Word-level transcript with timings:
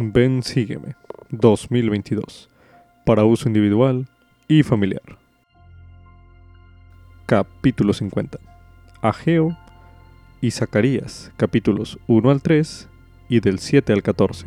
Ven, 0.00 0.44
sígueme 0.44 0.94
2022 1.30 2.48
para 3.04 3.24
uso 3.24 3.48
individual 3.48 4.06
y 4.46 4.62
familiar. 4.62 5.02
Capítulo 7.26 7.92
50. 7.92 8.38
Ageo 9.02 9.58
y 10.40 10.52
Zacarías, 10.52 11.32
capítulos 11.36 11.98
1 12.06 12.30
al 12.30 12.42
3 12.42 12.88
y 13.28 13.40
del 13.40 13.58
7 13.58 13.92
al 13.92 14.04
14. 14.04 14.46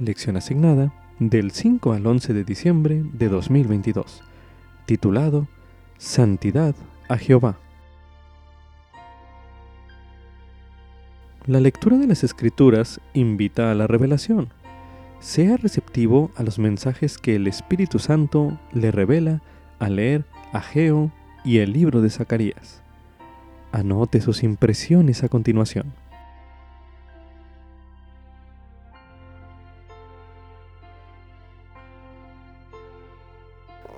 Lección 0.00 0.38
asignada 0.38 0.94
del 1.18 1.50
5 1.50 1.92
al 1.92 2.06
11 2.06 2.32
de 2.32 2.42
diciembre 2.42 3.02
de 3.12 3.28
2022, 3.28 4.22
titulado 4.86 5.46
Santidad 5.98 6.74
a 7.10 7.18
Jehová. 7.18 7.58
La 11.46 11.60
lectura 11.60 11.96
de 11.96 12.08
las 12.08 12.24
escrituras 12.24 13.00
invita 13.14 13.70
a 13.70 13.74
la 13.76 13.86
revelación. 13.86 14.48
Sea 15.20 15.56
receptivo 15.56 16.32
a 16.34 16.42
los 16.42 16.58
mensajes 16.58 17.18
que 17.18 17.36
el 17.36 17.46
Espíritu 17.46 18.00
Santo 18.00 18.58
le 18.72 18.90
revela 18.90 19.42
al 19.78 19.94
leer 19.94 20.24
Ageo 20.52 21.12
y 21.44 21.58
el 21.58 21.72
libro 21.72 22.00
de 22.00 22.10
Zacarías. 22.10 22.82
Anote 23.70 24.20
sus 24.20 24.42
impresiones 24.42 25.22
a 25.22 25.28
continuación. 25.28 25.92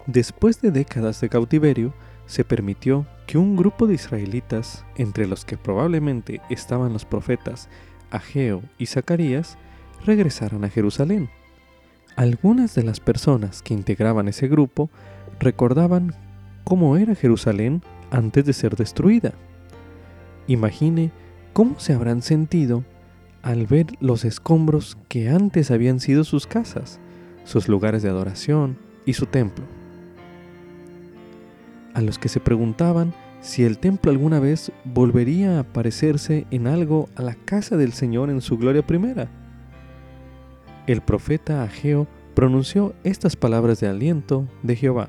Después 0.04 0.60
de 0.60 0.70
décadas 0.70 1.18
de 1.22 1.30
cautiverio, 1.30 1.94
se 2.28 2.44
permitió 2.44 3.06
que 3.26 3.38
un 3.38 3.56
grupo 3.56 3.86
de 3.86 3.94
israelitas, 3.94 4.84
entre 4.96 5.26
los 5.26 5.44
que 5.44 5.56
probablemente 5.56 6.40
estaban 6.50 6.92
los 6.92 7.04
profetas 7.04 7.68
Ageo 8.10 8.62
y 8.78 8.86
Zacarías, 8.86 9.58
regresaran 10.04 10.62
a 10.62 10.68
Jerusalén. 10.68 11.30
Algunas 12.16 12.74
de 12.74 12.84
las 12.84 13.00
personas 13.00 13.62
que 13.62 13.74
integraban 13.74 14.28
ese 14.28 14.46
grupo 14.46 14.90
recordaban 15.40 16.14
cómo 16.64 16.96
era 16.96 17.14
Jerusalén 17.14 17.82
antes 18.10 18.44
de 18.44 18.52
ser 18.52 18.76
destruida. 18.76 19.32
Imagine 20.48 21.12
cómo 21.54 21.80
se 21.80 21.94
habrán 21.94 22.20
sentido 22.20 22.84
al 23.40 23.66
ver 23.66 23.86
los 24.00 24.26
escombros 24.26 24.98
que 25.08 25.30
antes 25.30 25.70
habían 25.70 26.00
sido 26.00 26.24
sus 26.24 26.46
casas, 26.46 27.00
sus 27.44 27.68
lugares 27.68 28.02
de 28.02 28.10
adoración 28.10 28.76
y 29.06 29.14
su 29.14 29.26
templo 29.26 29.77
a 31.98 32.00
los 32.00 32.16
que 32.16 32.28
se 32.28 32.38
preguntaban 32.38 33.12
si 33.40 33.64
el 33.64 33.78
templo 33.78 34.12
alguna 34.12 34.38
vez 34.38 34.70
volvería 34.84 35.58
a 35.58 35.64
parecerse 35.64 36.46
en 36.52 36.68
algo 36.68 37.08
a 37.16 37.22
la 37.22 37.34
casa 37.34 37.76
del 37.76 37.92
Señor 37.92 38.30
en 38.30 38.40
su 38.40 38.56
gloria 38.56 38.86
primera. 38.86 39.28
El 40.86 41.00
profeta 41.00 41.64
Ageo 41.64 42.06
pronunció 42.34 42.94
estas 43.02 43.34
palabras 43.34 43.80
de 43.80 43.88
aliento 43.88 44.46
de 44.62 44.76
Jehová. 44.76 45.08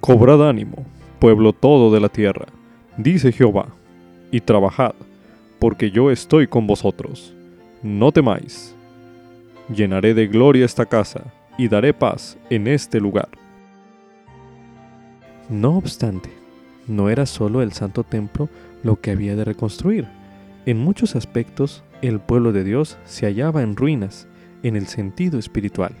Cobrad 0.00 0.48
ánimo, 0.48 0.86
pueblo 1.18 1.52
todo 1.52 1.92
de 1.92 2.00
la 2.00 2.08
tierra, 2.08 2.46
dice 2.96 3.30
Jehová, 3.30 3.66
y 4.30 4.40
trabajad, 4.40 4.94
porque 5.58 5.90
yo 5.90 6.10
estoy 6.10 6.46
con 6.46 6.66
vosotros. 6.66 7.34
No 7.82 8.12
temáis. 8.12 8.74
Llenaré 9.68 10.14
de 10.14 10.26
gloria 10.26 10.64
esta 10.64 10.86
casa, 10.86 11.24
y 11.58 11.68
daré 11.68 11.92
paz 11.92 12.38
en 12.48 12.66
este 12.66 12.98
lugar. 12.98 13.28
No 15.50 15.76
obstante, 15.76 16.30
no 16.86 17.10
era 17.10 17.26
solo 17.26 17.60
el 17.60 17.72
Santo 17.72 18.04
Templo 18.04 18.48
lo 18.84 19.00
que 19.00 19.10
había 19.10 19.34
de 19.34 19.44
reconstruir. 19.44 20.06
En 20.64 20.78
muchos 20.78 21.16
aspectos, 21.16 21.82
el 22.02 22.20
pueblo 22.20 22.52
de 22.52 22.62
Dios 22.62 22.98
se 23.04 23.26
hallaba 23.26 23.62
en 23.62 23.74
ruinas 23.74 24.28
en 24.62 24.76
el 24.76 24.86
sentido 24.86 25.40
espiritual. 25.40 25.92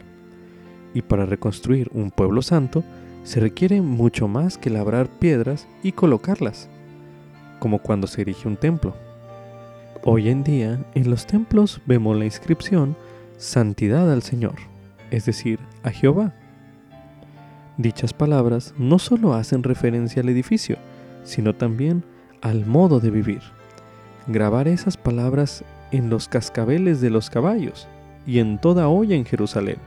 Y 0.94 1.02
para 1.02 1.26
reconstruir 1.26 1.90
un 1.92 2.12
pueblo 2.12 2.42
santo, 2.42 2.84
se 3.24 3.40
requiere 3.40 3.80
mucho 3.80 4.28
más 4.28 4.56
que 4.56 4.70
labrar 4.70 5.08
piedras 5.08 5.66
y 5.82 5.92
colocarlas, 5.92 6.68
como 7.58 7.80
cuando 7.80 8.06
se 8.06 8.22
erige 8.22 8.46
un 8.46 8.56
templo. 8.56 8.94
Hoy 10.04 10.28
en 10.28 10.44
día, 10.44 10.78
en 10.94 11.10
los 11.10 11.26
templos 11.26 11.80
vemos 11.86 12.16
la 12.16 12.24
inscripción 12.24 12.96
Santidad 13.36 14.12
al 14.12 14.22
Señor, 14.22 14.54
es 15.10 15.26
decir, 15.26 15.58
a 15.82 15.90
Jehová. 15.90 16.34
Dichas 17.80 18.12
palabras 18.12 18.74
no 18.76 18.98
solo 18.98 19.32
hacen 19.32 19.62
referencia 19.62 20.20
al 20.20 20.28
edificio, 20.28 20.76
sino 21.24 21.54
también 21.54 22.04
al 22.42 22.66
modo 22.66 23.00
de 23.00 23.10
vivir. 23.10 23.40
Grabar 24.26 24.68
esas 24.68 24.98
palabras 24.98 25.64
en 25.90 26.10
los 26.10 26.28
cascabeles 26.28 27.00
de 27.00 27.08
los 27.08 27.30
caballos 27.30 27.88
y 28.26 28.38
en 28.38 28.58
toda 28.58 28.88
olla 28.88 29.16
en 29.16 29.24
Jerusalén. 29.24 29.78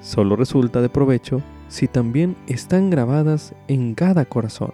Solo 0.00 0.36
resulta 0.36 0.80
de 0.80 0.88
provecho 0.88 1.42
si 1.66 1.88
también 1.88 2.36
están 2.46 2.88
grabadas 2.88 3.52
en 3.66 3.96
cada 3.96 4.26
corazón. 4.26 4.70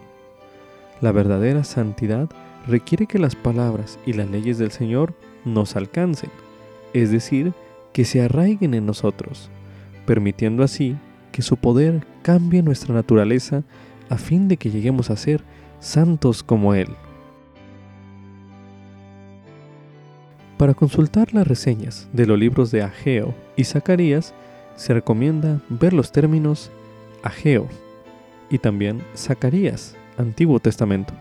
La 1.00 1.12
verdadera 1.12 1.64
santidad 1.64 2.28
requiere 2.66 3.06
que 3.06 3.18
las 3.18 3.36
palabras 3.36 3.98
y 4.04 4.12
las 4.12 4.28
leyes 4.28 4.58
del 4.58 4.70
Señor 4.70 5.14
nos 5.46 5.76
alcancen, 5.76 6.28
es 6.92 7.10
decir, 7.10 7.54
que 7.94 8.04
se 8.04 8.20
arraiguen 8.20 8.74
en 8.74 8.84
nosotros, 8.84 9.48
permitiendo 10.04 10.62
así 10.62 10.94
que 11.32 11.42
su 11.42 11.56
poder 11.56 12.06
cambie 12.22 12.62
nuestra 12.62 12.94
naturaleza 12.94 13.64
a 14.08 14.18
fin 14.18 14.46
de 14.46 14.56
que 14.56 14.70
lleguemos 14.70 15.10
a 15.10 15.16
ser 15.16 15.42
santos 15.80 16.42
como 16.42 16.74
Él. 16.74 16.88
Para 20.58 20.74
consultar 20.74 21.34
las 21.34 21.48
reseñas 21.48 22.08
de 22.12 22.26
los 22.26 22.38
libros 22.38 22.70
de 22.70 22.82
Ageo 22.82 23.34
y 23.56 23.64
Zacarías, 23.64 24.32
se 24.76 24.94
recomienda 24.94 25.60
ver 25.68 25.92
los 25.92 26.12
términos 26.12 26.70
Ageo 27.22 27.68
y 28.48 28.58
también 28.58 29.02
Zacarías, 29.16 29.96
Antiguo 30.18 30.60
Testamento, 30.60 31.14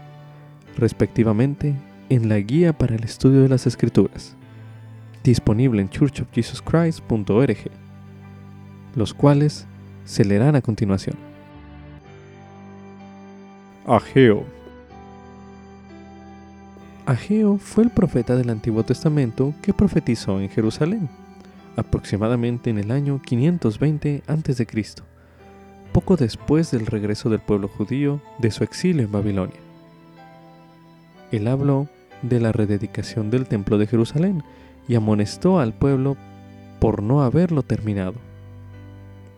respectivamente 0.78 1.74
en 2.10 2.30
la 2.30 2.38
Guía 2.40 2.78
para 2.78 2.96
el 2.96 3.04
Estudio 3.04 3.42
de 3.42 3.50
las 3.50 3.66
Escrituras, 3.66 4.36
disponible 5.24 5.82
en 5.82 5.90
churchofjesuschrist.org, 5.90 7.58
los 8.96 9.14
cuales 9.14 9.66
se 10.06 10.26
leerán 10.26 10.56
a 10.56 10.62
continuación. 10.62 11.16
Ageo 13.88 14.46
Ageo 17.06 17.58
fue 17.58 17.84
el 17.84 17.90
profeta 17.90 18.36
del 18.36 18.50
Antiguo 18.50 18.84
Testamento 18.84 19.54
que 19.62 19.74
profetizó 19.74 20.40
en 20.40 20.50
Jerusalén, 20.50 21.10
aproximadamente 21.76 22.70
en 22.70 22.78
el 22.78 22.92
año 22.92 23.22
520 23.22 24.24
a.C., 24.28 24.68
poco 25.92 26.16
después 26.16 26.72
del 26.72 26.86
regreso 26.86 27.30
del 27.30 27.42
pueblo 27.42 27.68
judío 27.68 28.22
de 28.38 28.52
su 28.52 28.64
exilio 28.64 29.04
en 29.04 29.12
Babilonia. 29.12 29.60
Él 31.32 31.48
habló 31.48 31.88
de 32.22 32.40
la 32.40 32.52
rededicación 32.52 33.30
del 33.30 33.48
templo 33.48 33.78
de 33.78 33.88
Jerusalén 33.88 34.44
y 34.88 34.96
amonestó 34.96 35.60
al 35.60 35.74
pueblo 35.74 36.18
por 36.80 37.02
no 37.02 37.24
haberlo 37.24 37.64
terminado. 37.64 38.31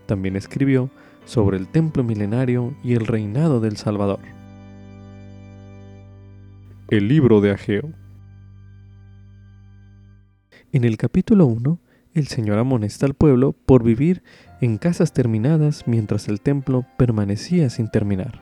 También 0.06 0.36
escribió 0.36 0.90
sobre 1.26 1.58
el 1.58 1.68
templo 1.68 2.04
milenario 2.04 2.76
y 2.84 2.94
el 2.94 3.06
reinado 3.06 3.60
del 3.60 3.78
Salvador. 3.78 4.20
El 6.90 7.08
libro 7.08 7.42
de 7.42 7.52
Ageo. 7.52 7.90
En 10.72 10.84
el 10.84 10.98
capítulo 10.98 11.46
1, 11.46 11.80
el 12.14 12.28
Señor 12.28 12.60
amonesta 12.60 13.06
al 13.06 13.14
pueblo 13.14 13.54
por 13.54 13.84
vivir 13.84 14.24
en 14.62 14.78
casas 14.78 15.14
terminadas 15.14 15.88
mientras 15.88 16.28
el 16.28 16.42
templo 16.42 16.86
permanecía 16.98 17.70
sin 17.70 17.90
terminar. 17.90 18.42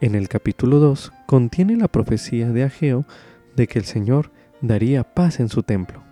En 0.00 0.14
el 0.14 0.28
capítulo 0.28 0.80
2 0.80 1.12
contiene 1.26 1.76
la 1.76 1.88
profecía 1.88 2.50
de 2.50 2.64
Ageo 2.64 3.06
de 3.54 3.66
que 3.66 3.78
el 3.78 3.84
Señor 3.84 4.32
daría 4.60 5.04
paz 5.14 5.40
en 5.40 5.48
su 5.48 5.62
templo. 5.62 6.02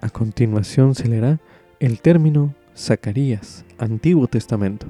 A 0.00 0.08
continuación 0.08 0.94
se 0.94 1.08
leerá 1.08 1.40
el 1.80 2.02
término 2.02 2.54
Zacarías, 2.76 3.64
Antiguo 3.78 4.26
Testamento, 4.26 4.86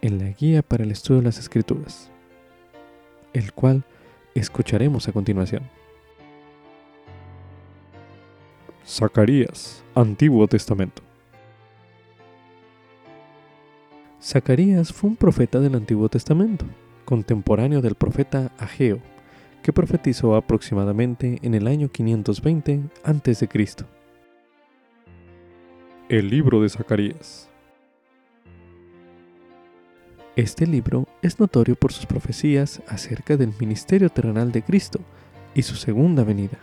en 0.00 0.18
la 0.18 0.30
guía 0.30 0.62
para 0.62 0.84
el 0.84 0.90
estudio 0.90 1.20
de 1.20 1.26
las 1.26 1.38
Escrituras, 1.38 2.10
el 3.34 3.52
cual 3.52 3.84
escucharemos 4.34 5.06
a 5.06 5.12
continuación. 5.12 5.68
Zacarías, 8.86 9.84
Antiguo 9.94 10.48
Testamento. 10.48 11.02
Zacarías 14.20 14.94
fue 14.94 15.10
un 15.10 15.16
profeta 15.16 15.60
del 15.60 15.74
Antiguo 15.74 16.08
Testamento, 16.08 16.64
contemporáneo 17.04 17.82
del 17.82 17.96
profeta 17.96 18.50
Ageo, 18.56 18.98
que 19.62 19.74
profetizó 19.74 20.36
aproximadamente 20.36 21.38
en 21.42 21.54
el 21.54 21.66
año 21.66 21.90
520 21.90 22.80
a.C. 23.04 23.48
El 26.12 26.28
libro 26.28 26.60
de 26.60 26.68
Zacarías. 26.68 27.48
Este 30.36 30.66
libro 30.66 31.08
es 31.22 31.40
notorio 31.40 31.74
por 31.74 31.90
sus 31.90 32.04
profecías 32.04 32.82
acerca 32.86 33.38
del 33.38 33.54
ministerio 33.58 34.10
terrenal 34.10 34.52
de 34.52 34.60
Cristo, 34.60 35.00
y 35.54 35.62
su 35.62 35.74
segunda 35.74 36.22
venida. 36.22 36.58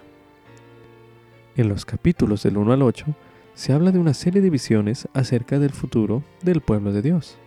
En 1.57 1.67
los 1.67 1.83
capítulos 1.83 2.43
del 2.43 2.57
1 2.57 2.73
al 2.73 2.83
8 2.83 3.07
se 3.55 3.73
habla 3.73 3.91
de 3.91 3.97
una 3.97 4.13
serie 4.13 4.39
de 4.39 4.51
visiones 4.51 5.07
acerca 5.15 5.57
del 5.57 5.71
futuro 5.71 6.21
del 6.43 6.61
pueblo 6.61 6.93
de 6.93 7.01
Dios. 7.01 7.39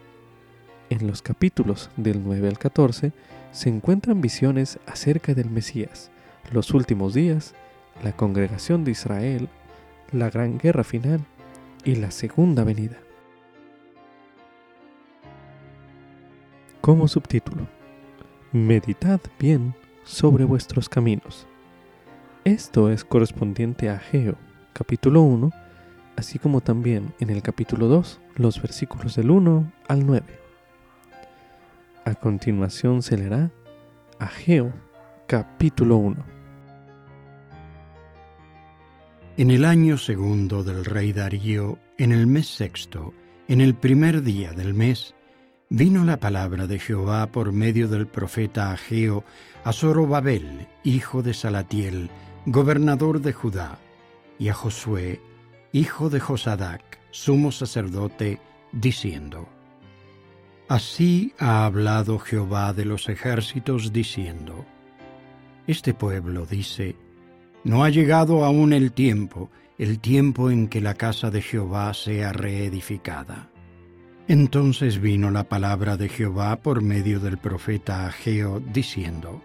En 0.91 1.07
los 1.07 1.23
capítulos 1.23 1.89
del 1.97 2.25
9 2.25 2.49
al 2.49 2.59
14 2.59 3.13
se 3.53 3.69
encuentran 3.69 4.21
visiones 4.21 4.81
acerca 4.87 5.35
del 5.35 5.51
Mesías, 5.51 6.11
los 6.51 6.75
últimos 6.75 7.15
días, 7.15 7.55
la 8.03 8.11
congregación 8.11 8.83
de 8.83 8.91
Israel, 8.91 9.49
la 10.11 10.31
gran 10.31 10.59
guerra 10.59 10.83
final 10.83 11.25
y 11.85 11.97
la 11.97 12.11
segunda 12.11 12.65
venida. 12.65 12.99
Como 16.81 17.09
subtítulo, 17.09 17.67
Meditad 18.53 19.21
bien 19.39 19.75
sobre 20.05 20.45
vuestros 20.45 20.89
caminos. 20.89 21.47
Esto 22.45 22.91
es 22.91 23.05
correspondiente 23.05 23.89
a 23.89 23.99
Geo, 23.99 24.37
capítulo 24.73 25.23
1, 25.23 25.51
así 26.17 26.39
como 26.39 26.61
también 26.61 27.15
en 27.21 27.31
el 27.31 27.41
capítulo 27.41 27.89
2, 27.89 28.21
los 28.37 28.61
versículos 28.61 29.17
del 29.17 29.31
1 29.31 29.73
al 29.89 30.07
9. 30.07 30.25
A 32.05 32.15
continuación 32.15 33.01
se 33.01 33.17
leerá 33.17 33.51
Ageo, 34.19 34.73
capítulo 35.27 35.97
1. 35.97 36.42
En 39.39 39.51
el 39.51 39.65
año 39.65 39.97
segundo 39.97 40.63
del 40.63 40.85
rey 40.85 41.15
Darío, 41.15 41.79
en 41.97 42.13
el 42.13 42.27
mes 42.27 42.49
sexto, 42.49 43.15
en 43.49 43.63
el 43.63 43.75
primer 43.75 44.23
día 44.23 44.53
del 44.53 44.75
mes, 44.75 45.15
vino 45.71 46.05
la 46.05 46.19
palabra 46.19 46.67
de 46.67 46.79
Jehová 46.79 47.27
por 47.29 47.51
medio 47.51 47.89
del 47.89 48.07
profeta 48.07 48.73
Ageo 48.73 49.25
a 49.65 49.73
Zorobabel, 49.73 50.69
hijo 50.85 51.23
de 51.23 51.33
Salatiel, 51.33 52.11
gobernador 52.45 53.23
de 53.23 53.33
Judá, 53.33 53.79
y 54.39 54.51
a 54.51 54.55
Josué, 54.55 55.19
hijo 55.73 56.11
de 56.11 56.21
Josadac, 56.21 57.01
sumo 57.11 57.53
sacerdote, 57.53 58.39
diciendo, 58.71 59.49
Así 60.69 61.33
ha 61.39 61.65
hablado 61.65 62.19
Jehová 62.19 62.75
de 62.75 62.85
los 62.85 63.09
ejércitos, 63.09 63.95
diciendo, 63.95 64.67
Este 65.67 65.95
pueblo 65.95 66.45
dice, 66.45 66.97
No 67.65 67.85
ha 67.85 67.91
llegado 67.91 68.45
aún 68.45 68.73
el 68.73 68.93
tiempo, 68.93 69.51
el 69.79 70.01
tiempo 70.01 70.51
en 70.51 70.69
que 70.69 70.81
la 70.81 70.95
casa 70.95 71.31
de 71.31 71.43
Jehová 71.43 71.95
sea 71.95 72.33
reedificada. 72.33 73.51
Entonces 74.29 75.01
vino 75.01 75.31
la 75.31 75.49
palabra 75.49 75.97
de 75.97 76.09
Jehová 76.09 76.57
por 76.57 76.83
medio 76.83 77.21
del 77.21 77.39
profeta 77.39 78.07
Ageo, 78.07 78.61
diciendo, 78.61 79.43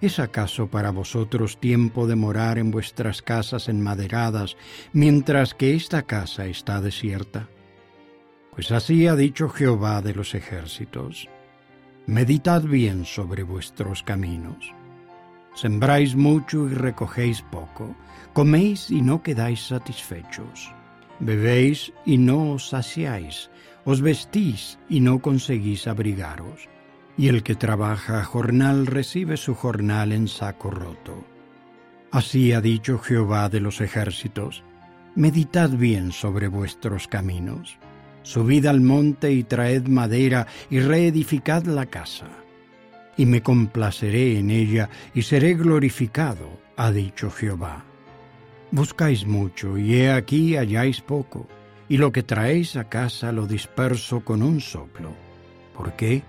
¿Es 0.00 0.18
acaso 0.18 0.66
para 0.66 0.90
vosotros 0.90 1.60
tiempo 1.60 2.06
de 2.06 2.16
morar 2.16 2.58
en 2.58 2.70
vuestras 2.70 3.22
casas 3.22 3.68
enmaderadas, 3.68 4.56
mientras 4.92 5.54
que 5.54 5.74
esta 5.74 6.02
casa 6.02 6.46
está 6.46 6.80
desierta? 6.80 7.48
Pues 8.52 8.72
así 8.72 9.06
ha 9.06 9.14
dicho 9.14 9.48
Jehová 9.48 10.02
de 10.02 10.14
los 10.14 10.34
ejércitos. 10.34 11.28
Meditad 12.06 12.62
bien 12.62 13.04
sobre 13.04 13.44
vuestros 13.44 14.02
caminos. 14.02 14.74
Sembráis 15.54 16.16
mucho 16.16 16.68
y 16.68 16.74
recogéis 16.74 17.42
poco, 17.42 17.94
coméis 18.32 18.90
y 18.90 19.02
no 19.02 19.22
quedáis 19.22 19.66
satisfechos, 19.66 20.72
bebéis 21.20 21.92
y 22.06 22.18
no 22.18 22.52
os 22.52 22.70
saciáis, 22.70 23.50
os 23.84 24.00
vestís 24.00 24.78
y 24.88 25.00
no 25.00 25.20
conseguís 25.20 25.86
abrigaros, 25.86 26.68
y 27.16 27.28
el 27.28 27.42
que 27.42 27.54
trabaja 27.54 28.20
a 28.20 28.24
jornal 28.24 28.86
recibe 28.86 29.36
su 29.36 29.54
jornal 29.54 30.12
en 30.12 30.28
saco 30.28 30.70
roto. 30.70 31.24
Así 32.10 32.52
ha 32.52 32.60
dicho 32.60 32.98
Jehová 32.98 33.48
de 33.48 33.60
los 33.60 33.80
ejércitos, 33.80 34.64
meditad 35.14 35.70
bien 35.70 36.12
sobre 36.12 36.48
vuestros 36.48 37.08
caminos, 37.08 37.78
subid 38.22 38.66
al 38.66 38.80
monte 38.80 39.32
y 39.32 39.44
traed 39.44 39.86
madera 39.86 40.46
y 40.70 40.80
reedificad 40.80 41.64
la 41.64 41.86
casa, 41.86 42.28
y 43.16 43.26
me 43.26 43.42
complaceré 43.42 44.38
en 44.38 44.50
ella 44.50 44.88
y 45.14 45.22
seré 45.22 45.54
glorificado, 45.54 46.60
ha 46.76 46.90
dicho 46.90 47.30
Jehová. 47.30 47.84
Buscáis 48.70 49.26
mucho 49.26 49.76
y 49.76 49.96
he 49.96 50.10
aquí 50.10 50.56
halláis 50.56 51.00
poco 51.00 51.46
y 51.88 51.98
lo 51.98 52.10
que 52.10 52.22
traéis 52.22 52.76
a 52.76 52.88
casa 52.88 53.32
lo 53.32 53.46
disperso 53.46 54.20
con 54.20 54.42
un 54.42 54.60
soplo. 54.60 55.12
¿Por 55.76 55.92
qué? 55.94 56.22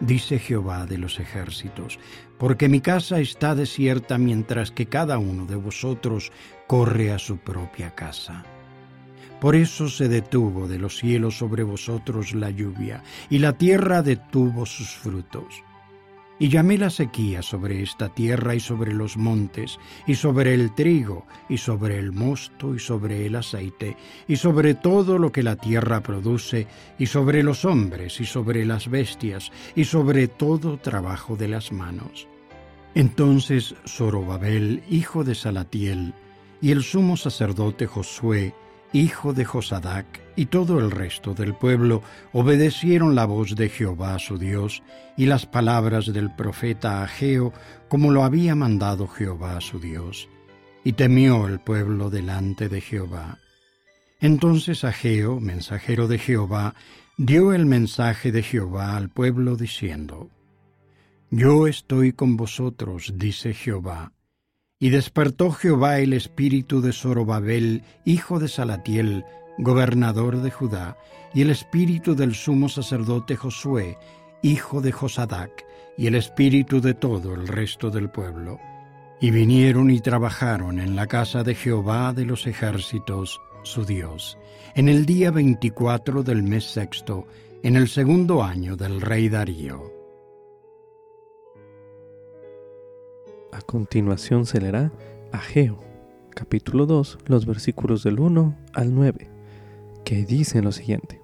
Dice 0.00 0.38
Jehová 0.38 0.84
de 0.84 0.98
los 0.98 1.18
ejércitos, 1.20 1.98
porque 2.38 2.68
mi 2.68 2.80
casa 2.80 3.18
está 3.18 3.54
desierta 3.54 4.18
mientras 4.18 4.70
que 4.70 4.86
cada 4.86 5.16
uno 5.16 5.46
de 5.46 5.56
vosotros 5.56 6.32
corre 6.66 7.12
a 7.12 7.18
su 7.18 7.38
propia 7.38 7.94
casa. 7.94 8.44
Por 9.40 9.56
eso 9.56 9.88
se 9.88 10.08
detuvo 10.08 10.68
de 10.68 10.78
los 10.78 10.98
cielos 10.98 11.38
sobre 11.38 11.62
vosotros 11.62 12.34
la 12.34 12.50
lluvia, 12.50 13.02
y 13.30 13.38
la 13.38 13.54
tierra 13.54 14.02
detuvo 14.02 14.66
sus 14.66 14.90
frutos. 14.90 15.62
Y 16.38 16.48
llamé 16.48 16.76
la 16.76 16.90
sequía 16.90 17.40
sobre 17.40 17.82
esta 17.82 18.10
tierra 18.10 18.54
y 18.54 18.60
sobre 18.60 18.92
los 18.92 19.16
montes, 19.16 19.78
y 20.06 20.16
sobre 20.16 20.52
el 20.52 20.74
trigo, 20.74 21.26
y 21.48 21.56
sobre 21.56 21.98
el 21.98 22.12
mosto, 22.12 22.74
y 22.74 22.78
sobre 22.78 23.24
el 23.24 23.36
aceite, 23.36 23.96
y 24.28 24.36
sobre 24.36 24.74
todo 24.74 25.18
lo 25.18 25.32
que 25.32 25.42
la 25.42 25.56
tierra 25.56 26.02
produce, 26.02 26.66
y 26.98 27.06
sobre 27.06 27.42
los 27.42 27.64
hombres, 27.64 28.20
y 28.20 28.26
sobre 28.26 28.66
las 28.66 28.90
bestias, 28.90 29.50
y 29.74 29.84
sobre 29.84 30.28
todo 30.28 30.78
trabajo 30.78 31.36
de 31.36 31.48
las 31.48 31.72
manos. 31.72 32.28
Entonces 32.94 33.74
Zorobabel, 33.86 34.82
hijo 34.90 35.24
de 35.24 35.34
Salatiel, 35.34 36.14
y 36.60 36.70
el 36.70 36.82
sumo 36.82 37.16
sacerdote 37.16 37.86
Josué, 37.86 38.54
hijo 39.00 39.32
de 39.32 39.44
Josadac, 39.44 40.06
y 40.36 40.46
todo 40.46 40.78
el 40.78 40.90
resto 40.90 41.34
del 41.34 41.54
pueblo 41.54 42.02
obedecieron 42.32 43.14
la 43.14 43.24
voz 43.24 43.54
de 43.54 43.68
Jehová 43.68 44.18
su 44.18 44.38
Dios 44.38 44.82
y 45.16 45.26
las 45.26 45.46
palabras 45.46 46.12
del 46.12 46.34
profeta 46.34 47.02
Ageo, 47.02 47.52
como 47.88 48.10
lo 48.10 48.22
había 48.22 48.54
mandado 48.54 49.06
Jehová 49.06 49.60
su 49.60 49.80
Dios. 49.80 50.28
Y 50.84 50.92
temió 50.92 51.46
el 51.48 51.58
pueblo 51.58 52.10
delante 52.10 52.68
de 52.68 52.80
Jehová. 52.80 53.38
Entonces 54.20 54.84
Ageo, 54.84 55.40
mensajero 55.40 56.06
de 56.06 56.18
Jehová, 56.18 56.74
dio 57.16 57.52
el 57.52 57.66
mensaje 57.66 58.30
de 58.30 58.42
Jehová 58.42 58.96
al 58.96 59.08
pueblo 59.08 59.56
diciendo, 59.56 60.30
Yo 61.30 61.66
estoy 61.66 62.12
con 62.12 62.36
vosotros, 62.36 63.14
dice 63.16 63.52
Jehová 63.52 64.12
y 64.78 64.90
despertó 64.90 65.50
Jehová 65.50 66.00
el 66.00 66.12
espíritu 66.12 66.80
de 66.80 66.92
Zorobabel, 66.92 67.82
hijo 68.04 68.38
de 68.38 68.48
Salatiel, 68.48 69.24
gobernador 69.58 70.42
de 70.42 70.50
Judá, 70.50 70.98
y 71.32 71.42
el 71.42 71.50
espíritu 71.50 72.14
del 72.14 72.34
sumo 72.34 72.68
sacerdote 72.68 73.36
Josué, 73.36 73.96
hijo 74.42 74.80
de 74.80 74.92
Josadac, 74.92 75.64
y 75.96 76.06
el 76.06 76.14
espíritu 76.14 76.80
de 76.80 76.94
todo 76.94 77.34
el 77.34 77.48
resto 77.48 77.90
del 77.90 78.10
pueblo. 78.10 78.60
Y 79.18 79.30
vinieron 79.30 79.90
y 79.90 80.00
trabajaron 80.00 80.78
en 80.78 80.94
la 80.94 81.06
casa 81.06 81.42
de 81.42 81.54
Jehová 81.54 82.12
de 82.12 82.26
los 82.26 82.46
ejércitos, 82.46 83.40
su 83.62 83.86
Dios, 83.86 84.36
en 84.74 84.90
el 84.90 85.06
día 85.06 85.30
veinticuatro 85.30 86.22
del 86.22 86.42
mes 86.42 86.64
sexto, 86.64 87.26
en 87.62 87.76
el 87.76 87.88
segundo 87.88 88.44
año 88.44 88.76
del 88.76 89.00
rey 89.00 89.30
Darío. 89.30 89.95
A 93.52 93.60
continuación 93.60 94.46
se 94.46 94.60
leerá 94.60 94.92
Ageo, 95.32 95.82
capítulo 96.34 96.86
2, 96.86 97.18
los 97.26 97.46
versículos 97.46 98.02
del 98.02 98.20
1 98.20 98.56
al 98.74 98.94
9, 98.94 99.30
que 100.04 100.24
dicen 100.24 100.64
lo 100.64 100.72
siguiente. 100.72 101.22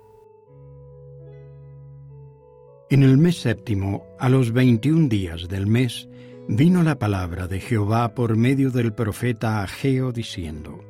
En 2.90 3.02
el 3.02 3.18
mes 3.18 3.40
séptimo, 3.40 4.04
a 4.18 4.28
los 4.28 4.52
veintiún 4.52 5.08
días 5.08 5.48
del 5.48 5.66
mes, 5.66 6.08
vino 6.48 6.82
la 6.82 6.98
palabra 6.98 7.48
de 7.48 7.60
Jehová 7.60 8.14
por 8.14 8.36
medio 8.36 8.70
del 8.70 8.92
profeta 8.92 9.62
Ageo 9.62 10.12
diciendo, 10.12 10.80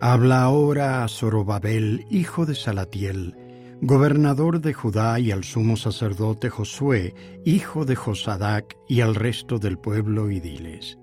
Habla 0.00 0.42
ahora 0.42 1.02
a 1.02 1.08
Zorobabel, 1.08 2.06
hijo 2.10 2.46
de 2.46 2.54
Salatiel, 2.54 3.34
gobernador 3.80 4.60
de 4.60 4.72
Judá, 4.72 5.20
y 5.20 5.30
al 5.30 5.44
sumo 5.44 5.76
sacerdote 5.76 6.50
Josué, 6.50 7.14
hijo 7.44 7.84
de 7.84 7.94
Josadac, 7.94 8.76
y 8.88 9.00
al 9.02 9.14
resto 9.14 9.58
del 9.58 9.78
pueblo, 9.78 10.30
y 10.30 10.40
diles, 10.40 10.98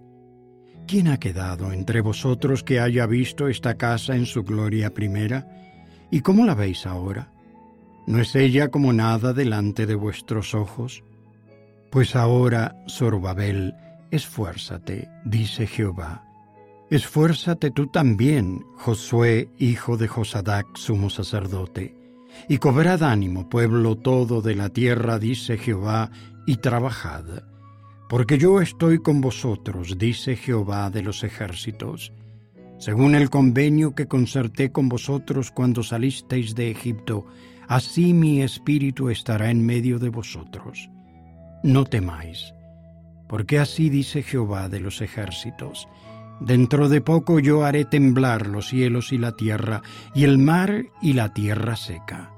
¿Quién 0.87 1.07
ha 1.07 1.17
quedado 1.17 1.71
entre 1.71 2.01
vosotros 2.01 2.63
que 2.63 2.79
haya 2.79 3.07
visto 3.07 3.47
esta 3.47 3.75
casa 3.75 4.15
en 4.15 4.25
su 4.25 4.43
gloria 4.43 4.93
primera? 4.93 5.47
¿Y 6.11 6.19
cómo 6.19 6.45
la 6.45 6.53
veis 6.53 6.85
ahora? 6.85 7.31
¿No 8.05 8.19
es 8.19 8.35
ella 8.35 8.69
como 8.69 8.93
nada 8.93 9.33
delante 9.33 9.87
de 9.87 9.95
vuestros 9.95 10.53
ojos? 10.53 11.03
Pues 11.91 12.15
ahora, 12.15 12.75
Zorobabel, 12.87 13.73
esfuérzate, 14.11 15.09
dice 15.23 15.65
Jehová. 15.65 16.23
Esfuérzate 16.91 17.71
tú 17.71 17.87
también, 17.87 18.63
Josué, 18.75 19.49
hijo 19.57 19.97
de 19.97 20.07
Josadac, 20.07 20.67
sumo 20.75 21.09
sacerdote 21.09 22.04
y 22.47 22.57
cobrad 22.57 23.03
ánimo, 23.03 23.49
pueblo 23.49 23.95
todo 23.97 24.41
de 24.41 24.55
la 24.55 24.69
tierra, 24.69 25.19
dice 25.19 25.57
Jehová, 25.57 26.11
y 26.45 26.57
trabajad, 26.57 27.25
Porque 28.07 28.37
yo 28.37 28.61
estoy 28.61 28.99
con 28.99 29.19
vosotros, 29.19 29.97
dice 29.97 30.35
Jehová 30.35 30.89
de 30.91 31.01
los 31.01 31.23
ejércitos, 31.23 32.13
según 32.77 33.15
el 33.15 33.29
convenio 33.29 33.95
que 33.95 34.07
concerté 34.07 34.71
con 34.71 34.89
vosotros 34.89 35.49
cuando 35.49 35.81
salisteis 35.81 36.53
de 36.53 36.69
Egipto, 36.69 37.25
así 37.67 38.13
mi 38.13 38.41
espíritu 38.41 39.09
estará 39.09 39.49
en 39.49 39.65
medio 39.65 39.97
de 39.97 40.09
vosotros. 40.09 40.89
No 41.63 41.85
temáis, 41.85 42.53
porque 43.27 43.57
así 43.57 43.89
dice 43.89 44.21
Jehová 44.21 44.69
de 44.69 44.81
los 44.81 45.01
ejércitos, 45.01 45.87
Dentro 46.39 46.89
de 46.89 47.01
poco 47.01 47.39
yo 47.39 47.63
haré 47.63 47.85
temblar 47.85 48.47
los 48.47 48.67
cielos 48.69 49.13
y 49.13 49.17
la 49.17 49.33
tierra, 49.33 49.81
y 50.13 50.23
el 50.25 50.37
mar 50.37 50.85
y 51.01 51.13
la 51.13 51.33
tierra 51.33 51.75
seca. 51.75 52.31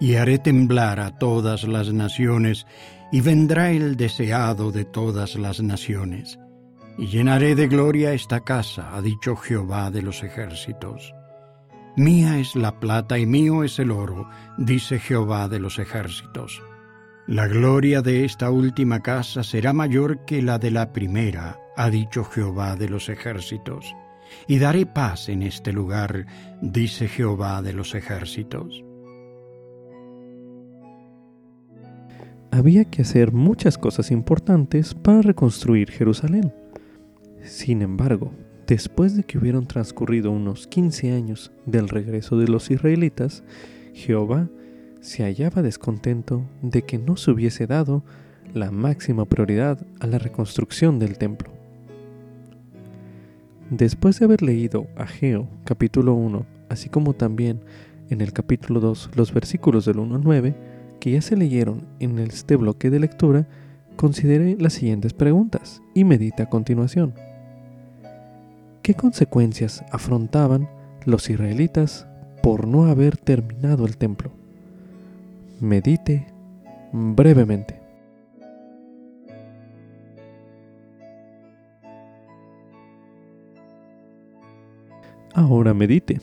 Y 0.00 0.14
haré 0.14 0.38
temblar 0.38 1.00
a 1.00 1.18
todas 1.18 1.64
las 1.64 1.92
naciones, 1.92 2.66
y 3.10 3.20
vendrá 3.20 3.70
el 3.70 3.96
deseado 3.96 4.72
de 4.72 4.84
todas 4.84 5.36
las 5.36 5.62
naciones. 5.62 6.38
Y 6.96 7.06
llenaré 7.06 7.54
de 7.54 7.66
gloria 7.66 8.12
esta 8.12 8.40
casa, 8.40 8.94
ha 8.94 9.02
dicho 9.02 9.36
Jehová 9.36 9.90
de 9.90 10.02
los 10.02 10.22
ejércitos. 10.22 11.12
Mía 11.96 12.38
es 12.38 12.56
la 12.56 12.80
plata 12.80 13.18
y 13.18 13.26
mío 13.26 13.62
es 13.62 13.78
el 13.78 13.90
oro, 13.90 14.28
dice 14.58 14.98
Jehová 14.98 15.48
de 15.48 15.60
los 15.60 15.78
ejércitos. 15.78 16.62
La 17.26 17.46
gloria 17.46 18.02
de 18.02 18.24
esta 18.24 18.50
última 18.50 19.00
casa 19.00 19.42
será 19.42 19.72
mayor 19.72 20.24
que 20.24 20.42
la 20.42 20.58
de 20.58 20.70
la 20.70 20.92
primera, 20.92 21.58
ha 21.76 21.90
dicho 21.90 22.24
Jehová 22.24 22.76
de 22.76 22.88
los 22.88 23.08
ejércitos. 23.08 23.94
Y 24.46 24.58
daré 24.58 24.86
paz 24.86 25.28
en 25.28 25.42
este 25.42 25.72
lugar, 25.72 26.26
dice 26.60 27.08
Jehová 27.08 27.62
de 27.62 27.72
los 27.72 27.94
ejércitos. 27.94 28.84
Había 32.50 32.84
que 32.84 33.02
hacer 33.02 33.32
muchas 33.32 33.78
cosas 33.78 34.10
importantes 34.10 34.94
para 34.94 35.22
reconstruir 35.22 35.90
Jerusalén. 35.90 36.54
Sin 37.42 37.82
embargo, 37.82 38.32
después 38.66 39.16
de 39.16 39.24
que 39.24 39.38
hubieron 39.38 39.66
transcurrido 39.66 40.30
unos 40.30 40.66
15 40.68 41.12
años 41.12 41.52
del 41.66 41.88
regreso 41.88 42.38
de 42.38 42.48
los 42.48 42.70
israelitas, 42.70 43.42
Jehová 43.92 44.48
se 45.00 45.24
hallaba 45.24 45.62
descontento 45.62 46.48
de 46.62 46.82
que 46.82 46.98
no 46.98 47.16
se 47.16 47.32
hubiese 47.32 47.66
dado 47.66 48.04
la 48.54 48.70
máxima 48.70 49.24
prioridad 49.24 49.84
a 50.00 50.06
la 50.06 50.18
reconstrucción 50.18 50.98
del 50.98 51.18
templo. 51.18 51.63
Después 53.70 54.18
de 54.18 54.26
haber 54.26 54.42
leído 54.42 54.86
Ageo 54.96 55.48
capítulo 55.64 56.14
1, 56.14 56.44
así 56.68 56.90
como 56.90 57.14
también 57.14 57.60
en 58.10 58.20
el 58.20 58.32
capítulo 58.32 58.78
2 58.80 59.10
los 59.14 59.32
versículos 59.32 59.86
del 59.86 60.00
1 60.00 60.16
al 60.16 60.22
9, 60.22 60.54
que 61.00 61.12
ya 61.12 61.22
se 61.22 61.36
leyeron 61.36 61.82
en 61.98 62.18
este 62.18 62.56
bloque 62.56 62.90
de 62.90 63.00
lectura, 63.00 63.46
considere 63.96 64.56
las 64.58 64.74
siguientes 64.74 65.14
preguntas 65.14 65.82
y 65.94 66.04
medite 66.04 66.42
a 66.42 66.50
continuación. 66.50 67.14
¿Qué 68.82 68.94
consecuencias 68.94 69.82
afrontaban 69.90 70.68
los 71.06 71.30
israelitas 71.30 72.06
por 72.42 72.66
no 72.66 72.84
haber 72.84 73.16
terminado 73.16 73.86
el 73.86 73.96
templo? 73.96 74.30
Medite 75.60 76.26
brevemente. 76.92 77.83
Ahora 85.34 85.74
medite. 85.74 86.20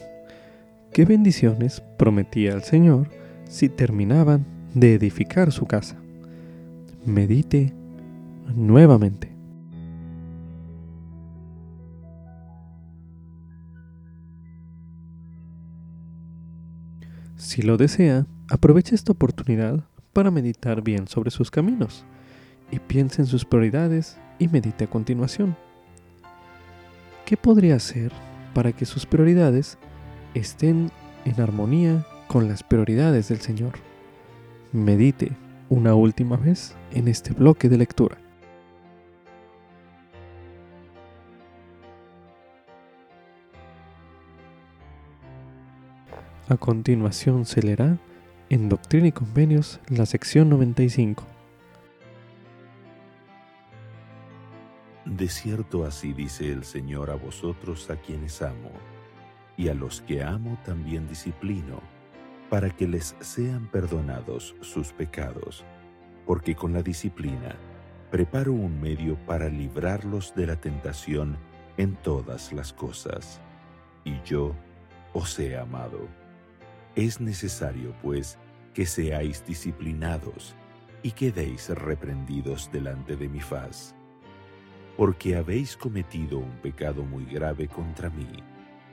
¿Qué 0.94 1.04
bendiciones 1.04 1.84
prometía 1.98 2.54
el 2.54 2.64
Señor 2.64 3.10
si 3.44 3.68
terminaban 3.68 4.46
de 4.74 4.94
edificar 4.94 5.52
su 5.52 5.66
casa? 5.66 5.98
Medite 7.06 7.74
nuevamente. 8.56 9.30
Si 17.36 17.62
lo 17.64 17.76
desea, 17.76 18.26
aproveche 18.50 18.96
esta 18.96 19.12
oportunidad 19.12 19.84
para 20.14 20.32
meditar 20.32 20.82
bien 20.82 21.10
sobre 21.10 21.32
sus 21.32 21.52
caminos 21.52 22.06
y 22.72 22.80
piense 22.80 23.22
en 23.22 23.28
sus 23.28 23.44
prioridades 23.44 24.18
y 24.40 24.48
medite 24.48 24.86
a 24.86 24.90
continuación. 24.90 25.58
¿Qué 27.26 27.36
podría 27.36 27.76
hacer 27.76 28.14
para 28.54 28.72
que 28.72 28.86
sus 28.86 29.06
prioridades 29.06 29.78
estén 30.34 30.92
en 31.26 31.42
armonía 31.42 32.06
con 32.28 32.48
las 32.48 32.64
prioridades 32.64 33.28
del 33.30 33.42
Señor. 33.42 33.74
Medite 34.72 35.32
una 35.70 35.96
última 35.96 36.38
vez 36.38 36.76
en 36.92 37.08
este 37.08 37.34
bloque 37.34 37.70
de 37.70 37.78
lectura. 37.78 38.18
A 46.50 46.58
continuación 46.58 47.46
se 47.46 47.62
leerá 47.62 47.98
en 48.50 48.68
Doctrina 48.68 49.08
y 49.08 49.12
Convenios 49.14 49.80
la 49.88 50.06
sección 50.06 50.50
95. 50.50 51.31
De 55.06 55.28
cierto 55.28 55.84
así 55.84 56.14
dice 56.14 56.52
el 56.52 56.64
Señor 56.64 57.10
a 57.10 57.16
vosotros 57.16 57.90
a 57.90 57.96
quienes 57.96 58.42
amo, 58.44 58.72
y 59.58 59.70
a 59.70 59.74
los 59.74 60.02
que 60.02 60.24
amo 60.24 60.60
también 60.64 61.08
disciplino, 61.08 61.82
para 62.50 62.70
que 62.70 62.88
les 62.88 63.16
sean 63.20 63.68
perdonados 63.68 64.56
sus 64.62 64.94
pecados, 64.94 65.66
porque 66.28 66.56
con 66.56 66.74
la 66.74 66.84
disciplina 66.84 67.56
preparo 68.12 68.54
un 68.54 68.80
medio 68.80 69.18
para 69.26 69.50
librarlos 69.50 70.36
de 70.36 70.46
la 70.46 70.58
tentación 70.58 71.38
en 71.78 71.96
todas 71.96 72.54
las 72.54 72.72
cosas. 72.72 73.42
Y 74.04 74.22
yo 74.24 74.54
os 75.14 75.40
he 75.40 75.58
amado. 75.58 76.08
Es 76.96 77.20
necesario, 77.20 77.96
pues, 78.04 78.38
que 78.74 78.86
seáis 78.86 79.44
disciplinados 79.48 80.56
y 81.02 81.12
quedéis 81.12 81.70
reprendidos 81.70 82.70
delante 82.72 83.16
de 83.16 83.30
mi 83.30 83.40
faz 83.40 83.96
porque 84.98 85.36
habéis 85.36 85.78
cometido 85.78 86.38
un 86.40 86.52
pecado 86.62 87.04
muy 87.04 87.26
grave 87.26 87.68
contra 87.68 88.10
mí, 88.10 88.28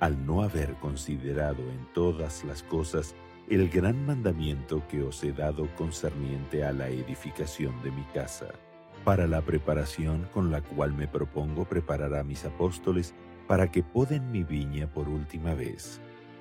al 0.00 0.24
no 0.24 0.42
haber 0.42 0.74
considerado 0.74 1.62
en 1.70 1.86
todas 1.92 2.44
las 2.44 2.62
cosas 2.62 3.14
el 3.50 3.68
gran 3.68 4.04
mandamiento 4.06 4.86
que 4.88 5.02
os 5.02 5.24
he 5.24 5.32
dado 5.32 5.74
concerniente 5.74 6.64
a 6.64 6.72
la 6.72 6.88
edificación 6.88 7.82
de 7.82 7.90
mi 7.90 8.04
casa, 8.14 8.48
para 9.04 9.26
la 9.26 9.40
preparación 9.42 10.28
con 10.32 10.50
la 10.50 10.60
cual 10.60 10.92
me 10.92 11.08
propongo 11.08 11.64
preparar 11.64 12.14
a 12.14 12.24
mis 12.24 12.44
apóstoles 12.44 13.14
para 13.46 13.70
que 13.70 13.82
poden 13.82 14.30
mi 14.30 14.44
viña 14.44 14.86
por 14.86 15.08
última 15.08 15.54
vez, 15.54 16.00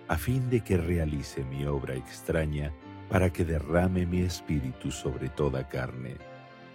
a 0.09 0.17
fin 0.17 0.49
de 0.49 0.61
que 0.61 0.77
realice 0.77 1.43
mi 1.45 1.65
obra 1.65 1.95
extraña, 1.95 2.73
para 3.09 3.31
que 3.31 3.45
derrame 3.45 4.05
mi 4.05 4.19
espíritu 4.19 4.91
sobre 4.91 5.29
toda 5.29 5.67
carne. 5.69 6.17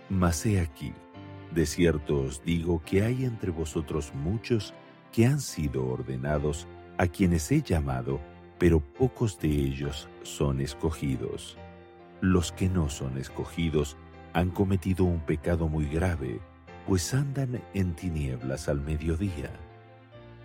Mas 0.08 0.46
he 0.46 0.60
aquí, 0.60 0.94
de 1.54 1.66
cierto 1.66 2.20
os 2.20 2.42
digo 2.44 2.82
que 2.84 3.02
hay 3.02 3.24
entre 3.24 3.50
vosotros 3.50 4.12
muchos 4.14 4.74
que 5.12 5.26
han 5.26 5.40
sido 5.40 5.86
ordenados, 5.86 6.66
a 6.98 7.06
quienes 7.06 7.50
he 7.52 7.62
llamado, 7.62 8.20
pero 8.58 8.80
pocos 8.80 9.38
de 9.38 9.48
ellos 9.48 10.08
son 10.22 10.60
escogidos. 10.60 11.58
Los 12.20 12.52
que 12.52 12.68
no 12.68 12.88
son 12.88 13.18
escogidos 13.18 13.96
han 14.32 14.50
cometido 14.50 15.04
un 15.04 15.20
pecado 15.20 15.68
muy 15.68 15.86
grave, 15.86 16.40
pues 16.86 17.12
andan 17.12 17.62
en 17.74 17.94
tinieblas 17.94 18.68
al 18.68 18.80
mediodía. 18.80 19.50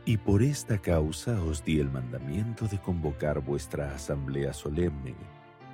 Y 0.04 0.18
por 0.18 0.42
esta 0.42 0.78
causa 0.78 1.42
os 1.44 1.64
di 1.64 1.80
el 1.80 1.90
mandamiento 1.90 2.68
de 2.68 2.80
convocar 2.80 3.40
vuestra 3.40 3.94
asamblea 3.94 4.54
solemne, 4.54 5.16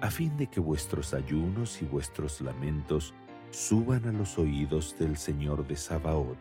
a 0.01 0.11
fin 0.11 0.35
de 0.37 0.47
que 0.47 0.59
vuestros 0.59 1.13
ayunos 1.13 1.81
y 1.81 1.85
vuestros 1.85 2.41
lamentos 2.41 3.13
suban 3.53 4.07
a 4.07 4.11
los 4.11 4.39
oídos 4.39 4.97
del 4.97 5.15
Señor 5.15 5.67
de 5.67 5.75
Sabaoth, 5.75 6.39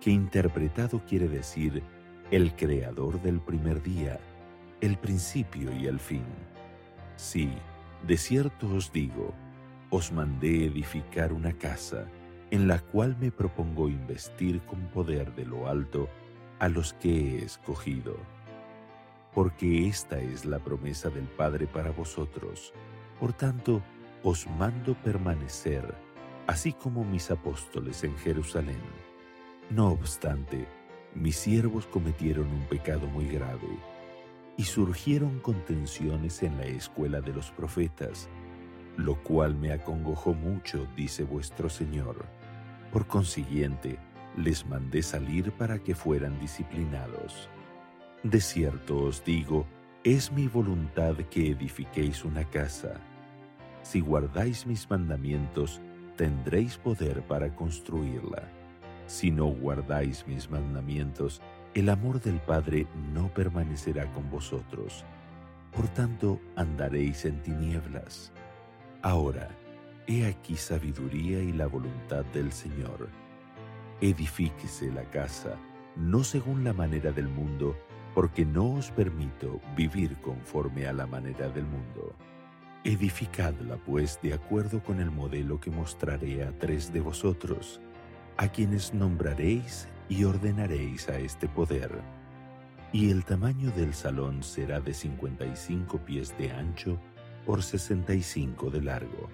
que 0.00 0.10
interpretado 0.10 1.02
quiere 1.04 1.28
decir 1.28 1.82
el 2.30 2.54
creador 2.54 3.20
del 3.20 3.40
primer 3.40 3.82
día, 3.82 4.20
el 4.80 4.96
principio 4.98 5.72
y 5.76 5.86
el 5.86 5.98
fin. 5.98 6.24
Sí, 7.16 7.50
de 8.06 8.16
cierto 8.16 8.72
os 8.72 8.92
digo, 8.92 9.34
os 9.90 10.12
mandé 10.12 10.66
edificar 10.66 11.32
una 11.32 11.52
casa, 11.52 12.06
en 12.52 12.68
la 12.68 12.78
cual 12.78 13.16
me 13.18 13.32
propongo 13.32 13.88
investir 13.88 14.60
con 14.62 14.80
poder 14.90 15.34
de 15.34 15.44
lo 15.44 15.66
alto 15.66 16.08
a 16.60 16.68
los 16.68 16.92
que 16.94 17.10
he 17.40 17.44
escogido. 17.44 18.16
Porque 19.34 19.88
esta 19.88 20.20
es 20.20 20.44
la 20.44 20.60
promesa 20.60 21.10
del 21.10 21.26
Padre 21.26 21.66
para 21.66 21.90
vosotros. 21.90 22.72
Por 23.18 23.32
tanto, 23.32 23.82
os 24.22 24.46
mando 24.58 24.94
permanecer 24.94 25.94
así 26.48 26.72
como 26.72 27.04
mis 27.04 27.30
apóstoles 27.30 28.02
en 28.04 28.16
Jerusalén. 28.16 28.80
No 29.68 29.88
obstante, 29.88 30.66
mis 31.14 31.36
siervos 31.36 31.86
cometieron 31.86 32.48
un 32.48 32.62
pecado 32.62 33.06
muy 33.06 33.28
grave, 33.28 33.68
y 34.56 34.64
surgieron 34.64 35.40
contenciones 35.40 36.42
en 36.42 36.56
la 36.56 36.64
escuela 36.64 37.20
de 37.20 37.34
los 37.34 37.50
profetas, 37.50 38.30
lo 38.96 39.22
cual 39.22 39.56
me 39.56 39.72
acongojó 39.72 40.32
mucho, 40.32 40.88
dice 40.96 41.22
vuestro 41.22 41.68
Señor. 41.68 42.24
Por 42.92 43.06
consiguiente, 43.06 43.98
les 44.34 44.66
mandé 44.66 45.02
salir 45.02 45.52
para 45.52 45.78
que 45.78 45.94
fueran 45.94 46.40
disciplinados. 46.40 47.50
De 48.22 48.40
cierto 48.40 48.96
os 49.02 49.22
digo, 49.22 49.66
es 50.02 50.32
mi 50.32 50.48
voluntad 50.48 51.14
que 51.30 51.50
edifiquéis 51.50 52.24
una 52.24 52.44
casa. 52.44 52.94
Si 53.82 54.00
guardáis 54.00 54.66
mis 54.66 54.88
mandamientos, 54.88 55.82
tendréis 56.18 56.76
poder 56.76 57.22
para 57.22 57.54
construirla. 57.54 58.42
Si 59.06 59.30
no 59.30 59.46
guardáis 59.46 60.26
mis 60.26 60.50
mandamientos, 60.50 61.40
el 61.74 61.88
amor 61.88 62.20
del 62.20 62.40
Padre 62.40 62.88
no 63.14 63.28
permanecerá 63.28 64.12
con 64.12 64.28
vosotros. 64.28 65.04
Por 65.70 65.86
tanto, 65.86 66.40
andaréis 66.56 67.24
en 67.24 67.40
tinieblas. 67.40 68.32
Ahora, 69.00 69.48
he 70.08 70.26
aquí 70.26 70.56
sabiduría 70.56 71.38
y 71.38 71.52
la 71.52 71.68
voluntad 71.68 72.24
del 72.34 72.50
Señor. 72.50 73.08
Edifíquese 74.00 74.90
la 74.90 75.04
casa, 75.04 75.56
no 75.94 76.24
según 76.24 76.64
la 76.64 76.72
manera 76.72 77.12
del 77.12 77.28
mundo, 77.28 77.76
porque 78.12 78.44
no 78.44 78.72
os 78.74 78.90
permito 78.90 79.60
vivir 79.76 80.16
conforme 80.16 80.88
a 80.88 80.92
la 80.92 81.06
manera 81.06 81.48
del 81.48 81.64
mundo. 81.64 82.12
Edificadla 82.84 83.76
pues 83.76 84.20
de 84.22 84.32
acuerdo 84.32 84.82
con 84.82 85.00
el 85.00 85.10
modelo 85.10 85.60
que 85.60 85.70
mostraré 85.70 86.44
a 86.44 86.56
tres 86.58 86.92
de 86.92 87.00
vosotros, 87.00 87.80
a 88.36 88.48
quienes 88.48 88.94
nombraréis 88.94 89.88
y 90.08 90.22
ordenaréis 90.24 91.08
a 91.08 91.18
este 91.18 91.48
poder. 91.48 92.00
Y 92.92 93.10
el 93.10 93.24
tamaño 93.24 93.70
del 93.72 93.94
salón 93.94 94.42
será 94.42 94.80
de 94.80 94.94
55 94.94 95.98
pies 95.98 96.38
de 96.38 96.52
ancho 96.52 96.98
por 97.44 97.62
65 97.62 98.70
de 98.70 98.82
largo, 98.82 99.28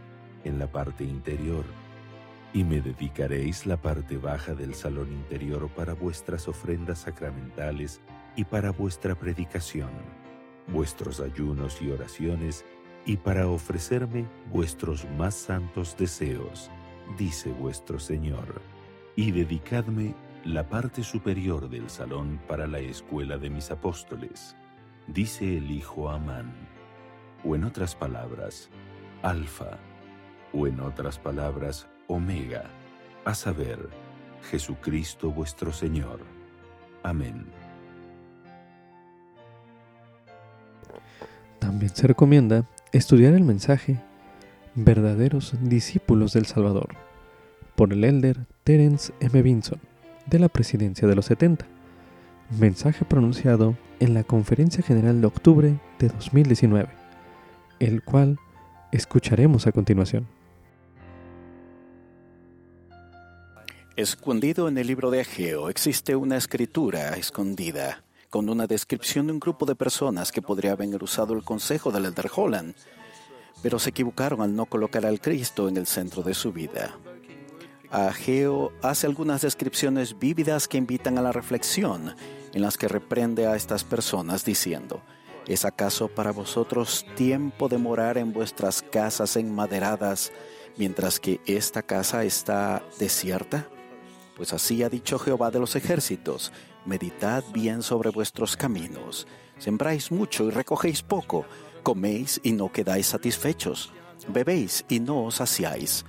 en 0.45 0.59
la 0.59 0.73
parte 0.73 1.05
interior. 1.05 1.65
Y 2.55 2.65
me 2.65 2.81
dedicaréis 2.81 3.67
la 3.67 3.77
parte 3.77 4.17
baja 4.17 4.55
del 4.55 4.75
salón 4.75 5.13
interior 5.13 5.69
para 5.69 5.93
vuestras 5.93 6.49
ofrendas 6.49 7.01
sacramentales 7.01 8.01
y 8.37 8.45
para 8.45 8.71
vuestra 8.71 9.15
predicación, 9.15 9.91
vuestros 10.69 11.21
ayunos 11.21 11.83
y 11.83 11.91
oraciones, 11.91 12.65
y 13.07 13.17
para 13.17 13.49
ofrecerme 13.49 14.27
vuestros 14.51 15.07
más 15.17 15.35
santos 15.35 15.97
deseos, 15.97 16.71
dice 17.19 17.51
vuestro 17.53 17.99
Señor. 17.99 18.63
Y 19.17 19.31
dedicadme 19.31 20.15
la 20.45 20.69
parte 20.69 21.03
superior 21.03 21.69
del 21.69 21.89
salón 21.89 22.41
para 22.49 22.67
la 22.67 22.79
escuela 22.81 23.39
de 23.39 23.51
mis 23.51 23.71
apóstoles, 23.71 24.57
dice 25.07 25.59
el 25.59 25.71
Hijo 25.71 26.11
Amán, 26.11 26.53
o 27.45 27.55
en 27.55 27.65
otras 27.65 27.95
palabras, 27.95 28.71
Alfa, 29.23 29.79
o 30.53 30.67
en 30.67 30.81
otras 30.81 31.19
palabras, 31.19 31.89
Omega, 32.09 32.65
a 33.25 33.35
saber, 33.35 33.89
Jesucristo 34.51 35.31
vuestro 35.31 35.73
Señor. 35.73 36.21
Amén. 37.03 37.47
También 41.59 41.95
se 41.95 42.07
recomienda 42.07 42.67
estudiar 42.95 43.35
el 43.35 43.43
mensaje 43.43 44.01
Verdaderos 44.77 45.55
discípulos 45.61 46.33
del 46.33 46.47
Salvador 46.47 46.95
por 47.75 47.93
el 47.93 48.05
elder 48.05 48.47
Terence 48.63 49.13
M. 49.19 49.43
Vinson 49.43 49.81
de 50.27 50.39
la 50.39 50.49
presidencia 50.49 51.09
de 51.09 51.17
los 51.17 51.27
70, 51.27 51.67
mensaje 52.59 53.05
pronunciado 53.05 53.77
en 53.99 54.15
la 54.15 54.23
Conferencia 54.23 54.83
General 54.83 55.21
de 55.21 55.27
octubre 55.27 55.81
de 55.99 56.09
2019, 56.09 56.89
el 57.81 58.03
cual 58.05 58.39
escucharemos 58.93 59.67
a 59.67 59.73
continuación. 59.73 60.29
Escondido 63.97 64.69
en 64.69 64.79
el 64.79 64.87
libro 64.87 65.11
de 65.11 65.21
Ageo 65.21 65.69
existe 65.69 66.15
una 66.15 66.37
escritura 66.37 67.11
escondida 67.17 68.04
con 68.35 68.51
una 68.51 68.67
descripción 68.67 69.29
de 69.29 69.33
un 69.33 69.39
grupo 69.39 69.65
de 69.65 69.77
personas 69.77 70.33
que 70.33 70.43
podría 70.43 70.73
haber 70.73 71.01
usado 71.05 71.35
el 71.35 71.45
consejo 71.45 71.93
del 71.93 72.07
Elder 72.07 72.29
Holland, 72.35 72.75
pero 73.63 73.79
se 73.79 73.91
equivocaron 73.91 74.43
al 74.43 74.57
no 74.57 74.67
colocar 74.67 75.07
al 75.07 75.21
Cristo 75.21 75.69
en 75.69 75.77
el 75.77 75.87
centro 75.87 76.25
de 76.25 76.35
su 76.35 76.53
vida. 76.53 76.99
Ageo 77.93 78.73
hace 78.83 79.07
algunas 79.07 79.43
descripciones 79.43 80.19
vívidas 80.19 80.67
que 80.67 80.79
invitan 80.79 81.17
a 81.17 81.23
la 81.23 81.31
reflexión, 81.31 82.17
en 82.53 82.61
las 82.61 82.77
que 82.77 82.89
reprende 82.89 83.47
a 83.47 83.55
estas 83.55 83.85
personas 83.85 84.45
diciendo, 84.45 85.01
¿es 85.47 85.65
acaso 85.65 86.09
para 86.09 86.33
vosotros 86.33 87.07
tiempo 87.15 87.69
de 87.69 87.79
morar 87.79 88.19
en 88.19 88.33
vuestras 88.33 88.83
casas 88.83 89.37
enmaderadas 89.37 90.33
mientras 90.77 91.21
que 91.21 91.41
esta 91.47 91.85
casa 91.85 92.25
está 92.25 92.83
desierta? 92.99 93.69
Pues 94.37 94.53
así 94.53 94.83
ha 94.83 94.89
dicho 94.89 95.21
Jehová 95.21 95.53
de 95.53 95.61
los 95.61 95.77
ejércitos, 95.77 96.51
meditad 96.85 97.45
bien 97.53 97.83
sobre 97.83 98.11
vuestros 98.11 98.57
caminos, 98.57 99.27
sembráis 99.59 100.11
mucho 100.13 100.45
y 100.45 100.51
recogéis 100.51 101.03
poco, 101.03 101.45
coméis 101.83 102.41
y 102.43 102.53
no 102.53 102.73
quedáis 102.73 103.07
satisfechos, 103.07 103.93
bebéis 104.29 104.85
y 104.89 105.01
no 105.01 105.25
os 105.25 105.37
saciáis, 105.37 106.05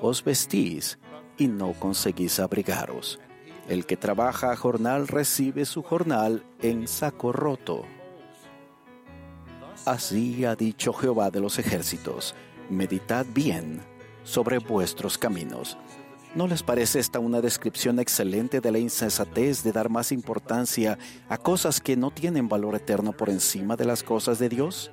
os 0.00 0.22
vestís 0.24 0.98
y 1.36 1.48
no 1.48 1.72
conseguís 1.72 2.40
abrigaros. 2.40 3.20
El 3.68 3.84
que 3.84 3.96
trabaja 3.96 4.50
a 4.50 4.56
jornal 4.56 5.08
recibe 5.08 5.64
su 5.66 5.82
jornal 5.82 6.44
en 6.62 6.88
saco 6.88 7.32
roto. 7.32 7.84
Así 9.84 10.44
ha 10.44 10.56
dicho 10.56 10.92
Jehová 10.92 11.30
de 11.30 11.40
los 11.40 11.58
ejércitos, 11.58 12.34
meditad 12.70 13.26
bien 13.32 13.82
sobre 14.24 14.58
vuestros 14.58 15.16
caminos. 15.16 15.78
¿No 16.34 16.46
les 16.46 16.62
parece 16.62 17.00
esta 17.00 17.18
una 17.18 17.40
descripción 17.40 17.98
excelente 17.98 18.60
de 18.60 18.70
la 18.70 18.78
insensatez 18.78 19.62
de 19.62 19.72
dar 19.72 19.88
más 19.88 20.12
importancia 20.12 20.98
a 21.28 21.38
cosas 21.38 21.80
que 21.80 21.96
no 21.96 22.10
tienen 22.10 22.48
valor 22.48 22.74
eterno 22.74 23.12
por 23.12 23.30
encima 23.30 23.76
de 23.76 23.86
las 23.86 24.02
cosas 24.02 24.38
de 24.38 24.50
Dios? 24.50 24.90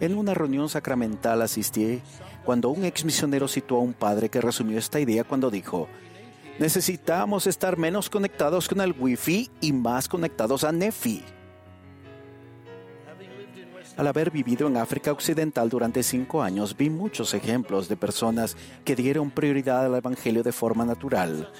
En 0.00 0.16
una 0.16 0.32
reunión 0.32 0.70
sacramental 0.70 1.42
asistí 1.42 2.00
cuando 2.44 2.70
un 2.70 2.84
ex 2.84 3.04
misionero 3.04 3.46
citó 3.46 3.76
a 3.76 3.80
un 3.80 3.92
padre 3.92 4.30
que 4.30 4.40
resumió 4.40 4.78
esta 4.78 4.98
idea 4.98 5.22
cuando 5.22 5.50
dijo, 5.50 5.86
necesitamos 6.58 7.46
estar 7.46 7.76
menos 7.76 8.08
conectados 8.08 8.66
con 8.66 8.80
el 8.80 8.94
wifi 8.98 9.50
y 9.60 9.74
más 9.74 10.08
conectados 10.08 10.64
a 10.64 10.72
Nefi. 10.72 11.22
Al 14.00 14.06
haber 14.06 14.30
vivido 14.30 14.66
en 14.66 14.78
África 14.78 15.12
Occidental 15.12 15.68
durante 15.68 16.02
cinco 16.02 16.42
años, 16.42 16.74
vi 16.74 16.88
muchos 16.88 17.34
ejemplos 17.34 17.86
de 17.86 17.98
personas 17.98 18.56
que 18.82 18.96
dieron 18.96 19.30
prioridad 19.30 19.84
al 19.84 19.94
Evangelio 19.94 20.42
de 20.42 20.52
forma 20.52 20.86
natural. 20.86 21.52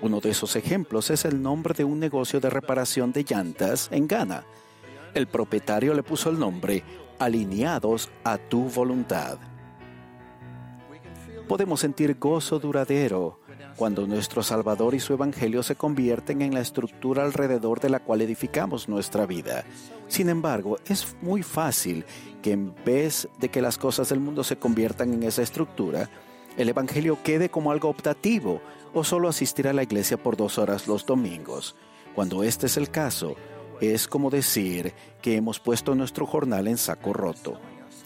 Uno 0.00 0.18
de 0.18 0.30
esos 0.30 0.56
ejemplos 0.56 1.10
es 1.10 1.26
el 1.26 1.42
nombre 1.42 1.74
de 1.74 1.84
un 1.84 2.00
negocio 2.00 2.40
de 2.40 2.48
reparación 2.48 3.12
de 3.12 3.24
llantas 3.24 3.90
en 3.92 4.08
Ghana. 4.08 4.42
El 5.12 5.26
propietario 5.26 5.92
le 5.92 6.02
puso 6.02 6.30
el 6.30 6.38
nombre 6.38 6.82
Alineados 7.18 8.08
a 8.24 8.38
tu 8.38 8.70
voluntad. 8.70 9.36
Podemos 11.46 11.78
sentir 11.78 12.18
gozo 12.18 12.58
duradero 12.58 13.41
cuando 13.76 14.06
nuestro 14.06 14.42
Salvador 14.42 14.94
y 14.94 15.00
su 15.00 15.12
Evangelio 15.12 15.62
se 15.62 15.76
convierten 15.76 16.42
en 16.42 16.54
la 16.54 16.60
estructura 16.60 17.24
alrededor 17.24 17.80
de 17.80 17.90
la 17.90 18.00
cual 18.00 18.20
edificamos 18.20 18.88
nuestra 18.88 19.26
vida. 19.26 19.64
Sin 20.08 20.28
embargo, 20.28 20.78
es 20.86 21.16
muy 21.22 21.42
fácil 21.42 22.04
que 22.42 22.52
en 22.52 22.74
vez 22.84 23.28
de 23.38 23.48
que 23.48 23.62
las 23.62 23.78
cosas 23.78 24.08
del 24.08 24.20
mundo 24.20 24.44
se 24.44 24.56
conviertan 24.56 25.12
en 25.12 25.22
esa 25.22 25.42
estructura, 25.42 26.10
el 26.56 26.68
Evangelio 26.68 27.18
quede 27.22 27.48
como 27.48 27.72
algo 27.72 27.88
optativo 27.88 28.60
o 28.92 29.04
solo 29.04 29.28
asistir 29.28 29.68
a 29.68 29.72
la 29.72 29.82
iglesia 29.82 30.22
por 30.22 30.36
dos 30.36 30.58
horas 30.58 30.86
los 30.86 31.06
domingos. 31.06 31.74
Cuando 32.14 32.42
este 32.42 32.66
es 32.66 32.76
el 32.76 32.90
caso, 32.90 33.36
es 33.80 34.06
como 34.06 34.30
decir 34.30 34.92
que 35.22 35.36
hemos 35.36 35.60
puesto 35.60 35.94
nuestro 35.94 36.26
jornal 36.26 36.68
en 36.68 36.76
saco 36.76 37.12
roto. 37.12 37.58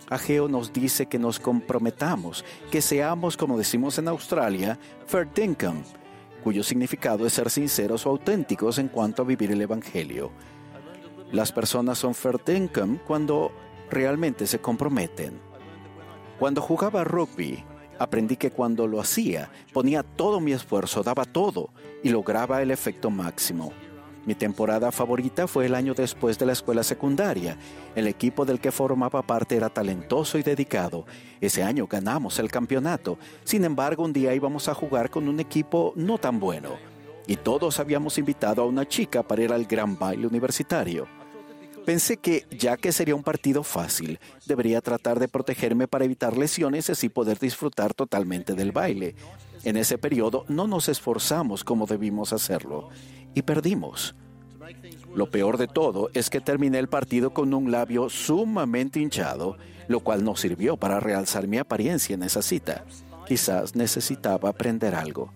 Ageo 0.08 0.48
nos 0.48 0.72
dice 0.72 1.06
que 1.06 1.18
nos 1.18 1.40
comprometamos, 1.40 2.44
que 2.70 2.80
seamos, 2.80 3.36
como 3.36 3.58
decimos 3.58 3.98
en 3.98 4.08
Australia, 4.08 4.78
fair 5.06 5.28
dinkum, 5.32 5.82
cuyo 6.44 6.62
significado 6.62 7.26
es 7.26 7.32
ser 7.32 7.50
sinceros 7.50 8.06
o 8.06 8.10
auténticos 8.10 8.78
en 8.78 8.88
cuanto 8.88 9.22
a 9.22 9.24
vivir 9.24 9.50
el 9.50 9.62
Evangelio. 9.62 10.30
Las 11.32 11.50
personas 11.50 11.98
son 11.98 12.14
fair 12.14 12.36
dinkum 12.44 12.98
cuando 12.98 13.50
realmente 13.90 14.46
se 14.46 14.60
comprometen. 14.60 15.40
Cuando 16.38 16.62
jugaba 16.62 17.02
rugby, 17.02 17.64
aprendí 17.98 18.36
que 18.36 18.52
cuando 18.52 18.86
lo 18.86 19.00
hacía, 19.00 19.50
ponía 19.72 20.04
todo 20.04 20.38
mi 20.38 20.52
esfuerzo, 20.52 21.02
daba 21.02 21.24
todo 21.24 21.70
y 22.04 22.10
lograba 22.10 22.62
el 22.62 22.70
efecto 22.70 23.10
máximo. 23.10 23.72
Mi 24.26 24.34
temporada 24.34 24.90
favorita 24.90 25.46
fue 25.46 25.66
el 25.66 25.74
año 25.76 25.94
después 25.94 26.36
de 26.36 26.46
la 26.46 26.52
escuela 26.52 26.82
secundaria. 26.82 27.56
El 27.94 28.08
equipo 28.08 28.44
del 28.44 28.58
que 28.58 28.72
formaba 28.72 29.22
parte 29.22 29.56
era 29.56 29.70
talentoso 29.70 30.36
y 30.36 30.42
dedicado. 30.42 31.06
Ese 31.40 31.62
año 31.62 31.86
ganamos 31.86 32.40
el 32.40 32.50
campeonato. 32.50 33.18
Sin 33.44 33.64
embargo, 33.64 34.02
un 34.02 34.12
día 34.12 34.34
íbamos 34.34 34.68
a 34.68 34.74
jugar 34.74 35.10
con 35.10 35.28
un 35.28 35.38
equipo 35.38 35.92
no 35.94 36.18
tan 36.18 36.40
bueno. 36.40 36.70
Y 37.28 37.36
todos 37.36 37.78
habíamos 37.78 38.18
invitado 38.18 38.62
a 38.62 38.66
una 38.66 38.86
chica 38.86 39.22
para 39.22 39.42
ir 39.42 39.52
al 39.52 39.64
gran 39.64 39.96
baile 39.96 40.26
universitario. 40.26 41.06
Pensé 41.84 42.16
que, 42.16 42.46
ya 42.50 42.76
que 42.76 42.90
sería 42.90 43.14
un 43.14 43.22
partido 43.22 43.62
fácil, 43.62 44.18
debería 44.44 44.80
tratar 44.80 45.20
de 45.20 45.28
protegerme 45.28 45.86
para 45.86 46.04
evitar 46.04 46.36
lesiones 46.36 46.88
y 46.88 46.92
así 46.92 47.08
poder 47.08 47.38
disfrutar 47.38 47.94
totalmente 47.94 48.54
del 48.54 48.72
baile. 48.72 49.14
En 49.62 49.76
ese 49.76 49.98
periodo 49.98 50.44
no 50.48 50.66
nos 50.66 50.88
esforzamos 50.88 51.62
como 51.62 51.86
debimos 51.86 52.32
hacerlo 52.32 52.90
y 53.36 53.42
perdimos. 53.42 54.16
Lo 55.14 55.30
peor 55.30 55.58
de 55.58 55.68
todo 55.68 56.10
es 56.14 56.30
que 56.30 56.40
terminé 56.40 56.78
el 56.78 56.88
partido 56.88 57.32
con 57.32 57.54
un 57.54 57.70
labio 57.70 58.08
sumamente 58.08 58.98
hinchado, 58.98 59.58
lo 59.86 60.00
cual 60.00 60.24
no 60.24 60.34
sirvió 60.34 60.76
para 60.76 60.98
realzar 60.98 61.46
mi 61.46 61.58
apariencia 61.58 62.14
en 62.14 62.24
esa 62.24 62.42
cita. 62.42 62.84
Quizás 63.28 63.76
necesitaba 63.76 64.48
aprender 64.48 64.94
algo. 64.94 65.32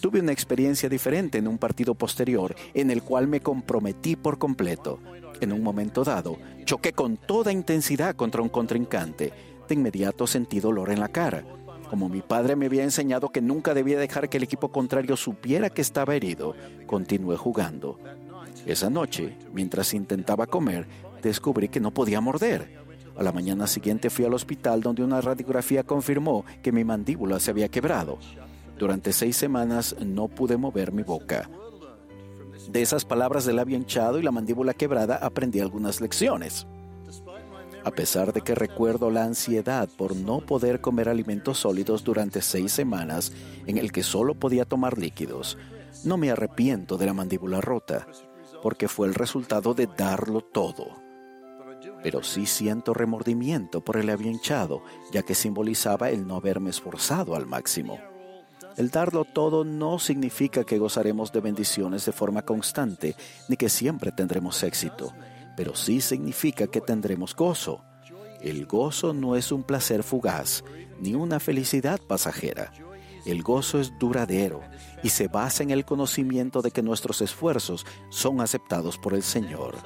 Tuve 0.00 0.20
una 0.20 0.32
experiencia 0.32 0.88
diferente 0.88 1.38
en 1.38 1.46
un 1.46 1.58
partido 1.58 1.94
posterior 1.94 2.56
en 2.74 2.90
el 2.90 3.02
cual 3.02 3.28
me 3.28 3.40
comprometí 3.40 4.16
por 4.16 4.38
completo. 4.38 4.98
En 5.40 5.52
un 5.52 5.62
momento 5.62 6.04
dado, 6.04 6.38
choqué 6.64 6.92
con 6.92 7.18
toda 7.18 7.52
intensidad 7.52 8.16
contra 8.16 8.40
un 8.40 8.48
contrincante. 8.48 9.32
De 9.68 9.74
inmediato 9.74 10.26
sentí 10.26 10.58
dolor 10.58 10.90
en 10.90 11.00
la 11.00 11.08
cara. 11.08 11.44
Como 11.92 12.08
mi 12.08 12.22
padre 12.22 12.56
me 12.56 12.64
había 12.64 12.84
enseñado 12.84 13.28
que 13.28 13.42
nunca 13.42 13.74
debía 13.74 13.98
dejar 13.98 14.30
que 14.30 14.38
el 14.38 14.44
equipo 14.44 14.72
contrario 14.72 15.14
supiera 15.14 15.68
que 15.68 15.82
estaba 15.82 16.14
herido, 16.14 16.54
continué 16.86 17.36
jugando. 17.36 17.98
Esa 18.64 18.88
noche, 18.88 19.36
mientras 19.52 19.92
intentaba 19.92 20.46
comer, 20.46 20.86
descubrí 21.22 21.68
que 21.68 21.80
no 21.80 21.90
podía 21.90 22.22
morder. 22.22 22.82
A 23.14 23.22
la 23.22 23.30
mañana 23.30 23.66
siguiente 23.66 24.08
fui 24.08 24.24
al 24.24 24.32
hospital 24.32 24.80
donde 24.80 25.04
una 25.04 25.20
radiografía 25.20 25.82
confirmó 25.82 26.46
que 26.62 26.72
mi 26.72 26.82
mandíbula 26.82 27.38
se 27.38 27.50
había 27.50 27.68
quebrado. 27.68 28.16
Durante 28.78 29.12
seis 29.12 29.36
semanas 29.36 29.94
no 30.00 30.28
pude 30.28 30.56
mover 30.56 30.92
mi 30.92 31.02
boca. 31.02 31.50
De 32.70 32.80
esas 32.80 33.04
palabras 33.04 33.44
del 33.44 33.56
labio 33.56 33.76
hinchado 33.76 34.18
y 34.18 34.22
la 34.22 34.32
mandíbula 34.32 34.72
quebrada 34.72 35.16
aprendí 35.16 35.60
algunas 35.60 36.00
lecciones. 36.00 36.66
A 37.84 37.90
pesar 37.90 38.32
de 38.32 38.42
que 38.42 38.54
recuerdo 38.54 39.10
la 39.10 39.24
ansiedad 39.24 39.88
por 39.96 40.14
no 40.14 40.40
poder 40.40 40.80
comer 40.80 41.08
alimentos 41.08 41.58
sólidos 41.58 42.04
durante 42.04 42.40
seis 42.40 42.70
semanas 42.72 43.32
en 43.66 43.76
el 43.76 43.90
que 43.90 44.04
solo 44.04 44.34
podía 44.34 44.64
tomar 44.64 44.98
líquidos, 44.98 45.58
no 46.04 46.16
me 46.16 46.30
arrepiento 46.30 46.96
de 46.96 47.06
la 47.06 47.12
mandíbula 47.12 47.60
rota, 47.60 48.06
porque 48.62 48.86
fue 48.86 49.08
el 49.08 49.14
resultado 49.14 49.74
de 49.74 49.88
darlo 49.88 50.42
todo. 50.42 51.02
Pero 52.04 52.22
sí 52.22 52.46
siento 52.46 52.94
remordimiento 52.94 53.80
por 53.80 53.96
el 53.96 54.06
labio 54.06 54.30
hinchado, 54.30 54.82
ya 55.12 55.22
que 55.22 55.34
simbolizaba 55.34 56.10
el 56.10 56.26
no 56.26 56.36
haberme 56.36 56.70
esforzado 56.70 57.34
al 57.34 57.46
máximo. 57.46 57.98
El 58.76 58.90
darlo 58.90 59.24
todo 59.24 59.64
no 59.64 59.98
significa 59.98 60.64
que 60.64 60.78
gozaremos 60.78 61.32
de 61.32 61.40
bendiciones 61.40 62.06
de 62.06 62.12
forma 62.12 62.42
constante, 62.42 63.16
ni 63.48 63.56
que 63.56 63.68
siempre 63.68 64.12
tendremos 64.12 64.62
éxito, 64.62 65.12
pero 65.56 65.74
sí 65.74 66.00
significa 66.00 66.66
que 66.66 66.80
tendremos 66.80 67.34
gozo. 67.34 67.84
El 68.40 68.66
gozo 68.66 69.12
no 69.12 69.36
es 69.36 69.52
un 69.52 69.62
placer 69.62 70.02
fugaz, 70.02 70.64
ni 71.00 71.14
una 71.14 71.40
felicidad 71.40 72.00
pasajera. 72.00 72.72
El 73.24 73.42
gozo 73.42 73.78
es 73.78 73.96
duradero 73.98 74.62
y 75.02 75.10
se 75.10 75.28
basa 75.28 75.62
en 75.62 75.70
el 75.70 75.84
conocimiento 75.84 76.60
de 76.60 76.72
que 76.72 76.82
nuestros 76.82 77.20
esfuerzos 77.20 77.86
son 78.08 78.40
aceptados 78.40 78.98
por 78.98 79.14
el 79.14 79.22
Señor. 79.22 79.76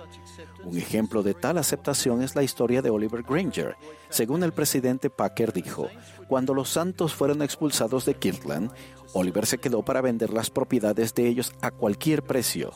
Un 0.64 0.79
ejemplo 0.79 1.22
de 1.22 1.35
tal 1.35 1.59
aceptación 1.59 2.22
es 2.22 2.35
la 2.35 2.42
historia 2.42 2.81
de 2.83 2.90
Oliver 2.90 3.22
Granger. 3.22 3.76
Según 4.09 4.42
el 4.42 4.52
presidente 4.52 5.11
Packer 5.11 5.52
dijo, 5.52 5.88
cuando 6.29 6.55
los 6.55 6.70
santos 6.70 7.14
fueron 7.14 7.42
expulsados 7.42 8.05
de 8.07 8.14
Kirtland, 8.14 8.72
Oliver 9.12 9.46
se 9.46 9.59
quedó 9.59 9.85
para 9.85 10.00
vender 10.00 10.33
las 10.33 10.50
propiedades 10.50 11.14
de 11.14 11.29
ellos 11.29 11.52
a 11.61 11.70
cualquier 11.70 12.22
precio. 12.22 12.72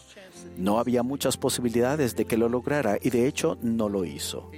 No 0.61 0.79
había 0.79 1.03
muchas 1.03 1.38
posibilidades 1.38 2.14
de 2.16 2.27
que 2.27 2.37
lo 2.37 2.51
lograra 2.51 2.99
y 3.01 3.09
de 3.09 3.27
hecho 3.27 3.57
no 3.62 3.88
lo 3.88 4.05
hizo. 4.05 4.51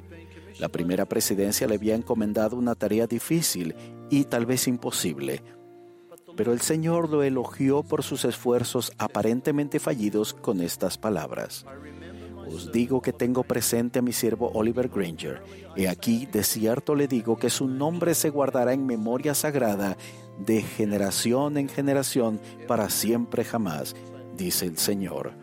La 0.59 0.69
primera 0.69 1.07
presidencia 1.07 1.69
le 1.69 1.77
había 1.77 1.95
encomendado 1.95 2.57
una 2.57 2.75
tarea 2.75 3.07
difícil 3.07 3.77
y 4.11 4.25
tal 4.25 4.45
vez 4.45 4.67
imposible, 4.67 5.45
pero 6.37 6.53
el 6.53 6.61
Señor 6.61 7.09
lo 7.09 7.23
elogió 7.23 7.85
por 7.85 8.03
sus 8.03 8.25
esfuerzos 8.25 8.93
aparentemente 8.99 9.79
fallidos 9.79 10.35
con 10.35 10.61
estas 10.61 10.99
palabras. 10.99 11.65
Os 12.49 12.73
digo 12.73 13.01
que 13.01 13.12
tengo 13.12 13.45
presente 13.45 14.01
a 14.01 14.03
mi 14.03 14.12
siervo 14.12 14.51
Oliver 14.55 14.88
Granger, 14.88 15.41
y 15.77 15.87
aquí 15.87 16.27
de 16.27 16.43
cierto 16.43 16.97
le 16.97 17.07
digo 17.07 17.37
que 17.37 17.49
su 17.49 17.69
nombre 17.69 18.17
se 18.17 18.29
guardará 18.31 18.73
en 18.73 18.87
memoria 18.87 19.35
sagrada 19.35 19.97
de 20.45 20.62
generación 20.62 21.59
en 21.59 21.69
generación 21.69 22.41
para 22.67 22.91
siempre 22.91 23.45
jamás, 23.45 23.95
dice 24.37 24.67
el 24.67 24.79
Señor. 24.79 25.41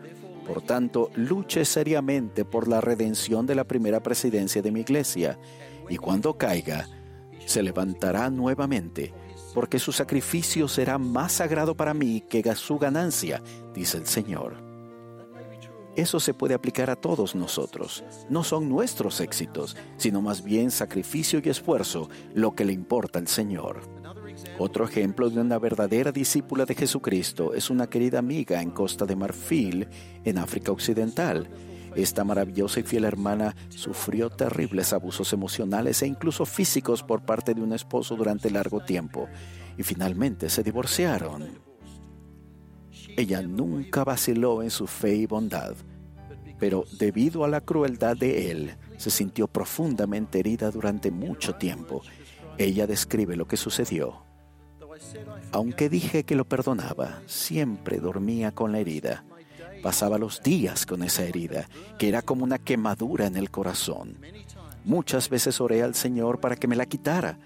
Por 0.52 0.62
tanto, 0.62 1.10
luche 1.14 1.64
seriamente 1.64 2.44
por 2.44 2.66
la 2.66 2.80
redención 2.80 3.46
de 3.46 3.54
la 3.54 3.62
primera 3.62 4.02
presidencia 4.02 4.60
de 4.60 4.72
mi 4.72 4.80
iglesia, 4.80 5.38
y 5.88 5.96
cuando 5.96 6.36
caiga, 6.36 6.88
se 7.46 7.62
levantará 7.62 8.28
nuevamente, 8.30 9.14
porque 9.54 9.78
su 9.78 9.92
sacrificio 9.92 10.66
será 10.66 10.98
más 10.98 11.34
sagrado 11.34 11.76
para 11.76 11.94
mí 11.94 12.22
que 12.22 12.42
su 12.56 12.78
ganancia, 12.78 13.40
dice 13.72 13.98
el 13.98 14.06
Señor. 14.08 14.56
Eso 15.94 16.18
se 16.18 16.34
puede 16.34 16.54
aplicar 16.54 16.90
a 16.90 16.96
todos 16.96 17.36
nosotros. 17.36 18.02
No 18.28 18.42
son 18.42 18.68
nuestros 18.68 19.20
éxitos, 19.20 19.76
sino 19.98 20.20
más 20.20 20.42
bien 20.42 20.72
sacrificio 20.72 21.40
y 21.44 21.48
esfuerzo 21.48 22.08
lo 22.34 22.56
que 22.56 22.64
le 22.64 22.72
importa 22.72 23.20
al 23.20 23.28
Señor. 23.28 23.99
Otro 24.62 24.84
ejemplo 24.84 25.30
de 25.30 25.40
una 25.40 25.58
verdadera 25.58 26.12
discípula 26.12 26.66
de 26.66 26.74
Jesucristo 26.74 27.54
es 27.54 27.70
una 27.70 27.88
querida 27.88 28.18
amiga 28.18 28.60
en 28.60 28.72
Costa 28.72 29.06
de 29.06 29.16
Marfil, 29.16 29.88
en 30.22 30.36
África 30.36 30.70
Occidental. 30.70 31.48
Esta 31.96 32.24
maravillosa 32.24 32.80
y 32.80 32.82
fiel 32.82 33.06
hermana 33.06 33.56
sufrió 33.70 34.28
terribles 34.28 34.92
abusos 34.92 35.32
emocionales 35.32 36.02
e 36.02 36.08
incluso 36.08 36.44
físicos 36.44 37.02
por 37.02 37.22
parte 37.22 37.54
de 37.54 37.62
un 37.62 37.72
esposo 37.72 38.16
durante 38.16 38.50
largo 38.50 38.80
tiempo 38.80 39.30
y 39.78 39.82
finalmente 39.82 40.50
se 40.50 40.62
divorciaron. 40.62 41.58
Ella 43.16 43.40
nunca 43.40 44.04
vaciló 44.04 44.62
en 44.62 44.70
su 44.70 44.86
fe 44.86 45.14
y 45.14 45.24
bondad, 45.24 45.74
pero 46.58 46.84
debido 46.98 47.46
a 47.46 47.48
la 47.48 47.62
crueldad 47.62 48.14
de 48.14 48.50
él, 48.50 48.76
se 48.98 49.08
sintió 49.08 49.48
profundamente 49.48 50.38
herida 50.38 50.70
durante 50.70 51.10
mucho 51.10 51.54
tiempo. 51.54 52.02
Ella 52.58 52.86
describe 52.86 53.36
lo 53.36 53.48
que 53.48 53.56
sucedió. 53.56 54.28
Aunque 55.52 55.88
dije 55.88 56.24
que 56.24 56.36
lo 56.36 56.44
perdonaba, 56.44 57.22
siempre 57.26 57.98
dormía 57.98 58.52
con 58.52 58.72
la 58.72 58.78
herida. 58.78 59.24
Pasaba 59.82 60.18
los 60.18 60.42
días 60.42 60.86
con 60.86 61.02
esa 61.02 61.24
herida, 61.24 61.68
que 61.98 62.08
era 62.08 62.22
como 62.22 62.44
una 62.44 62.58
quemadura 62.58 63.26
en 63.26 63.36
el 63.36 63.50
corazón. 63.50 64.18
Muchas 64.84 65.28
veces 65.28 65.60
oré 65.60 65.82
al 65.82 65.94
Señor 65.94 66.40
para 66.40 66.56
que 66.56 66.68
me 66.68 66.76
la 66.76 66.86
quitara, 66.86 67.38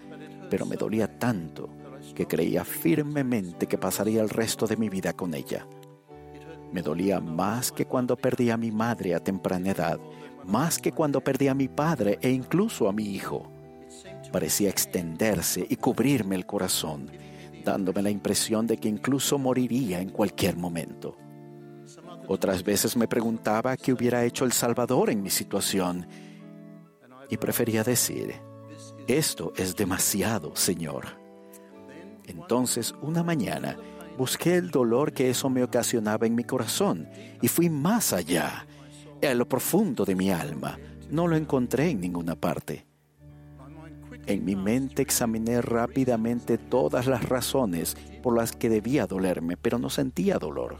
pero 0.51 0.67
me 0.67 0.77
dolía 0.77 1.19
tanto 1.19 1.71
que 2.15 2.27
creía 2.27 2.65
firmemente 2.65 3.67
que 3.67 3.79
pasaría 3.79 4.23
el 4.23 4.29
resto 4.29 4.67
de 4.67 4.77
mi 4.77 4.89
vida 4.89 5.13
con 5.13 5.35
ella. 5.35 5.67
Me 6.73 6.83
dolía 6.83 7.21
más 7.21 7.73
que 7.73 7.87
cuando 7.87 8.17
perdí 8.17 8.51
a 8.51 8.57
mi 8.57 8.71
madre 8.71 9.15
a 9.15 9.21
temprana 9.21 9.71
edad, 9.71 9.99
más 10.45 10.79
que 10.79 10.93
cuando 10.93 11.21
perdí 11.21 11.49
a 11.49 11.55
mi 11.55 11.69
padre 11.69 12.19
e 12.21 12.31
incluso 12.31 12.89
a 12.89 12.93
mi 12.93 13.05
hijo. 13.05 13.51
Parecía 14.33 14.71
extenderse 14.71 15.67
y 15.69 15.77
cubrirme 15.77 16.35
el 16.35 16.47
corazón, 16.47 17.11
dándome 17.65 18.03
la 18.03 18.11
impresión 18.11 18.67
de 18.67 18.77
que 18.77 18.89
incluso 18.89 19.39
moriría 19.39 20.01
en 20.01 20.11
cualquier 20.11 20.57
momento. 20.57 21.17
Otras 22.29 22.63
veces 22.63 22.97
me 22.97 23.09
preguntaba 23.09 23.77
qué 23.77 23.93
hubiera 23.93 24.25
hecho 24.25 24.45
el 24.45 24.53
Salvador 24.53 25.11
en 25.11 25.23
mi 25.23 25.31
situación 25.31 26.07
y 27.29 27.37
prefería 27.37 27.83
decir, 27.83 28.35
esto 29.07 29.53
es 29.57 29.77
demasiado, 29.77 30.55
Señor. 30.57 31.07
Entonces, 32.27 32.95
una 33.03 33.23
mañana, 33.23 33.77
busqué 34.17 34.57
el 34.57 34.71
dolor 34.71 35.13
que 35.13 35.31
eso 35.31 35.51
me 35.51 35.63
ocasionaba 35.63 36.27
en 36.27 36.35
mi 36.35 36.45
corazón 36.45 37.09
y 37.43 37.49
fui 37.49 37.69
más 37.69 38.13
allá, 38.13 38.67
a 39.23 39.35
lo 39.35 39.49
profundo 39.49 40.05
de 40.05 40.15
mi 40.15 40.31
alma. 40.31 40.79
No 41.11 41.27
lo 41.27 41.37
encontré 41.37 41.91
en 41.91 42.01
ninguna 42.01 42.35
parte. 42.35 42.87
En 44.27 44.45
mi 44.45 44.57
mente 44.57 45.03
examiné 45.03 45.61
rápidamente 45.61 46.57
todas 46.59 47.07
las 47.07 47.29
razones 47.29 47.97
por 48.23 48.37
las 48.37 48.53
que 48.53 48.69
debía 48.69 49.07
dolerme, 49.07 49.57
pero 49.57 49.79
no 49.79 49.91
sentía 49.91 50.39
dolor. 50.39 50.79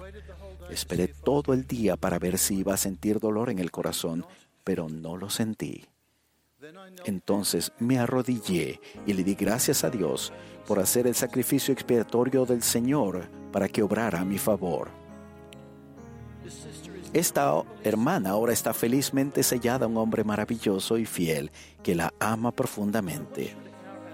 Esperé 0.71 1.09
todo 1.09 1.53
el 1.53 1.67
día 1.67 1.97
para 1.97 2.19
ver 2.19 2.39
si 2.39 2.59
iba 2.59 2.75
a 2.75 2.79
sentir 2.79 3.21
dolor 3.21 3.51
en 3.51 3.59
el 3.59 3.71
corazón, 3.71 4.25
pero 4.65 4.89
no 4.89 5.17
lo 5.17 5.29
sentí. 5.29 5.85
Entonces 7.05 7.73
me 7.79 7.99
arrodillé 7.99 8.81
y 9.07 9.13
le 9.13 9.23
di 9.23 9.35
gracias 9.35 9.85
a 9.85 9.91
Dios 9.91 10.33
por 10.67 10.79
hacer 10.79 11.07
el 11.07 11.15
sacrificio 11.15 11.75
expiatorio 11.75 12.47
del 12.47 12.63
Señor 12.63 13.29
para 13.53 13.69
que 13.69 13.83
obrara 13.83 14.21
a 14.21 14.25
mi 14.25 14.39
favor. 14.39 14.89
Esta 17.13 17.63
hermana 17.85 18.31
ahora 18.31 18.53
está 18.53 18.75
felizmente 18.75 19.43
sellada 19.43 19.85
a 19.85 19.89
un 19.89 19.97
hombre 19.99 20.25
maravilloso 20.25 20.99
y 20.99 21.07
fiel 21.07 21.53
que 21.85 21.95
la 21.95 22.13
ama 22.19 22.51
profundamente. 22.51 23.55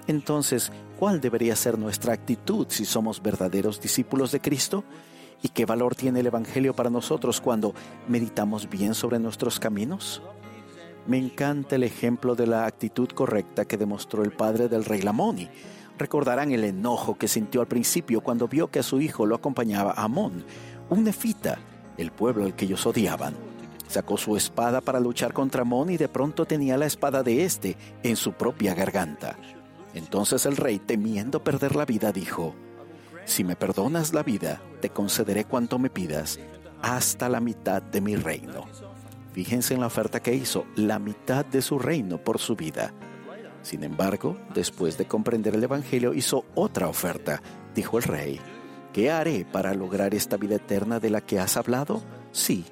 Entonces, 0.06 0.70
¿cuál 0.98 1.22
debería 1.22 1.56
ser 1.56 1.78
nuestra 1.78 2.12
actitud 2.12 2.66
si 2.68 2.84
somos 2.84 3.22
verdaderos 3.22 3.80
discípulos 3.80 4.32
de 4.32 4.40
Cristo? 4.40 4.84
¿Y 5.42 5.48
qué 5.48 5.64
valor 5.64 5.94
tiene 5.94 6.20
el 6.20 6.26
Evangelio 6.26 6.76
para 6.76 6.90
nosotros 6.90 7.40
cuando 7.40 7.72
meditamos 8.08 8.68
bien 8.68 8.94
sobre 8.94 9.18
nuestros 9.18 9.58
caminos? 9.58 10.20
Me 11.06 11.16
encanta 11.16 11.76
el 11.76 11.84
ejemplo 11.84 12.34
de 12.34 12.46
la 12.46 12.66
actitud 12.66 13.08
correcta 13.08 13.64
que 13.64 13.78
demostró 13.78 14.22
el 14.22 14.32
padre 14.32 14.68
del 14.68 14.84
rey 14.84 15.00
Lamoni 15.00 15.48
Recordarán 16.00 16.50
el 16.50 16.64
enojo 16.64 17.18
que 17.18 17.28
sintió 17.28 17.60
al 17.60 17.66
principio 17.66 18.22
cuando 18.22 18.48
vio 18.48 18.68
que 18.68 18.78
a 18.78 18.82
su 18.82 19.02
hijo 19.02 19.26
lo 19.26 19.34
acompañaba 19.34 19.92
Amón, 19.98 20.46
un 20.88 21.04
nefita, 21.04 21.58
el 21.98 22.10
pueblo 22.10 22.46
al 22.46 22.56
que 22.56 22.64
ellos 22.64 22.86
odiaban. 22.86 23.49
Sacó 23.90 24.16
su 24.16 24.36
espada 24.36 24.80
para 24.80 25.00
luchar 25.00 25.32
contra 25.32 25.62
Amón 25.62 25.90
y 25.90 25.96
de 25.96 26.06
pronto 26.06 26.46
tenía 26.46 26.76
la 26.76 26.86
espada 26.86 27.24
de 27.24 27.44
éste 27.44 27.76
en 28.04 28.14
su 28.14 28.34
propia 28.34 28.72
garganta. 28.72 29.36
Entonces 29.94 30.46
el 30.46 30.56
rey, 30.56 30.78
temiendo 30.78 31.42
perder 31.42 31.74
la 31.74 31.86
vida, 31.86 32.12
dijo, 32.12 32.54
Si 33.24 33.42
me 33.42 33.56
perdonas 33.56 34.14
la 34.14 34.22
vida, 34.22 34.62
te 34.80 34.90
concederé 34.90 35.44
cuanto 35.44 35.80
me 35.80 35.90
pidas, 35.90 36.38
hasta 36.80 37.28
la 37.28 37.40
mitad 37.40 37.82
de 37.82 38.00
mi 38.00 38.14
reino. 38.14 38.68
Fíjense 39.32 39.74
en 39.74 39.80
la 39.80 39.88
oferta 39.88 40.20
que 40.20 40.36
hizo, 40.36 40.66
la 40.76 41.00
mitad 41.00 41.44
de 41.44 41.60
su 41.60 41.80
reino 41.80 42.18
por 42.18 42.38
su 42.38 42.54
vida. 42.54 42.94
Sin 43.62 43.82
embargo, 43.82 44.38
después 44.54 44.98
de 44.98 45.06
comprender 45.06 45.56
el 45.56 45.64
Evangelio, 45.64 46.14
hizo 46.14 46.44
otra 46.54 46.86
oferta. 46.86 47.42
Dijo 47.74 47.98
el 47.98 48.04
rey, 48.04 48.40
¿qué 48.92 49.10
haré 49.10 49.44
para 49.50 49.74
lograr 49.74 50.14
esta 50.14 50.36
vida 50.36 50.54
eterna 50.54 51.00
de 51.00 51.10
la 51.10 51.22
que 51.22 51.40
has 51.40 51.56
hablado? 51.56 52.04
Sí. 52.30 52.66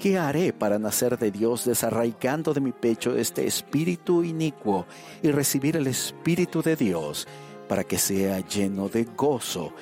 ¿Qué 0.00 0.16
haré 0.16 0.54
para 0.54 0.78
nacer 0.78 1.18
de 1.18 1.30
Dios 1.30 1.66
desarraigando 1.66 2.54
de 2.54 2.62
mi 2.62 2.72
pecho 2.72 3.14
este 3.14 3.46
espíritu 3.46 4.24
inicuo 4.24 4.86
y 5.22 5.30
recibir 5.30 5.76
el 5.76 5.86
espíritu 5.86 6.62
de 6.62 6.74
Dios 6.74 7.28
para 7.68 7.84
que 7.84 7.98
sea 7.98 8.40
lleno 8.40 8.88
de 8.88 9.04
gozo 9.04 9.74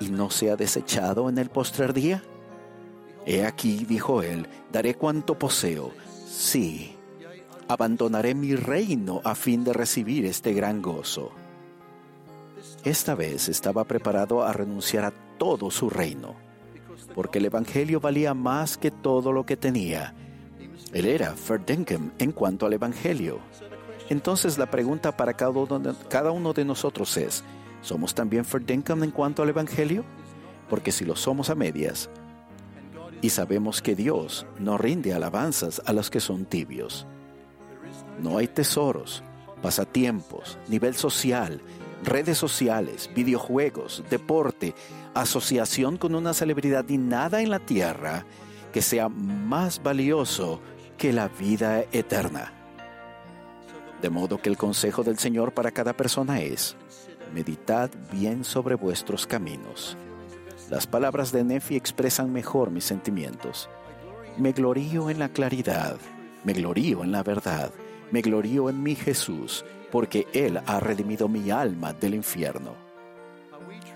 y 0.00 0.08
no 0.08 0.28
sea 0.28 0.56
desechado 0.56 1.28
en 1.28 1.38
el 1.38 1.50
postrer 1.50 1.92
día? 1.92 2.20
He 3.24 3.44
aquí, 3.44 3.84
dijo 3.84 4.24
él, 4.24 4.48
daré 4.72 4.96
cuanto 4.96 5.38
poseo. 5.38 5.92
Sí, 6.28 6.96
abandonaré 7.68 8.34
mi 8.34 8.56
reino 8.56 9.20
a 9.22 9.36
fin 9.36 9.62
de 9.62 9.72
recibir 9.72 10.26
este 10.26 10.52
gran 10.52 10.82
gozo. 10.82 11.30
Esta 12.82 13.14
vez 13.14 13.48
estaba 13.48 13.84
preparado 13.84 14.42
a 14.42 14.52
renunciar 14.52 15.04
a 15.04 15.12
todo 15.38 15.70
su 15.70 15.90
reino, 15.90 16.34
porque 17.16 17.38
el 17.38 17.46
Evangelio 17.46 17.98
valía 17.98 18.34
más 18.34 18.76
que 18.76 18.90
todo 18.92 19.32
lo 19.32 19.46
que 19.46 19.56
tenía. 19.56 20.14
Él 20.92 21.06
era 21.06 21.34
Verdenkem 21.48 22.10
en 22.18 22.30
cuanto 22.30 22.66
al 22.66 22.74
Evangelio. 22.74 23.40
Entonces 24.10 24.58
la 24.58 24.70
pregunta 24.70 25.16
para 25.16 25.32
cada 25.32 26.30
uno 26.30 26.52
de 26.52 26.64
nosotros 26.66 27.16
es, 27.16 27.42
¿somos 27.80 28.14
también 28.14 28.44
Verdenkem 28.50 29.02
en 29.02 29.10
cuanto 29.10 29.42
al 29.42 29.48
Evangelio? 29.48 30.04
Porque 30.68 30.92
si 30.92 31.06
lo 31.06 31.16
somos 31.16 31.48
a 31.48 31.54
medias, 31.54 32.10
y 33.22 33.30
sabemos 33.30 33.80
que 33.80 33.96
Dios 33.96 34.46
no 34.58 34.76
rinde 34.76 35.14
alabanzas 35.14 35.80
a 35.86 35.94
los 35.94 36.10
que 36.10 36.20
son 36.20 36.44
tibios. 36.44 37.06
No 38.20 38.36
hay 38.36 38.46
tesoros, 38.46 39.22
pasatiempos, 39.62 40.58
nivel 40.68 40.94
social, 40.94 41.62
redes 42.04 42.36
sociales, 42.36 43.10
videojuegos, 43.14 44.04
deporte, 44.10 44.74
asociación 45.20 45.96
con 45.96 46.14
una 46.14 46.34
celebridad 46.34 46.88
y 46.88 46.98
nada 46.98 47.40
en 47.40 47.50
la 47.50 47.58
tierra 47.58 48.24
que 48.72 48.82
sea 48.82 49.08
más 49.08 49.82
valioso 49.82 50.60
que 50.98 51.12
la 51.12 51.28
vida 51.28 51.84
eterna. 51.92 52.52
De 54.02 54.10
modo 54.10 54.38
que 54.38 54.48
el 54.48 54.56
consejo 54.56 55.02
del 55.02 55.18
Señor 55.18 55.52
para 55.52 55.70
cada 55.70 55.94
persona 55.94 56.40
es, 56.40 56.76
meditad 57.34 57.90
bien 58.12 58.44
sobre 58.44 58.74
vuestros 58.74 59.26
caminos 59.26 59.96
las 60.70 60.86
palabras 60.86 61.30
de 61.30 61.44
Nefi 61.44 61.76
expresan 61.76 62.32
mejor 62.32 62.72
mis 62.72 62.84
sentimientos. 62.84 63.68
Me 64.36 64.50
glorío 64.50 65.10
en 65.10 65.20
la 65.20 65.28
claridad, 65.28 65.96
me 66.42 66.54
glorío 66.54 67.04
en 67.04 67.12
la 67.12 67.22
verdad, 67.22 67.70
me 68.10 68.20
glorío 68.20 68.68
en 68.68 68.82
mi 68.82 68.96
Jesús, 68.96 69.64
porque 69.92 70.26
Él 70.32 70.60
ha 70.66 70.80
redimido 70.80 71.28
mi 71.28 71.52
alma 71.52 71.92
del 71.92 72.14
infierno. 72.14 72.85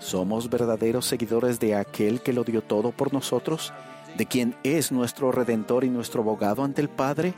¿Somos 0.01 0.49
verdaderos 0.49 1.05
seguidores 1.05 1.59
de 1.59 1.75
aquel 1.75 2.21
que 2.21 2.33
lo 2.33 2.43
dio 2.43 2.63
todo 2.63 2.91
por 2.91 3.13
nosotros? 3.13 3.71
¿De 4.17 4.25
quien 4.25 4.55
es 4.63 4.91
nuestro 4.91 5.31
redentor 5.31 5.83
y 5.83 5.89
nuestro 5.89 6.23
abogado 6.23 6.63
ante 6.63 6.81
el 6.81 6.89
Padre? 6.89 7.35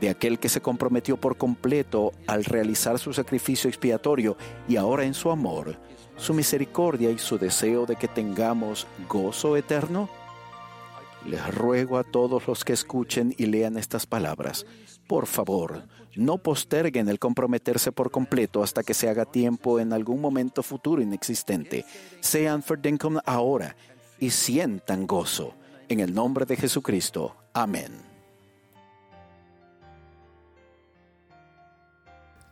¿De 0.00 0.08
aquel 0.08 0.38
que 0.38 0.48
se 0.48 0.62
comprometió 0.62 1.18
por 1.18 1.36
completo 1.36 2.12
al 2.26 2.46
realizar 2.46 2.98
su 2.98 3.12
sacrificio 3.12 3.68
expiatorio 3.68 4.38
y 4.66 4.76
ahora 4.76 5.04
en 5.04 5.12
su 5.12 5.30
amor 5.30 5.76
su 6.16 6.32
misericordia 6.32 7.10
y 7.10 7.18
su 7.18 7.36
deseo 7.36 7.84
de 7.84 7.96
que 7.96 8.08
tengamos 8.08 8.86
gozo 9.06 9.58
eterno? 9.58 10.08
Les 11.26 11.54
ruego 11.54 11.98
a 11.98 12.04
todos 12.04 12.48
los 12.48 12.64
que 12.64 12.72
escuchen 12.72 13.34
y 13.36 13.44
lean 13.44 13.76
estas 13.76 14.06
palabras, 14.06 14.64
por 15.06 15.26
favor, 15.26 15.84
no 16.16 16.38
posterguen 16.38 17.08
el 17.08 17.18
comprometerse 17.18 17.92
por 17.92 18.10
completo 18.10 18.62
hasta 18.62 18.82
que 18.82 18.94
se 18.94 19.08
haga 19.08 19.24
tiempo 19.24 19.80
en 19.80 19.92
algún 19.92 20.20
momento 20.20 20.62
futuro 20.62 21.02
inexistente. 21.02 21.84
Sean 22.20 22.62
Ferdencom 22.62 23.18
ahora 23.24 23.76
y 24.18 24.30
sientan 24.30 25.06
gozo. 25.06 25.54
En 25.88 26.00
el 26.00 26.14
nombre 26.14 26.46
de 26.46 26.56
Jesucristo. 26.56 27.34
Amén. 27.52 27.92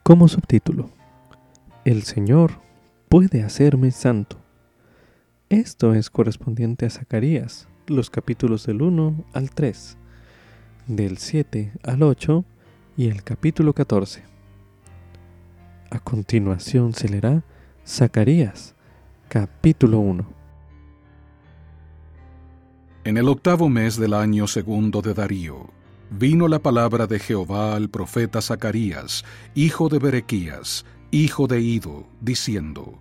Como 0.03 0.27
subtítulo, 0.27 0.91
El 1.85 2.03
Señor 2.03 2.61
puede 3.09 3.43
hacerme 3.43 3.91
santo. 3.91 4.39
Esto 5.51 5.95
es 5.95 6.11
correspondiente 6.11 6.87
a 6.87 6.91
Zacarías, 6.91 7.69
los 7.87 8.11
capítulos 8.11 8.67
del 8.67 8.83
1 8.83 9.25
al 9.33 9.51
3, 9.51 9.97
del 10.87 11.19
7 11.19 11.73
al 11.83 12.03
8 12.03 12.45
y 12.99 13.07
el 13.07 13.23
capítulo 13.23 13.73
14. 13.73 14.25
A 15.89 16.01
continuación 16.01 16.93
se 16.95 17.09
leerá 17.09 17.45
Zacarías, 17.87 18.75
capítulo 19.29 20.01
1. 20.01 20.27
En 23.05 23.17
el 23.17 23.29
octavo 23.29 23.69
mes 23.69 23.99
del 23.99 24.15
año 24.15 24.49
segundo 24.49 25.01
de 25.01 25.15
Darío, 25.15 25.71
vino 26.11 26.49
la 26.49 26.59
palabra 26.59 27.07
de 27.07 27.21
Jehová 27.21 27.77
al 27.77 27.89
profeta 27.89 28.43
Zacarías, 28.43 29.25
hijo 29.55 29.89
de 29.89 30.01
Berequías, 30.01 30.85
hijo 31.13 31.47
de 31.47 31.61
Ido, 31.61 32.05
diciendo, 32.21 32.99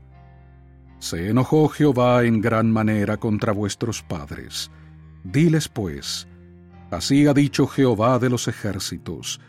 Se 0.99 1.27
enojó 1.27 1.69
Jehová 1.69 2.23
en 2.23 2.39
gran 2.39 2.71
manera 2.71 3.17
contra 3.17 3.51
vuestros 3.51 4.03
padres. 4.03 4.69
Diles 5.23 5.67
pues, 5.67 6.27
Así 6.91 7.25
ha 7.25 7.33
dicho 7.33 7.65
Jehová 7.65 8.19
de 8.19 8.29
los 8.29 8.47
ejércitos, 8.47 9.41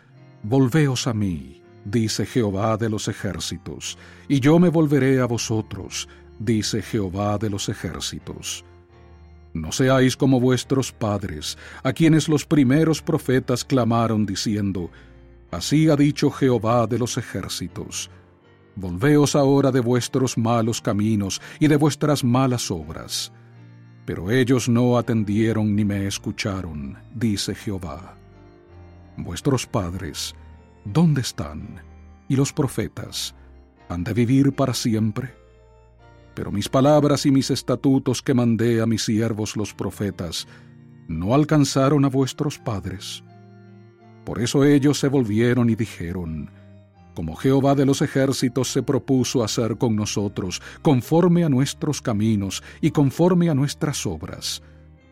Volveos 0.49 1.07
a 1.07 1.13
mí, 1.13 1.61
dice 1.85 2.25
Jehová 2.25 2.79
de 2.79 2.89
los 2.89 3.07
ejércitos, 3.07 3.99
y 4.29 4.41
yo 4.41 4.59
me 4.59 4.71
volveré 4.71 5.21
a 5.21 5.27
vosotros, 5.27 6.09
dice 6.39 6.81
Jehová 6.81 7.37
de 7.37 7.51
los 7.51 7.69
ejércitos. 7.69 8.65
No 9.53 9.73
seáis 9.73 10.17
como 10.17 10.41
vuestros 10.41 10.91
padres, 10.91 11.59
a 11.83 11.93
quienes 11.93 12.31
los 12.31 12.47
primeros 12.47 13.03
profetas 13.03 13.63
clamaron 13.63 14.25
diciendo, 14.25 14.91
Así 15.51 15.91
ha 15.91 15.97
dicho 15.97 16.31
Jehová 16.31 16.87
de 16.87 16.99
los 16.99 17.19
ejércitos, 17.19 18.11
Volveos 18.75 19.37
ahora 19.37 19.71
de 19.71 19.81
vuestros 19.81 20.39
malos 20.39 20.81
caminos 20.81 21.43
y 21.61 21.69
de 21.69 21.77
vuestras 21.77 22.25
malas 22.25 22.71
obras. 22.71 23.31
Pero 24.07 24.31
ellos 24.31 24.67
no 24.67 24.97
atendieron 24.97 25.77
ni 25.77 25.85
me 25.85 26.07
escucharon, 26.07 26.97
dice 27.15 27.55
Jehová. 27.55 28.18
Vuestros 29.21 29.67
padres, 29.67 30.37
¿dónde 30.85 31.23
están? 31.23 31.83
Y 32.29 32.37
los 32.37 32.53
profetas, 32.53 33.35
¿han 33.89 34.05
de 34.05 34.15
vivir 34.15 34.53
para 34.53 34.73
siempre? 34.73 35.35
Pero 36.35 36.53
mis 36.53 36.69
palabras 36.69 37.27
y 37.27 37.33
mis 37.33 37.51
estatutos 37.51 38.23
que 38.23 38.33
mandé 38.33 38.81
a 38.81 38.87
mis 38.87 39.05
siervos 39.05 39.57
los 39.57 39.75
profetas, 39.75 40.47
no 41.09 41.35
alcanzaron 41.35 42.05
a 42.05 42.09
vuestros 42.09 42.61
padres. 42.61 43.25
Por 44.25 44.41
eso 44.41 44.65
ellos 44.65 45.01
se 45.01 45.09
volvieron 45.09 45.69
y 45.69 45.75
dijeron, 45.75 46.53
como 47.17 47.35
Jehová 47.35 47.75
de 47.75 47.87
los 47.87 48.03
ejércitos 48.03 48.71
se 48.71 48.85
propuso 48.85 49.43
hacer 49.43 49.79
con 49.79 49.97
nosotros, 49.97 50.63
conforme 50.81 51.43
a 51.43 51.49
nuestros 51.49 52.01
caminos 52.01 52.63
y 52.81 52.93
conforme 52.93 53.51
a 53.51 53.55
nuestras 53.55 54.07
obras, 54.07 54.63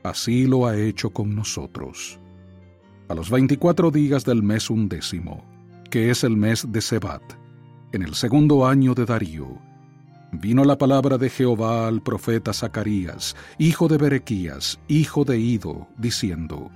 así 0.05 0.47
lo 0.47 0.69
ha 0.69 0.77
hecho 0.77 1.11
con 1.11 1.35
nosotros. 1.35 2.21
A 3.09 3.14
los 3.14 3.31
veinticuatro 3.31 3.92
días 3.92 4.25
del 4.25 4.42
mes 4.42 4.69
undécimo, 4.69 5.45
que 5.90 6.11
es 6.11 6.25
el 6.25 6.37
mes 6.37 6.66
de 6.73 6.81
Sebat, 6.81 7.23
en 7.92 8.03
el 8.03 8.16
segundo 8.16 8.66
año 8.66 8.95
de 8.95 9.05
Darío, 9.05 9.47
vino 10.33 10.64
la 10.64 10.77
palabra 10.77 11.16
de 11.16 11.31
Jehová 11.31 11.87
al 11.87 12.03
profeta 12.03 12.53
Zacarías, 12.53 13.37
hijo 13.59 13.87
de 13.87 13.97
Berequías, 13.97 14.81
hijo 14.88 15.25
de 15.25 15.38
Ido, 15.38 15.87
diciendo, 15.97 16.69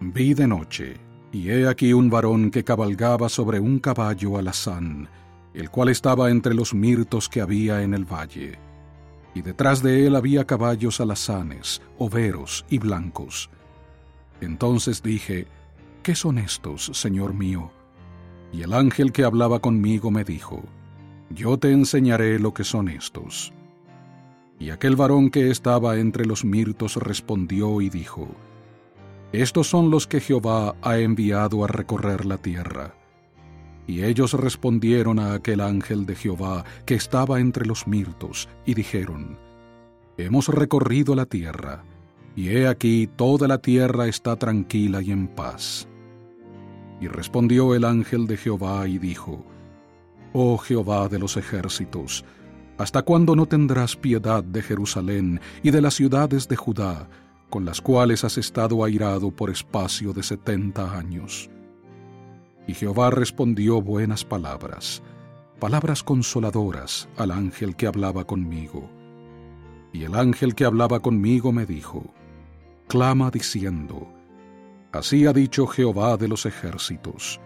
Vi 0.00 0.34
de 0.34 0.48
noche, 0.48 0.94
y 1.30 1.50
he 1.50 1.68
aquí 1.68 1.92
un 1.92 2.10
varón 2.10 2.50
que 2.50 2.64
cabalgaba 2.64 3.28
sobre 3.28 3.60
un 3.60 3.78
caballo 3.78 4.36
alazán, 4.36 5.08
el 5.54 5.70
cual 5.70 5.90
estaba 5.90 6.30
entre 6.30 6.54
los 6.54 6.74
mirtos 6.74 7.28
que 7.28 7.40
había 7.40 7.82
en 7.82 7.94
el 7.94 8.04
valle. 8.04 8.58
Y 9.32 9.42
detrás 9.42 9.80
de 9.80 10.08
él 10.08 10.16
había 10.16 10.44
caballos 10.44 11.00
alazanes, 11.00 11.82
overos 11.98 12.66
y 12.68 12.78
blancos. 12.78 13.48
Entonces 14.40 15.02
dije, 15.02 15.46
¿qué 16.02 16.14
son 16.14 16.38
estos, 16.38 16.86
Señor 16.86 17.34
mío? 17.34 17.70
Y 18.52 18.62
el 18.62 18.72
ángel 18.72 19.12
que 19.12 19.24
hablaba 19.24 19.60
conmigo 19.60 20.10
me 20.10 20.24
dijo, 20.24 20.64
yo 21.30 21.58
te 21.58 21.70
enseñaré 21.70 22.40
lo 22.40 22.52
que 22.52 22.64
son 22.64 22.88
estos. 22.88 23.52
Y 24.58 24.70
aquel 24.70 24.96
varón 24.96 25.30
que 25.30 25.50
estaba 25.50 25.96
entre 25.96 26.26
los 26.26 26.44
mirtos 26.44 26.96
respondió 26.96 27.80
y 27.80 27.88
dijo, 27.88 28.28
Estos 29.32 29.68
son 29.68 29.90
los 29.90 30.06
que 30.06 30.20
Jehová 30.20 30.74
ha 30.82 30.98
enviado 30.98 31.64
a 31.64 31.68
recorrer 31.68 32.26
la 32.26 32.36
tierra. 32.36 32.94
Y 33.86 34.02
ellos 34.02 34.34
respondieron 34.34 35.18
a 35.18 35.34
aquel 35.34 35.60
ángel 35.60 36.04
de 36.04 36.16
Jehová 36.16 36.64
que 36.84 36.94
estaba 36.94 37.40
entre 37.40 37.64
los 37.64 37.86
mirtos, 37.86 38.48
y 38.66 38.74
dijeron, 38.74 39.38
Hemos 40.18 40.48
recorrido 40.48 41.14
la 41.14 41.26
tierra, 41.26 41.84
y 42.36 42.48
he 42.48 42.68
aquí 42.68 43.08
toda 43.16 43.48
la 43.48 43.58
tierra 43.58 44.06
está 44.06 44.36
tranquila 44.36 45.02
y 45.02 45.10
en 45.10 45.28
paz. 45.28 45.88
Y 47.00 47.08
respondió 47.08 47.74
el 47.74 47.84
ángel 47.84 48.26
de 48.26 48.36
Jehová 48.36 48.86
y 48.86 48.98
dijo, 48.98 49.44
Oh 50.32 50.58
Jehová 50.58 51.08
de 51.08 51.18
los 51.18 51.36
ejércitos, 51.36 52.24
¿hasta 52.78 53.02
cuándo 53.02 53.34
no 53.34 53.46
tendrás 53.46 53.96
piedad 53.96 54.44
de 54.44 54.62
Jerusalén 54.62 55.40
y 55.62 55.70
de 55.70 55.80
las 55.80 55.94
ciudades 55.94 56.46
de 56.46 56.56
Judá, 56.56 57.08
con 57.48 57.64
las 57.64 57.80
cuales 57.80 58.22
has 58.22 58.38
estado 58.38 58.84
airado 58.84 59.30
por 59.30 59.50
espacio 59.50 60.12
de 60.12 60.22
setenta 60.22 60.96
años? 60.96 61.50
Y 62.66 62.74
Jehová 62.74 63.10
respondió 63.10 63.82
buenas 63.82 64.24
palabras, 64.24 65.02
palabras 65.58 66.04
consoladoras 66.04 67.08
al 67.16 67.32
ángel 67.32 67.74
que 67.74 67.86
hablaba 67.86 68.24
conmigo. 68.24 68.88
Y 69.92 70.04
el 70.04 70.14
ángel 70.14 70.54
que 70.54 70.64
hablaba 70.64 71.00
conmigo 71.00 71.50
me 71.50 71.66
dijo, 71.66 72.14
Clama 72.90 73.30
diciendo, 73.30 74.12
Así 74.90 75.24
ha 75.24 75.32
dicho 75.32 75.64
Jehová 75.68 76.16
de 76.16 76.26
los 76.26 76.44
ejércitos, 76.44 77.40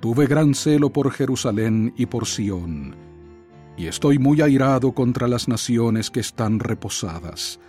Tuve 0.00 0.26
gran 0.26 0.52
celo 0.52 0.92
por 0.92 1.12
Jerusalén 1.12 1.94
y 1.96 2.06
por 2.06 2.26
Sión, 2.26 2.96
y 3.76 3.86
estoy 3.86 4.18
muy 4.18 4.40
airado 4.40 4.90
contra 4.90 5.28
las 5.28 5.46
naciones 5.46 6.10
que 6.10 6.18
están 6.18 6.58
reposadas, 6.58 7.60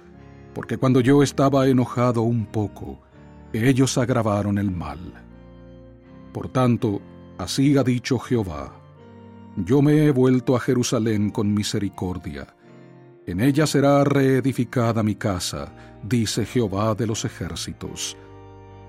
porque 0.56 0.78
cuando 0.78 1.00
yo 1.00 1.22
estaba 1.22 1.68
enojado 1.68 2.24
un 2.24 2.48
poco, 2.48 3.00
ellos 3.54 4.00
agravaron 4.00 4.58
el 4.58 4.72
mal. 4.72 5.00
Por 6.34 6.50
tanto, 6.50 7.04
así 7.38 7.78
ha 7.78 7.84
dicho 7.84 8.18
Jehová, 8.18 8.82
yo 9.58 9.84
me 9.84 10.06
he 10.06 10.10
vuelto 10.10 10.56
a 10.56 10.60
Jerusalén 10.60 11.30
con 11.30 11.54
misericordia. 11.54 12.48
En 13.28 13.40
ella 13.40 13.66
será 13.66 14.04
reedificada 14.04 15.02
mi 15.02 15.16
casa, 15.16 15.74
dice 16.04 16.46
Jehová 16.46 16.94
de 16.94 17.08
los 17.08 17.26
ejércitos, 17.26 18.16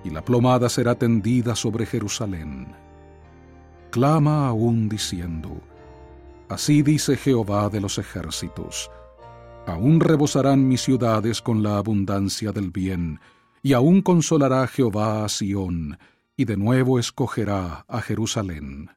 y 0.05 0.11
la 0.11 0.23
plomada 0.23 0.69
será 0.69 0.95
tendida 0.95 1.57
sobre 1.57 1.87
Jerusalén. 1.87 2.69
Clama 3.91 4.49
aún 4.49 4.89
diciendo, 4.89 5.61
Así 6.49 6.83
dice 6.83 7.17
Jehová 7.17 7.71
de 7.71 7.81
los 7.81 7.99
ejércitos, 7.99 8.91
aún 9.67 10.01
rebosarán 10.01 10.69
mis 10.69 10.83
ciudades 10.83 11.43
con 11.43 11.63
la 11.63 11.79
abundancia 11.79 12.53
del 12.53 12.71
bien, 12.71 13.19
y 13.63 13.73
aún 13.73 14.03
consolará 14.03 14.67
Jehová 14.69 15.25
a 15.25 15.29
Sión, 15.29 15.99
y 16.37 16.45
de 16.45 16.57
nuevo 16.57 16.99
escogerá 16.99 17.85
a 17.89 18.01
Jerusalén. 18.01 18.91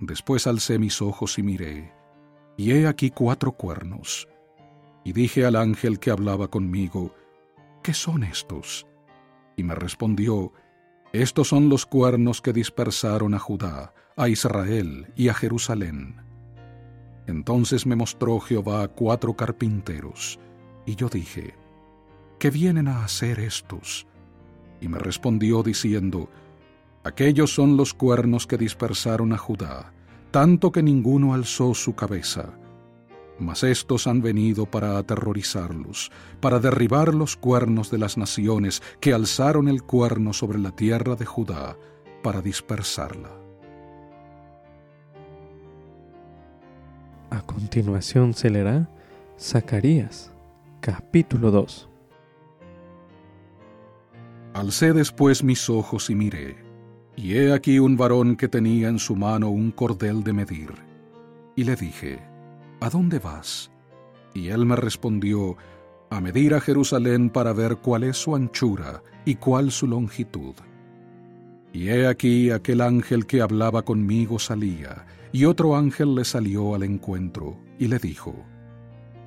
Después 0.00 0.46
alcé 0.46 0.78
mis 0.78 1.00
ojos 1.00 1.38
y 1.38 1.42
miré, 1.42 1.93
y 2.56 2.72
he 2.72 2.86
aquí 2.86 3.10
cuatro 3.10 3.52
cuernos. 3.52 4.28
Y 5.04 5.12
dije 5.12 5.44
al 5.44 5.56
ángel 5.56 5.98
que 5.98 6.10
hablaba 6.10 6.48
conmigo, 6.48 7.14
¿qué 7.82 7.94
son 7.94 8.24
estos? 8.24 8.86
Y 9.56 9.62
me 9.62 9.74
respondió, 9.74 10.52
estos 11.12 11.48
son 11.48 11.68
los 11.68 11.86
cuernos 11.86 12.40
que 12.40 12.52
dispersaron 12.52 13.34
a 13.34 13.38
Judá, 13.38 13.94
a 14.16 14.28
Israel 14.28 15.12
y 15.14 15.28
a 15.28 15.34
Jerusalén. 15.34 16.16
Entonces 17.26 17.86
me 17.86 17.96
mostró 17.96 18.40
Jehová 18.40 18.88
cuatro 18.88 19.34
carpinteros, 19.34 20.38
y 20.86 20.96
yo 20.96 21.08
dije, 21.08 21.54
¿qué 22.38 22.50
vienen 22.50 22.88
a 22.88 23.04
hacer 23.04 23.40
estos? 23.40 24.06
Y 24.80 24.88
me 24.88 24.98
respondió 24.98 25.62
diciendo, 25.62 26.28
Aquellos 27.04 27.54
son 27.54 27.76
los 27.76 27.94
cuernos 27.94 28.46
que 28.46 28.58
dispersaron 28.58 29.32
a 29.32 29.38
Judá, 29.38 29.93
tanto 30.34 30.72
que 30.72 30.82
ninguno 30.82 31.32
alzó 31.32 31.74
su 31.74 31.94
cabeza. 31.94 32.58
Mas 33.38 33.62
estos 33.62 34.08
han 34.08 34.20
venido 34.20 34.66
para 34.66 34.98
aterrorizarlos, 34.98 36.10
para 36.40 36.58
derribar 36.58 37.14
los 37.14 37.36
cuernos 37.36 37.88
de 37.92 37.98
las 37.98 38.18
naciones 38.18 38.82
que 38.98 39.12
alzaron 39.12 39.68
el 39.68 39.84
cuerno 39.84 40.32
sobre 40.32 40.58
la 40.58 40.72
tierra 40.72 41.14
de 41.14 41.24
Judá, 41.24 41.76
para 42.24 42.42
dispersarla. 42.42 43.30
A 47.30 47.40
continuación 47.42 48.34
se 48.34 48.50
leerá 48.50 48.90
Zacarías, 49.38 50.32
capítulo 50.80 51.52
2. 51.52 51.88
Alcé 54.54 54.92
después 54.94 55.44
mis 55.44 55.70
ojos 55.70 56.10
y 56.10 56.16
miré, 56.16 56.63
y 57.16 57.36
he 57.36 57.52
aquí 57.52 57.78
un 57.78 57.96
varón 57.96 58.36
que 58.36 58.48
tenía 58.48 58.88
en 58.88 58.98
su 58.98 59.16
mano 59.16 59.50
un 59.50 59.70
cordel 59.70 60.24
de 60.24 60.32
medir. 60.32 60.70
Y 61.56 61.64
le 61.64 61.76
dije, 61.76 62.20
¿A 62.80 62.90
dónde 62.90 63.18
vas? 63.18 63.70
Y 64.34 64.48
él 64.48 64.66
me 64.66 64.76
respondió, 64.76 65.56
a 66.10 66.20
medir 66.20 66.54
a 66.54 66.60
Jerusalén 66.60 67.30
para 67.30 67.52
ver 67.52 67.76
cuál 67.76 68.04
es 68.04 68.16
su 68.16 68.36
anchura 68.36 69.02
y 69.24 69.36
cuál 69.36 69.70
su 69.70 69.86
longitud. 69.86 70.54
Y 71.72 71.88
he 71.88 72.06
aquí 72.06 72.50
aquel 72.50 72.80
ángel 72.80 73.26
que 73.26 73.40
hablaba 73.40 73.82
conmigo 73.82 74.38
salía, 74.38 75.06
y 75.32 75.44
otro 75.46 75.76
ángel 75.76 76.14
le 76.14 76.24
salió 76.24 76.74
al 76.74 76.84
encuentro, 76.84 77.56
y 77.78 77.88
le 77.88 77.98
dijo, 77.98 78.34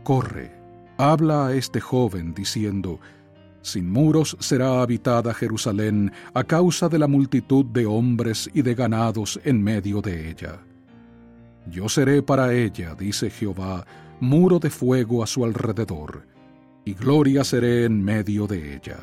Corre, 0.04 0.52
habla 0.98 1.48
a 1.48 1.54
este 1.56 1.82
joven, 1.82 2.34
diciendo, 2.34 3.00
sin 3.62 3.90
muros 3.90 4.38
será 4.40 4.82
habitada 4.82 5.34
Jerusalén 5.34 6.12
a 6.34 6.44
causa 6.44 6.90
de 6.90 7.00
la 7.00 7.08
multitud 7.08 7.66
de 7.66 7.86
hombres 7.86 8.50
y 8.54 8.62
de 8.62 8.76
ganados 8.76 9.40
en 9.44 9.64
medio 9.64 10.02
de 10.02 10.30
ella. 10.30 10.60
Yo 11.70 11.90
seré 11.90 12.22
para 12.22 12.54
ella, 12.54 12.96
dice 12.96 13.30
Jehová, 13.30 13.86
muro 14.20 14.60
de 14.60 14.70
fuego 14.70 15.22
a 15.22 15.28
su 15.28 15.44
alrededor, 15.44 16.26
y 16.86 16.94
gloria 16.94 17.44
seré 17.44 17.86
en 17.86 18.04
medio 18.04 18.48
de 18.48 18.76
ella. 18.76 18.98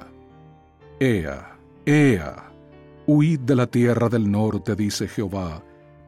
Ea, 0.99 1.57
ea, 1.85 2.51
huid 3.07 3.41
de 3.41 3.57
la 3.57 3.67
tierra 3.67 4.09
del 4.09 4.31
norte, 4.31 4.75
dice 4.75 5.09
Jehová, 5.09 5.63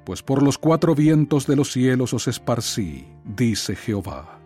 pues 0.05 0.23
por 0.23 0.43
los 0.43 0.57
cuatro 0.57 0.95
vientos 0.95 1.47
de 1.47 1.57
los 1.57 1.73
cielos 1.73 2.15
os 2.15 2.29
esparcí, 2.29 3.05
dice 3.25 3.77
Jehová. 3.77 4.39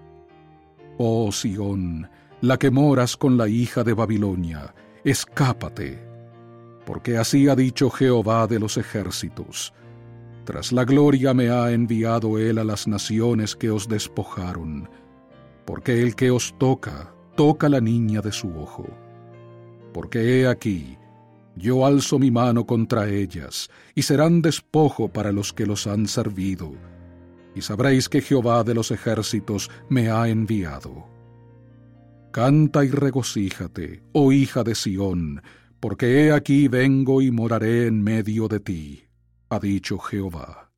Oh 0.99 1.31
Sión, 1.31 2.09
la 2.41 2.59
que 2.59 2.71
moras 2.71 3.17
con 3.17 3.37
la 3.37 3.49
hija 3.49 3.85
de 3.85 3.93
Babilonia, 3.93 4.75
escápate, 5.05 6.03
porque 6.87 7.19
así 7.19 7.49
ha 7.49 7.55
dicho 7.55 7.91
Jehová 7.91 8.47
de 8.47 8.59
los 8.59 8.77
ejércitos. 8.79 9.75
Tras 10.45 10.73
la 10.73 10.85
gloria 10.85 11.35
me 11.35 11.51
ha 11.51 11.71
enviado 11.71 12.39
él 12.39 12.59
a 12.59 12.65
las 12.65 12.89
naciones 12.89 13.55
que 13.55 13.71
os 13.71 13.89
despojaron, 13.89 14.89
porque 15.67 16.03
el 16.03 16.17
que 16.17 16.31
os 16.31 16.55
toca, 16.59 17.15
toca 17.37 17.69
la 17.69 17.81
niña 17.81 18.23
de 18.23 18.33
su 18.33 18.49
ojo. 18.57 18.87
Porque 19.93 20.41
he 20.41 20.49
aquí, 20.49 20.97
yo 21.57 21.85
alzo 21.85 22.19
mi 22.19 22.31
mano 22.31 22.65
contra 22.65 23.09
ellas, 23.09 23.69
y 23.95 24.03
serán 24.03 24.41
despojo 24.41 25.09
para 25.09 25.31
los 25.31 25.53
que 25.53 25.67
los 25.67 25.87
han 25.87 26.09
servido, 26.09 26.73
y 27.55 27.61
sabréis 27.61 28.09
que 28.09 28.23
Jehová 28.23 28.65
de 28.65 28.75
los 28.75 28.91
ejércitos 28.91 29.71
me 29.91 30.11
ha 30.11 30.27
enviado. 30.29 31.20
Canta 32.33 32.85
y 32.85 32.91
regocíjate, 32.91 34.05
oh 34.13 34.31
hija 34.31 34.63
de 34.63 34.77
Sión, 34.77 35.43
porque 35.81 36.27
he 36.27 36.33
aquí 36.33 36.69
vengo 36.69 37.23
y 37.23 37.33
moraré 37.33 37.89
en 37.89 38.03
medio 38.03 38.47
de 38.47 38.61
ti, 38.61 39.05
ha 39.49 39.59
dicho 39.59 39.99
Jehová. 39.99 40.71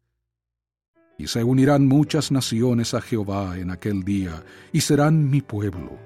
Y 1.19 1.27
se 1.27 1.45
unirán 1.45 1.87
muchas 1.87 2.33
naciones 2.33 2.95
a 2.95 3.03
Jehová 3.03 3.59
en 3.59 3.70
aquel 3.70 4.03
día, 4.03 4.43
y 4.72 4.81
serán 4.81 5.29
mi 5.29 5.43
pueblo, 5.43 5.99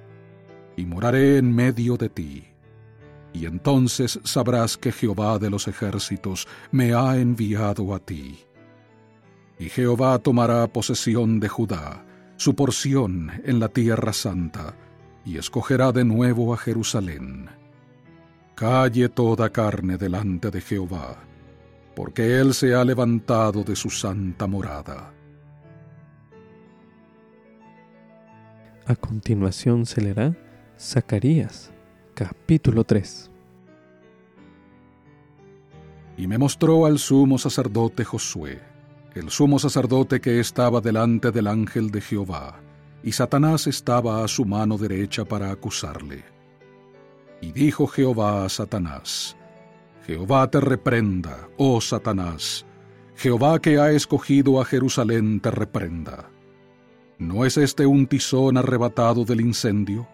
y 0.76 0.84
moraré 0.84 1.36
en 1.36 1.54
medio 1.54 1.96
de 1.96 2.08
ti. 2.08 2.44
Y 3.32 3.46
entonces 3.46 4.18
sabrás 4.24 4.76
que 4.76 4.90
Jehová 4.90 5.38
de 5.38 5.50
los 5.50 5.68
ejércitos 5.68 6.48
me 6.72 6.92
ha 6.92 7.18
enviado 7.18 7.94
a 7.94 8.00
ti. 8.00 8.40
Y 9.60 9.68
Jehová 9.68 10.18
tomará 10.18 10.66
posesión 10.66 11.38
de 11.38 11.48
Judá, 11.48 12.04
su 12.36 12.56
porción 12.56 13.30
en 13.44 13.60
la 13.60 13.68
tierra 13.68 14.12
santa, 14.12 14.74
y 15.26 15.38
escogerá 15.38 15.90
de 15.90 16.04
nuevo 16.04 16.54
a 16.54 16.56
Jerusalén. 16.56 17.50
Calle 18.54 19.08
toda 19.08 19.50
carne 19.50 19.98
delante 19.98 20.50
de 20.52 20.60
Jehová, 20.60 21.16
porque 21.96 22.38
Él 22.38 22.54
se 22.54 22.74
ha 22.74 22.84
levantado 22.84 23.64
de 23.64 23.74
su 23.74 23.90
santa 23.90 24.46
morada. 24.46 25.12
A 28.86 28.94
continuación 28.94 29.84
se 29.84 30.00
leerá 30.00 30.34
Zacarías, 30.78 31.72
capítulo 32.14 32.84
3. 32.84 33.30
Y 36.18 36.28
me 36.28 36.38
mostró 36.38 36.86
al 36.86 37.00
sumo 37.00 37.36
sacerdote 37.36 38.04
Josué, 38.04 38.60
el 39.14 39.28
sumo 39.30 39.58
sacerdote 39.58 40.20
que 40.20 40.38
estaba 40.38 40.80
delante 40.80 41.32
del 41.32 41.48
ángel 41.48 41.90
de 41.90 42.00
Jehová, 42.00 42.60
y 43.06 43.12
Satanás 43.12 43.68
estaba 43.68 44.24
a 44.24 44.26
su 44.26 44.44
mano 44.44 44.76
derecha 44.76 45.24
para 45.24 45.52
acusarle. 45.52 46.24
Y 47.40 47.52
dijo 47.52 47.86
Jehová 47.86 48.44
a 48.44 48.48
Satanás, 48.48 49.36
Jehová 50.04 50.50
te 50.50 50.60
reprenda, 50.60 51.48
oh 51.56 51.80
Satanás, 51.80 52.66
Jehová 53.14 53.60
que 53.60 53.78
ha 53.78 53.92
escogido 53.92 54.60
a 54.60 54.64
Jerusalén 54.64 55.38
te 55.38 55.52
reprenda. 55.52 56.28
¿No 57.16 57.44
es 57.44 57.56
este 57.58 57.86
un 57.86 58.08
tizón 58.08 58.56
arrebatado 58.56 59.24
del 59.24 59.40
incendio? 59.40 60.08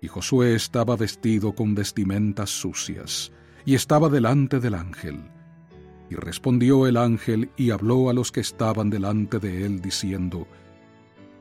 Y 0.00 0.06
Josué 0.06 0.54
estaba 0.54 0.94
vestido 0.94 1.56
con 1.56 1.74
vestimentas 1.74 2.50
sucias, 2.50 3.32
y 3.64 3.74
estaba 3.74 4.08
delante 4.08 4.60
del 4.60 4.76
ángel. 4.76 5.24
Y 6.08 6.14
respondió 6.14 6.86
el 6.86 6.96
ángel 6.96 7.50
y 7.56 7.72
habló 7.72 8.10
a 8.10 8.12
los 8.12 8.30
que 8.30 8.40
estaban 8.40 8.90
delante 8.90 9.40
de 9.40 9.66
él, 9.66 9.82
diciendo, 9.82 10.46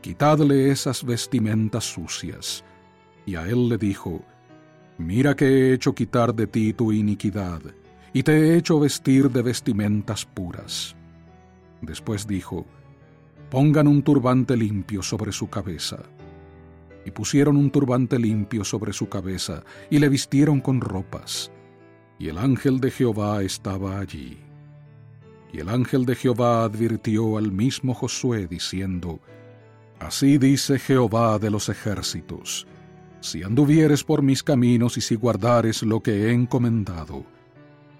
Quitadle 0.01 0.71
esas 0.71 1.03
vestimentas 1.03 1.83
sucias. 1.83 2.63
Y 3.25 3.35
a 3.35 3.47
él 3.47 3.67
le 3.67 3.77
dijo, 3.77 4.23
Mira 4.97 5.35
que 5.35 5.45
he 5.45 5.73
hecho 5.73 5.93
quitar 5.93 6.33
de 6.33 6.47
ti 6.47 6.73
tu 6.73 6.91
iniquidad, 6.91 7.61
y 8.13 8.23
te 8.23 8.33
he 8.33 8.57
hecho 8.57 8.79
vestir 8.79 9.29
de 9.29 9.41
vestimentas 9.41 10.25
puras. 10.25 10.95
Después 11.81 12.27
dijo, 12.27 12.65
Pongan 13.49 13.87
un 13.87 14.03
turbante 14.03 14.55
limpio 14.55 15.01
sobre 15.01 15.31
su 15.31 15.49
cabeza. 15.49 15.99
Y 17.05 17.11
pusieron 17.11 17.57
un 17.57 17.71
turbante 17.71 18.19
limpio 18.19 18.63
sobre 18.63 18.93
su 18.93 19.09
cabeza, 19.09 19.63
y 19.89 19.99
le 19.99 20.07
vistieron 20.07 20.61
con 20.61 20.79
ropas. 20.79 21.51
Y 22.19 22.27
el 22.29 22.37
ángel 22.37 22.79
de 22.79 22.91
Jehová 22.91 23.43
estaba 23.43 23.99
allí. 23.99 24.37
Y 25.51 25.59
el 25.59 25.69
ángel 25.69 26.05
de 26.05 26.15
Jehová 26.15 26.63
advirtió 26.63 27.37
al 27.37 27.51
mismo 27.51 27.93
Josué, 27.93 28.47
diciendo, 28.47 29.19
Así 29.99 30.37
dice 30.37 30.79
Jehová 30.79 31.39
de 31.39 31.51
los 31.51 31.69
ejércitos, 31.69 32.65
si 33.21 33.43
anduvieres 33.43 34.03
por 34.03 34.21
mis 34.21 34.43
caminos 34.43 34.97
y 34.97 35.01
si 35.01 35.15
guardares 35.15 35.83
lo 35.83 36.01
que 36.01 36.27
he 36.27 36.33
encomendado, 36.33 37.25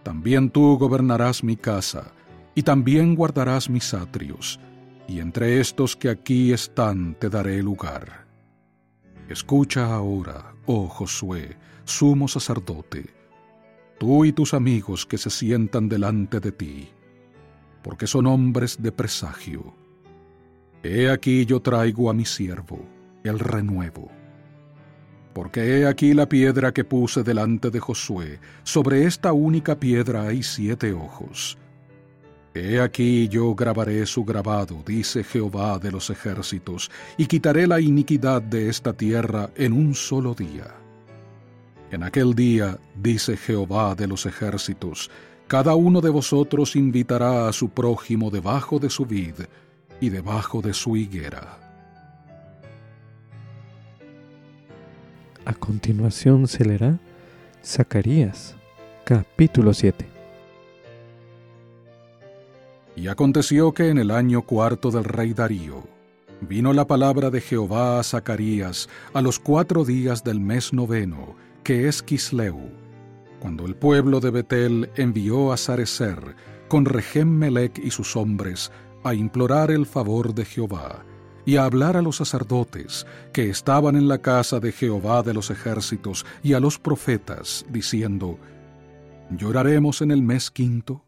también 0.03 0.49
tú 0.49 0.77
gobernarás 0.77 1.43
mi 1.43 1.57
casa, 1.57 2.13
y 2.55 2.63
también 2.63 3.15
guardarás 3.15 3.69
mis 3.69 3.93
atrios, 3.93 4.59
y 5.07 5.19
entre 5.19 5.59
estos 5.59 5.95
que 5.95 6.09
aquí 6.09 6.53
están 6.53 7.15
te 7.15 7.29
daré 7.29 7.61
lugar. 7.61 8.25
Escucha 9.27 9.93
ahora, 9.93 10.53
oh 10.65 10.87
Josué, 10.87 11.57
sumo 11.83 12.27
sacerdote, 12.27 13.13
tú 13.99 14.23
y 14.23 14.31
tus 14.31 14.53
amigos 14.53 15.05
que 15.05 15.17
se 15.17 15.29
sientan 15.29 15.89
delante 15.89 16.39
de 16.39 16.51
ti, 16.51 16.89
porque 17.83 18.07
son 18.07 18.25
hombres 18.25 18.81
de 18.81 18.91
presagio. 18.91 19.78
He 20.83 21.09
aquí 21.09 21.45
yo 21.45 21.59
traigo 21.61 22.09
a 22.09 22.13
mi 22.13 22.25
siervo, 22.25 22.79
el 23.23 23.39
renuevo 23.39 24.09
porque 25.39 25.79
he 25.79 25.87
aquí 25.87 26.13
la 26.13 26.27
piedra 26.27 26.73
que 26.73 26.83
puse 26.83 27.23
delante 27.23 27.69
de 27.69 27.79
Josué, 27.79 28.39
sobre 28.63 29.05
esta 29.05 29.31
única 29.31 29.79
piedra 29.79 30.23
hay 30.23 30.43
siete 30.43 30.91
ojos. 30.91 31.57
He 32.53 32.81
aquí 32.81 33.29
yo 33.29 33.55
grabaré 33.55 34.05
su 34.05 34.25
grabado, 34.25 34.83
dice 34.85 35.23
Jehová 35.23 35.79
de 35.79 35.91
los 35.91 36.09
ejércitos, 36.09 36.91
y 37.15 37.27
quitaré 37.27 37.67
la 37.67 37.79
iniquidad 37.79 38.41
de 38.41 38.67
esta 38.67 38.91
tierra 38.91 39.49
en 39.55 39.71
un 39.71 39.95
solo 39.95 40.33
día. 40.33 40.75
En 41.91 42.03
aquel 42.03 42.33
día, 42.35 42.77
dice 42.95 43.37
Jehová 43.37 43.95
de 43.95 44.07
los 44.07 44.25
ejércitos, 44.25 45.09
cada 45.47 45.73
uno 45.73 46.01
de 46.01 46.09
vosotros 46.09 46.75
invitará 46.75 47.47
a 47.47 47.53
su 47.53 47.69
prójimo 47.69 48.29
debajo 48.29 48.77
de 48.77 48.89
su 48.89 49.05
vid 49.05 49.35
y 49.99 50.09
debajo 50.09 50.61
de 50.61 50.73
su 50.73 50.95
higuera. 50.95 51.57
A 55.45 55.53
continuación 55.53 56.47
se 56.47 56.63
leerá 56.63 56.99
Zacarías, 57.63 58.55
capítulo 59.03 59.73
7. 59.73 60.05
Y 62.95 63.07
aconteció 63.07 63.73
que 63.73 63.89
en 63.89 63.97
el 63.97 64.11
año 64.11 64.43
cuarto 64.43 64.91
del 64.91 65.05
rey 65.05 65.33
Darío, 65.33 65.83
vino 66.41 66.73
la 66.73 66.85
palabra 66.85 67.29
de 67.29 67.41
Jehová 67.41 67.99
a 67.99 68.03
Zacarías 68.03 68.89
a 69.13 69.21
los 69.21 69.39
cuatro 69.39 69.85
días 69.85 70.23
del 70.23 70.39
mes 70.39 70.73
noveno, 70.73 71.35
que 71.63 71.87
es 71.87 72.03
Kisleu, 72.03 72.59
cuando 73.39 73.65
el 73.65 73.75
pueblo 73.75 74.19
de 74.19 74.31
Betel 74.31 74.89
envió 74.95 75.51
a 75.51 75.57
Sarecer 75.57 76.35
con 76.67 76.85
Regem 76.85 77.41
y 77.83 77.91
sus 77.91 78.15
hombres 78.15 78.71
a 79.03 79.13
implorar 79.13 79.71
el 79.71 79.85
favor 79.85 80.33
de 80.33 80.45
Jehová 80.45 81.03
y 81.45 81.55
a 81.55 81.65
hablar 81.65 81.97
a 81.97 82.01
los 82.01 82.17
sacerdotes 82.17 83.07
que 83.33 83.49
estaban 83.49 83.95
en 83.95 84.07
la 84.07 84.19
casa 84.19 84.59
de 84.59 84.71
Jehová 84.71 85.23
de 85.23 85.33
los 85.33 85.49
ejércitos 85.49 86.25
y 86.43 86.53
a 86.53 86.59
los 86.59 86.77
profetas, 86.77 87.65
diciendo, 87.69 88.37
¿Lloraremos 89.31 90.01
en 90.01 90.11
el 90.11 90.21
mes 90.21 90.51
quinto? 90.51 91.05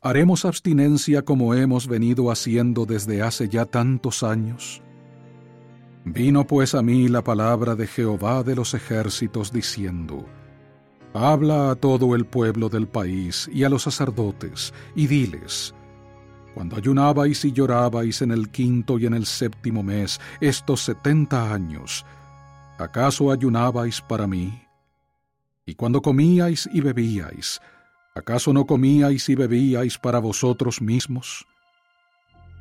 ¿Haremos 0.00 0.44
abstinencia 0.44 1.22
como 1.22 1.54
hemos 1.54 1.88
venido 1.88 2.30
haciendo 2.30 2.84
desde 2.84 3.22
hace 3.22 3.48
ya 3.48 3.64
tantos 3.64 4.22
años? 4.22 4.82
Vino 6.04 6.46
pues 6.46 6.74
a 6.74 6.82
mí 6.82 7.08
la 7.08 7.24
palabra 7.24 7.74
de 7.74 7.86
Jehová 7.86 8.42
de 8.42 8.54
los 8.54 8.74
ejércitos 8.74 9.50
diciendo, 9.52 10.26
Habla 11.14 11.70
a 11.70 11.74
todo 11.76 12.14
el 12.14 12.26
pueblo 12.26 12.68
del 12.68 12.86
país 12.86 13.48
y 13.52 13.64
a 13.64 13.70
los 13.70 13.84
sacerdotes, 13.84 14.74
y 14.94 15.06
diles, 15.06 15.74
cuando 16.54 16.76
ayunabais 16.76 17.44
y 17.44 17.52
llorabais 17.52 18.22
en 18.22 18.30
el 18.30 18.48
quinto 18.48 18.98
y 18.98 19.06
en 19.06 19.14
el 19.14 19.26
séptimo 19.26 19.82
mes, 19.82 20.20
estos 20.40 20.84
setenta 20.84 21.52
años, 21.52 22.06
¿acaso 22.78 23.32
ayunabais 23.32 24.00
para 24.00 24.28
mí? 24.28 24.62
Y 25.66 25.74
cuando 25.74 26.00
comíais 26.00 26.68
y 26.72 26.80
bebíais, 26.80 27.60
¿acaso 28.14 28.52
no 28.52 28.66
comíais 28.66 29.28
y 29.28 29.34
bebíais 29.34 29.98
para 29.98 30.20
vosotros 30.20 30.80
mismos? 30.80 31.44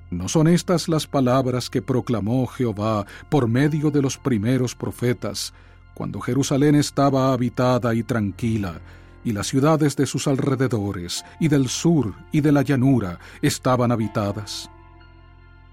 ¿No 0.09 0.27
son 0.27 0.47
estas 0.47 0.89
las 0.89 1.05
palabras 1.05 1.69
que 1.69 1.81
proclamó 1.81 2.47
Jehová 2.47 3.05
por 3.29 3.47
medio 3.47 3.91
de 3.91 4.01
los 4.01 4.17
primeros 4.17 4.73
profetas, 4.75 5.53
cuando 5.93 6.19
Jerusalén 6.19 6.75
estaba 6.75 7.31
habitada 7.31 7.93
y 7.93 8.01
tranquila, 8.01 8.81
y 9.23 9.33
las 9.33 9.47
ciudades 9.47 9.95
de 9.95 10.05
sus 10.05 10.27
alrededores, 10.27 11.23
y 11.39 11.47
del 11.47 11.69
sur 11.69 12.13
y 12.31 12.41
de 12.41 12.51
la 12.51 12.61
llanura, 12.61 13.19
estaban 13.41 13.91
habitadas. 13.91 14.69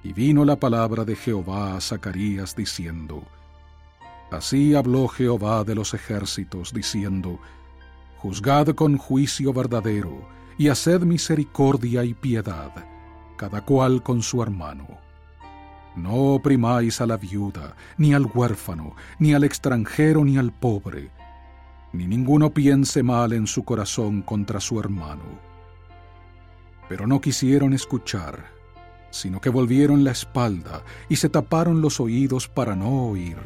Y 0.03 0.13
vino 0.13 0.45
la 0.45 0.57
palabra 0.57 1.05
de 1.05 1.17
Jehová 1.17 1.77
a 1.77 1.81
Zacarías 1.81 2.57
diciendo, 2.57 3.25
Así 4.31 4.75
habló 4.75 5.09
Jehová 5.09 5.65
de 5.65 5.75
los 5.75 5.93
ejércitos, 5.93 6.73
diciendo, 6.73 7.41
Juzgad 8.19 8.69
con 8.69 8.97
juicio 8.97 9.53
verdadero, 9.53 10.29
y 10.57 10.69
haced 10.69 11.01
misericordia 11.01 12.05
y 12.05 12.15
piedad, 12.15 12.73
cada 13.37 13.65
cual 13.65 14.03
con 14.03 14.23
su 14.23 14.43
hermano. 14.43 14.87
No 15.97 16.35
oprimáis 16.35 17.01
a 17.01 17.07
la 17.07 17.17
viuda, 17.17 17.75
ni 17.97 18.15
al 18.15 18.27
huérfano, 18.27 18.95
ni 19.19 19.35
al 19.35 19.43
extranjero, 19.43 20.25
ni 20.25 20.39
al 20.39 20.53
pobre, 20.53 21.11
ni 21.93 22.07
ninguno 22.07 22.51
piense 22.51 23.03
mal 23.03 23.32
en 23.32 23.47
su 23.47 23.64
corazón 23.64 24.22
contra 24.22 24.61
su 24.61 24.78
hermano. 24.78 25.24
Pero 26.88 27.07
no 27.07 27.20
quisieron 27.20 27.72
escuchar, 27.72 28.47
sino 29.11 29.41
que 29.41 29.51
volvieron 29.51 30.05
la 30.05 30.12
espalda 30.12 30.84
y 31.09 31.16
se 31.16 31.28
taparon 31.28 31.80
los 31.80 32.01
oídos 32.01 32.49
para 32.49 32.76
no 32.76 33.07
oír. 33.09 33.38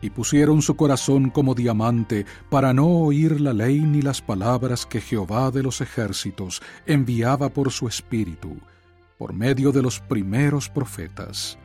Y 0.00 0.10
pusieron 0.10 0.62
su 0.62 0.74
corazón 0.76 1.30
como 1.30 1.54
diamante 1.54 2.26
para 2.50 2.72
no 2.72 2.86
oír 2.86 3.40
la 3.40 3.52
ley 3.52 3.80
ni 3.80 4.02
las 4.02 4.20
palabras 4.20 4.84
que 4.84 5.00
Jehová 5.00 5.50
de 5.52 5.62
los 5.62 5.80
ejércitos 5.80 6.60
enviaba 6.86 7.48
por 7.48 7.70
su 7.70 7.86
espíritu, 7.86 8.56
por 9.16 9.32
medio 9.32 9.70
de 9.70 9.82
los 9.82 10.00
primeros 10.00 10.68
profetas. 10.68 11.56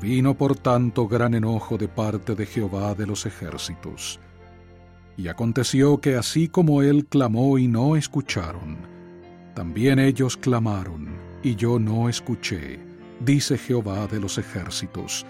Vino 0.00 0.34
por 0.34 0.56
tanto 0.56 1.06
gran 1.06 1.34
enojo 1.34 1.76
de 1.76 1.88
parte 1.88 2.34
de 2.34 2.46
Jehová 2.46 2.94
de 2.94 3.06
los 3.06 3.26
ejércitos 3.26 4.20
y 5.20 5.28
aconteció 5.28 6.00
que 6.00 6.16
así 6.16 6.48
como 6.48 6.80
él 6.80 7.04
clamó 7.04 7.58
y 7.58 7.68
no 7.68 7.94
escucharon, 7.94 8.78
también 9.54 9.98
ellos 9.98 10.38
clamaron 10.38 11.10
y 11.42 11.56
yo 11.56 11.78
no 11.78 12.08
escuché, 12.08 12.80
dice 13.22 13.58
Jehová 13.58 14.06
de 14.06 14.18
los 14.18 14.38
ejércitos, 14.38 15.26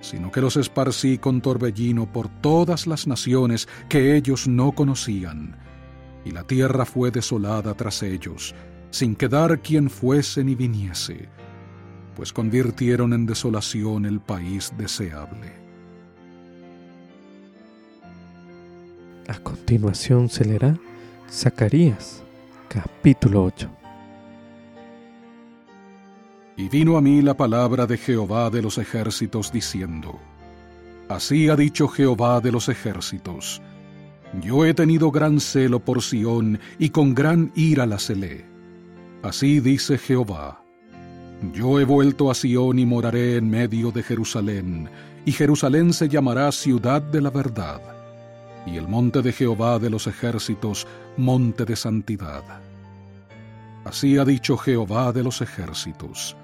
sino 0.00 0.32
que 0.32 0.40
los 0.40 0.56
esparcí 0.56 1.18
con 1.18 1.42
torbellino 1.42 2.10
por 2.10 2.28
todas 2.40 2.86
las 2.86 3.06
naciones 3.06 3.68
que 3.90 4.16
ellos 4.16 4.48
no 4.48 4.72
conocían, 4.72 5.58
y 6.24 6.30
la 6.30 6.44
tierra 6.44 6.86
fue 6.86 7.10
desolada 7.10 7.74
tras 7.74 8.02
ellos, 8.02 8.54
sin 8.90 9.14
quedar 9.14 9.60
quien 9.60 9.90
fuese 9.90 10.42
ni 10.42 10.54
viniese, 10.54 11.28
pues 12.16 12.32
convirtieron 12.32 13.12
en 13.12 13.26
desolación 13.26 14.06
el 14.06 14.20
país 14.20 14.72
deseable. 14.78 15.67
A 19.28 19.38
continuación 19.40 20.30
se 20.30 20.42
leerá 20.46 20.74
Zacarías, 21.30 22.22
capítulo 22.66 23.44
8. 23.44 23.68
Y 26.56 26.70
vino 26.70 26.96
a 26.96 27.02
mí 27.02 27.20
la 27.20 27.36
palabra 27.36 27.84
de 27.86 27.98
Jehová 27.98 28.48
de 28.48 28.62
los 28.62 28.78
ejércitos 28.78 29.52
diciendo, 29.52 30.18
Así 31.10 31.50
ha 31.50 31.56
dicho 31.56 31.88
Jehová 31.88 32.40
de 32.40 32.52
los 32.52 32.70
ejércitos, 32.70 33.60
Yo 34.40 34.64
he 34.64 34.72
tenido 34.72 35.10
gran 35.10 35.40
celo 35.40 35.80
por 35.80 36.00
Sión 36.00 36.58
y 36.78 36.88
con 36.88 37.14
gran 37.14 37.52
ira 37.54 37.84
la 37.84 37.98
celé. 37.98 38.46
Así 39.22 39.60
dice 39.60 39.98
Jehová, 39.98 40.64
Yo 41.52 41.78
he 41.78 41.84
vuelto 41.84 42.30
a 42.30 42.34
Sión 42.34 42.78
y 42.78 42.86
moraré 42.86 43.36
en 43.36 43.50
medio 43.50 43.90
de 43.90 44.02
Jerusalén, 44.02 44.88
y 45.26 45.32
Jerusalén 45.32 45.92
se 45.92 46.08
llamará 46.08 46.50
ciudad 46.50 47.02
de 47.02 47.20
la 47.20 47.28
verdad, 47.28 47.97
y 48.72 48.76
el 48.76 48.88
monte 48.88 49.22
de 49.22 49.32
Jehová 49.32 49.78
de 49.78 49.90
los 49.90 50.06
ejércitos, 50.06 50.86
monte 51.16 51.64
de 51.64 51.76
santidad. 51.76 52.42
Así 53.84 54.18
ha 54.18 54.24
dicho 54.24 54.56
Jehová 54.56 55.12
de 55.12 55.22
los 55.22 55.40
ejércitos, 55.40 56.36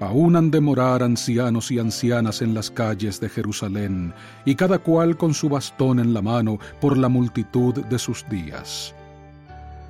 Aún 0.00 0.34
han 0.34 0.50
de 0.50 0.62
morar 0.62 1.02
ancianos 1.02 1.70
y 1.70 1.78
ancianas 1.78 2.40
en 2.40 2.54
las 2.54 2.70
calles 2.70 3.20
de 3.20 3.28
Jerusalén, 3.28 4.14
y 4.46 4.54
cada 4.54 4.78
cual 4.78 5.18
con 5.18 5.34
su 5.34 5.50
bastón 5.50 6.00
en 6.00 6.14
la 6.14 6.22
mano 6.22 6.58
por 6.80 6.96
la 6.96 7.10
multitud 7.10 7.74
de 7.84 7.98
sus 7.98 8.26
días. 8.30 8.94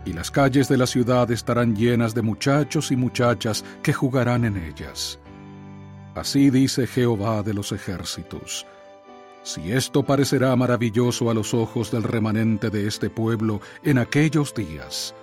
Y 0.04 0.12
las 0.12 0.32
calles 0.32 0.68
de 0.68 0.78
la 0.78 0.88
ciudad 0.88 1.30
estarán 1.30 1.76
llenas 1.76 2.12
de 2.12 2.22
muchachos 2.22 2.90
y 2.90 2.96
muchachas 2.96 3.64
que 3.84 3.92
jugarán 3.92 4.44
en 4.44 4.56
ellas. 4.56 5.16
Así 6.16 6.50
dice 6.50 6.88
Jehová 6.88 7.44
de 7.44 7.54
los 7.54 7.70
ejércitos. 7.70 8.66
Si 9.43 9.72
esto 9.72 10.03
parecerá 10.03 10.55
maravilloso 10.55 11.30
a 11.30 11.34
los 11.34 11.55
ojos 11.55 11.91
del 11.91 12.03
remanente 12.03 12.68
de 12.68 12.86
este 12.86 13.09
pueblo 13.09 13.61
en 13.82 13.99
aquellos 13.99 14.55
días, 14.55 15.14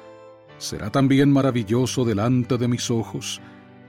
será 0.57 0.89
también 0.89 1.31
maravilloso 1.31 2.03
delante 2.03 2.57
de 2.57 2.67
mis 2.67 2.89
ojos, 2.89 3.39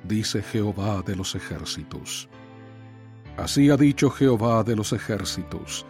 dice 0.04 0.42
Jehová 0.42 1.02
de 1.02 1.16
los 1.16 1.34
ejércitos. 1.34 2.28
Así 3.38 3.70
ha 3.70 3.76
dicho 3.76 4.10
Jehová 4.10 4.64
de 4.64 4.76
los 4.76 4.92
ejércitos. 4.92 5.86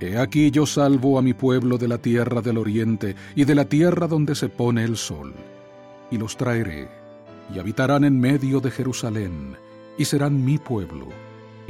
He 0.00 0.18
aquí 0.18 0.50
yo 0.50 0.66
salvo 0.66 1.18
a 1.18 1.22
mi 1.22 1.34
pueblo 1.34 1.78
de 1.78 1.88
la 1.88 1.98
tierra 1.98 2.40
del 2.42 2.58
oriente 2.58 3.14
y 3.34 3.44
de 3.44 3.54
la 3.54 3.66
tierra 3.66 4.06
donde 4.06 4.34
se 4.34 4.48
pone 4.48 4.84
el 4.84 4.96
sol, 4.96 5.34
y 6.10 6.18
los 6.18 6.36
traeré, 6.36 6.88
y 7.54 7.58
habitarán 7.58 8.04
en 8.04 8.18
medio 8.18 8.60
de 8.60 8.70
Jerusalén, 8.70 9.56
y 9.96 10.04
serán 10.04 10.44
mi 10.44 10.58
pueblo, 10.58 11.08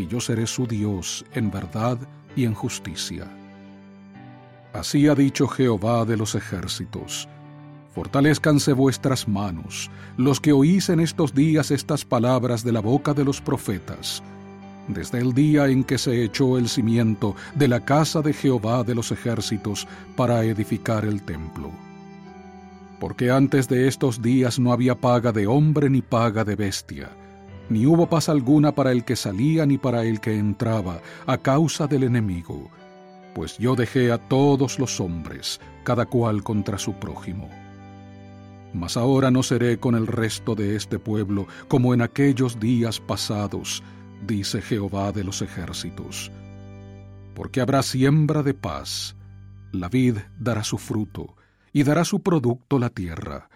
y 0.00 0.06
yo 0.06 0.20
seré 0.20 0.46
su 0.46 0.66
Dios 0.66 1.24
en 1.32 1.50
verdad 1.50 1.98
y 2.34 2.44
en 2.44 2.54
justicia. 2.54 3.26
Así 4.72 5.08
ha 5.08 5.14
dicho 5.14 5.46
Jehová 5.48 6.04
de 6.04 6.16
los 6.16 6.34
ejércitos 6.34 7.28
Fortalezcanse 7.94 8.72
vuestras 8.72 9.26
manos, 9.26 9.90
los 10.16 10.40
que 10.40 10.52
oís 10.52 10.88
en 10.90 11.00
estos 11.00 11.34
días 11.34 11.72
estas 11.72 12.04
palabras 12.04 12.62
de 12.62 12.70
la 12.70 12.80
boca 12.80 13.14
de 13.14 13.24
los 13.24 13.40
profetas, 13.40 14.22
desde 14.86 15.18
el 15.18 15.34
día 15.34 15.66
en 15.66 15.82
que 15.82 15.98
se 15.98 16.22
echó 16.22 16.56
el 16.56 16.68
cimiento 16.68 17.34
de 17.56 17.66
la 17.66 17.84
casa 17.84 18.22
de 18.22 18.32
Jehová 18.32 18.84
de 18.84 18.94
los 18.94 19.10
ejércitos 19.10 19.88
para 20.14 20.44
edificar 20.44 21.04
el 21.04 21.22
templo. 21.22 21.70
Porque 23.00 23.32
antes 23.32 23.68
de 23.68 23.88
estos 23.88 24.22
días 24.22 24.60
no 24.60 24.72
había 24.72 24.94
paga 24.94 25.32
de 25.32 25.48
hombre 25.48 25.90
ni 25.90 26.00
paga 26.00 26.44
de 26.44 26.54
bestia, 26.54 27.10
ni 27.70 27.86
hubo 27.86 28.08
paz 28.08 28.28
alguna 28.28 28.74
para 28.74 28.92
el 28.92 29.04
que 29.04 29.16
salía 29.16 29.64
ni 29.64 29.78
para 29.78 30.04
el 30.04 30.20
que 30.20 30.36
entraba, 30.36 31.00
a 31.26 31.38
causa 31.38 31.86
del 31.86 32.02
enemigo, 32.02 32.70
pues 33.34 33.56
yo 33.58 33.76
dejé 33.76 34.12
a 34.12 34.18
todos 34.18 34.78
los 34.78 35.00
hombres, 35.00 35.60
cada 35.84 36.04
cual 36.06 36.42
contra 36.42 36.78
su 36.78 36.94
prójimo. 36.94 37.48
Mas 38.74 38.96
ahora 38.96 39.30
no 39.30 39.42
seré 39.42 39.78
con 39.78 39.94
el 39.94 40.06
resto 40.06 40.54
de 40.54 40.76
este 40.76 40.98
pueblo 40.98 41.46
como 41.68 41.94
en 41.94 42.02
aquellos 42.02 42.60
días 42.60 43.00
pasados, 43.00 43.82
dice 44.26 44.60
Jehová 44.60 45.12
de 45.12 45.24
los 45.24 45.40
ejércitos. 45.40 46.30
Porque 47.34 47.60
habrá 47.60 47.82
siembra 47.82 48.42
de 48.42 48.54
paz, 48.54 49.16
la 49.72 49.88
vid 49.88 50.18
dará 50.38 50.64
su 50.64 50.78
fruto, 50.78 51.36
y 51.72 51.84
dará 51.84 52.04
su 52.04 52.20
producto 52.20 52.78
la 52.78 52.90
tierra, 52.90 53.48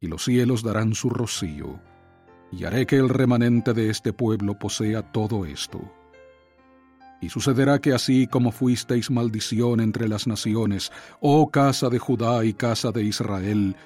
y 0.00 0.08
los 0.08 0.24
cielos 0.24 0.62
darán 0.62 0.94
su 0.94 1.10
rocío, 1.10 1.78
y 2.52 2.64
haré 2.64 2.86
que 2.86 2.96
el 2.96 3.08
remanente 3.08 3.72
de 3.74 3.90
este 3.90 4.12
pueblo 4.12 4.58
posea 4.58 5.02
todo 5.02 5.44
esto. 5.44 5.80
Y 7.20 7.28
sucederá 7.28 7.78
que 7.80 7.92
así 7.92 8.26
como 8.26 8.50
fuisteis 8.50 9.10
maldición 9.10 9.80
entre 9.80 10.08
las 10.08 10.26
naciones, 10.26 10.90
oh 11.20 11.50
casa 11.50 11.88
de 11.90 11.98
Judá 11.98 12.44
y 12.44 12.54
casa 12.54 12.92
de 12.92 13.02
Israel, 13.02 13.76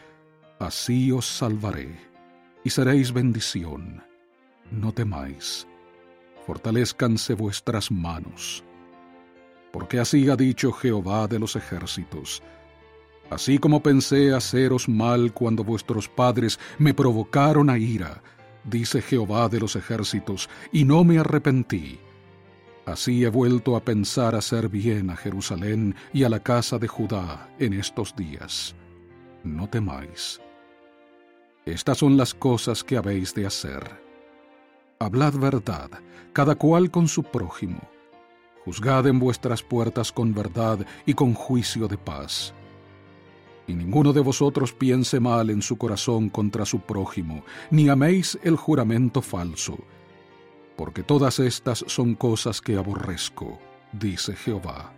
Así 0.61 1.11
os 1.11 1.27
salvaré, 1.27 1.99
y 2.63 2.71
seréis 2.71 3.13
bendición. 3.13 4.05
No 4.71 4.93
temáis, 4.93 5.67
fortalezcanse 6.47 7.35
vuestras 7.35 7.91
manos. 7.91 8.63
Porque 9.73 9.99
así 9.99 10.31
ha 10.31 10.37
dicho 10.37 10.71
Jehová 10.73 11.27
de 11.27 11.41
los 11.41 11.57
ejércitos, 11.57 12.41
así 13.31 13.59
como 13.59 13.83
pensé 13.83 14.33
haceros 14.33 14.89
mal 14.89 15.35
cuando 15.35 15.65
vuestros 15.65 16.09
padres 16.09 16.61
me 16.79 16.95
provocaron 16.95 17.69
a 17.69 17.77
ira, 17.77 18.23
dice 18.65 19.03
Jehová 19.03 19.49
de 19.49 19.61
los 19.61 19.77
ejércitos, 19.77 20.49
y 20.73 20.85
no 20.85 21.05
me 21.05 21.19
arrepentí. 21.19 21.99
Así 22.87 23.25
he 23.25 23.29
vuelto 23.29 23.77
a 23.77 23.85
pensar 23.85 24.35
hacer 24.35 24.69
bien 24.69 25.09
a 25.11 25.17
Jerusalén 25.17 25.95
y 26.13 26.25
a 26.25 26.29
la 26.29 26.41
casa 26.41 26.79
de 26.79 26.89
Judá 26.89 27.49
en 27.59 27.73
estos 27.73 28.15
días. 28.15 28.75
No 29.43 29.69
temáis. 29.69 30.41
Estas 31.65 31.99
son 31.99 32.17
las 32.17 32.35
cosas 32.35 32.85
que 32.85 32.97
habéis 32.97 33.35
de 33.35 33.47
hacer. 33.47 34.03
Hablad 34.99 35.35
verdad, 35.35 35.91
cada 36.33 36.55
cual 36.57 36.91
con 36.91 37.09
su 37.09 37.23
prójimo. 37.23 37.81
Juzgad 38.65 39.07
en 39.07 39.19
vuestras 39.19 39.63
puertas 39.63 40.13
con 40.13 40.35
verdad 40.35 40.87
y 41.07 41.15
con 41.15 41.35
juicio 41.35 41.89
de 41.89 41.97
paz. 41.97 42.55
Y 43.67 43.75
ninguno 43.75 44.13
de 44.13 44.21
vosotros 44.21 44.73
piense 44.73 45.21
mal 45.21 45.51
en 45.51 45.63
su 45.63 45.77
corazón 45.77 46.29
contra 46.29 46.67
su 46.67 46.81
prójimo, 46.81 47.45
ni 47.71 47.89
améis 47.89 48.39
el 48.43 48.57
juramento 48.57 49.23
falso, 49.23 49.79
porque 50.77 51.03
todas 51.03 51.39
estas 51.39 51.85
son 51.87 52.15
cosas 52.15 52.61
que 52.61 52.77
aborrezco, 52.77 53.59
dice 53.93 54.35
Jehová. 54.35 54.93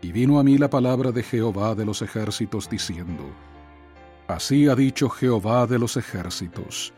Y 0.00 0.12
vino 0.12 0.38
a 0.38 0.44
mí 0.44 0.58
la 0.58 0.70
palabra 0.70 1.10
de 1.10 1.24
Jehová 1.24 1.74
de 1.74 1.84
los 1.84 2.02
ejércitos 2.02 2.70
diciendo, 2.70 3.24
Así 4.28 4.68
ha 4.68 4.76
dicho 4.76 5.08
Jehová 5.08 5.66
de 5.66 5.78
los 5.78 5.96
ejércitos. 5.96 6.92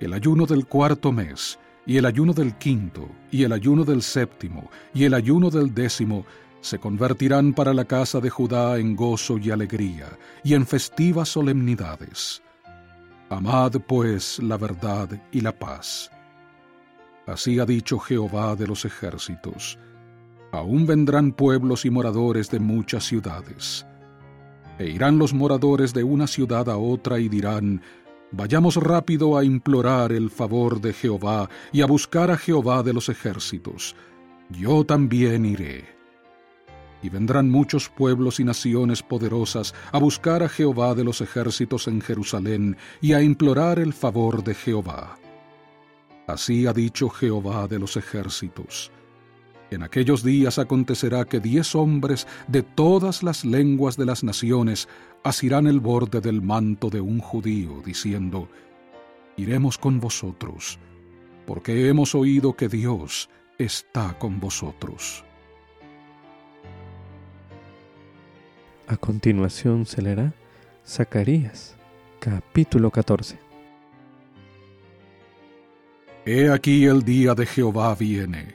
El 0.00 0.14
ayuno 0.14 0.46
del 0.46 0.66
cuarto 0.66 1.12
mes, 1.12 1.58
y 1.86 1.98
el 1.98 2.06
ayuno 2.06 2.32
del 2.32 2.56
quinto, 2.56 3.08
y 3.30 3.44
el 3.44 3.52
ayuno 3.52 3.84
del 3.84 4.02
séptimo, 4.02 4.70
y 4.94 5.04
el 5.04 5.14
ayuno 5.14 5.50
del 5.50 5.74
décimo, 5.74 6.24
se 6.62 6.78
convertirán 6.78 7.52
para 7.52 7.74
la 7.74 7.84
casa 7.84 8.20
de 8.20 8.30
Judá 8.30 8.78
en 8.78 8.96
gozo 8.96 9.36
y 9.36 9.50
alegría, 9.50 10.18
y 10.42 10.54
en 10.54 10.66
festivas 10.66 11.28
solemnidades. 11.28 12.42
Amad 13.28 13.72
pues 13.86 14.38
la 14.38 14.56
verdad 14.56 15.10
y 15.30 15.42
la 15.42 15.52
paz. 15.52 16.10
Así 17.26 17.58
ha 17.60 17.66
dicho 17.66 17.98
Jehová 17.98 18.56
de 18.56 18.66
los 18.66 18.86
ejércitos. 18.86 19.78
Aún 20.52 20.86
vendrán 20.86 21.32
pueblos 21.32 21.84
y 21.84 21.90
moradores 21.90 22.50
de 22.50 22.60
muchas 22.60 23.04
ciudades 23.04 23.86
e 24.78 24.88
irán 24.88 25.18
los 25.18 25.32
moradores 25.32 25.92
de 25.92 26.02
una 26.02 26.26
ciudad 26.26 26.68
a 26.68 26.76
otra 26.76 27.18
y 27.18 27.28
dirán, 27.28 27.82
Vayamos 28.34 28.76
rápido 28.76 29.36
a 29.36 29.44
implorar 29.44 30.10
el 30.10 30.30
favor 30.30 30.80
de 30.80 30.94
Jehová 30.94 31.50
y 31.70 31.82
a 31.82 31.86
buscar 31.86 32.30
a 32.30 32.38
Jehová 32.38 32.82
de 32.82 32.94
los 32.94 33.10
ejércitos. 33.10 33.94
Yo 34.48 34.84
también 34.84 35.44
iré. 35.44 36.01
Y 37.02 37.08
vendrán 37.08 37.50
muchos 37.50 37.88
pueblos 37.88 38.38
y 38.38 38.44
naciones 38.44 39.02
poderosas 39.02 39.74
a 39.90 39.98
buscar 39.98 40.42
a 40.42 40.48
Jehová 40.48 40.94
de 40.94 41.04
los 41.04 41.20
ejércitos 41.20 41.88
en 41.88 42.00
Jerusalén 42.00 42.76
y 43.00 43.12
a 43.12 43.22
implorar 43.22 43.78
el 43.78 43.92
favor 43.92 44.44
de 44.44 44.54
Jehová. 44.54 45.18
Así 46.26 46.66
ha 46.66 46.72
dicho 46.72 47.08
Jehová 47.08 47.66
de 47.66 47.78
los 47.78 47.96
ejércitos. 47.96 48.92
En 49.72 49.82
aquellos 49.82 50.22
días 50.22 50.58
acontecerá 50.58 51.24
que 51.24 51.40
diez 51.40 51.74
hombres 51.74 52.26
de 52.46 52.62
todas 52.62 53.22
las 53.22 53.44
lenguas 53.44 53.96
de 53.96 54.04
las 54.04 54.22
naciones 54.22 54.86
asirán 55.24 55.66
el 55.66 55.80
borde 55.80 56.20
del 56.20 56.42
manto 56.42 56.90
de 56.90 57.00
un 57.00 57.20
judío, 57.20 57.82
diciendo, 57.84 58.48
Iremos 59.36 59.78
con 59.78 59.98
vosotros, 59.98 60.78
porque 61.46 61.88
hemos 61.88 62.14
oído 62.14 62.54
que 62.54 62.68
Dios 62.68 63.30
está 63.58 64.18
con 64.18 64.40
vosotros. 64.40 65.24
A 68.92 68.98
continuación 68.98 69.86
se 69.86 70.02
leerá 70.02 70.34
Zacarías, 70.86 71.76
capítulo 72.20 72.90
14. 72.90 73.38
He 76.26 76.50
aquí 76.50 76.84
el 76.84 77.02
día 77.02 77.34
de 77.34 77.46
Jehová 77.46 77.94
viene 77.94 78.54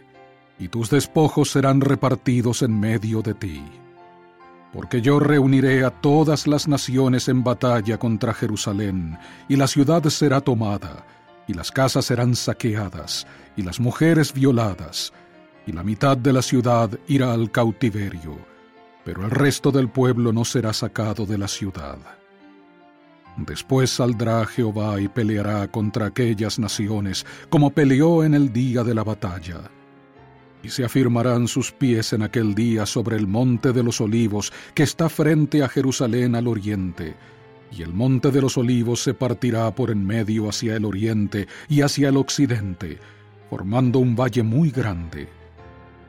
y 0.60 0.68
tus 0.68 0.92
despojos 0.92 1.50
serán 1.50 1.82
repartidos 1.82 2.62
en 2.62 2.80
medio 2.80 3.24
de 3.24 3.34
ti. 3.34 3.64
Porque 4.74 5.02
yo 5.02 5.20
reuniré 5.20 5.84
a 5.84 5.90
todas 5.90 6.46
las 6.46 6.68
naciones 6.68 7.30
en 7.30 7.44
batalla 7.44 7.98
contra 7.98 8.32
Jerusalén, 8.32 9.18
y 9.50 9.56
la 9.56 9.66
ciudad 9.66 10.04
será 10.04 10.40
tomada, 10.40 11.04
y 11.48 11.56
las 11.56 11.72
casas 11.72 12.06
serán 12.06 12.36
saqueadas, 12.36 13.26
y 13.56 13.64
las 13.64 13.80
mujeres 13.80 14.34
violadas, 14.34 15.14
y 15.66 15.72
la 15.72 15.84
mitad 15.84 16.16
de 16.16 16.32
la 16.32 16.44
ciudad 16.44 16.92
irá 17.08 17.34
al 17.34 17.50
cautiverio, 17.50 18.38
pero 19.08 19.24
el 19.24 19.32
resto 19.32 19.72
del 19.72 19.88
pueblo 19.88 20.34
no 20.34 20.44
será 20.44 20.74
sacado 20.74 21.26
de 21.26 21.38
la 21.38 21.48
ciudad. 21.48 21.98
Después 23.38 23.90
saldrá 23.90 24.46
Jehová 24.46 25.00
y 25.00 25.08
peleará 25.08 25.66
contra 25.72 26.08
aquellas 26.08 26.60
naciones, 26.60 27.26
como 27.48 27.70
peleó 27.70 28.26
en 28.26 28.34
el 28.34 28.52
día 28.52 28.84
de 28.84 28.94
la 28.94 29.06
batalla. 29.06 29.72
Y 30.62 30.68
se 30.68 30.84
afirmarán 30.84 31.48
sus 31.48 31.72
pies 31.72 32.12
en 32.12 32.22
aquel 32.22 32.54
día 32.54 32.86
sobre 32.86 33.16
el 33.16 33.28
monte 33.28 33.72
de 33.72 33.82
los 33.82 34.02
olivos, 34.02 34.52
que 34.74 34.84
está 34.84 35.08
frente 35.08 35.64
a 35.64 35.70
Jerusalén 35.70 36.36
al 36.36 36.50
oriente, 36.50 37.16
y 37.72 37.84
el 37.84 37.94
monte 37.94 38.30
de 38.30 38.42
los 38.42 38.58
olivos 38.58 39.04
se 39.04 39.14
partirá 39.14 39.74
por 39.74 39.90
en 39.90 40.06
medio 40.06 40.50
hacia 40.50 40.76
el 40.76 40.84
oriente 40.84 41.48
y 41.70 41.80
hacia 41.80 42.10
el 42.10 42.18
occidente, 42.18 43.00
formando 43.50 44.00
un 44.00 44.18
valle 44.18 44.44
muy 44.44 44.70
grande. 44.70 45.37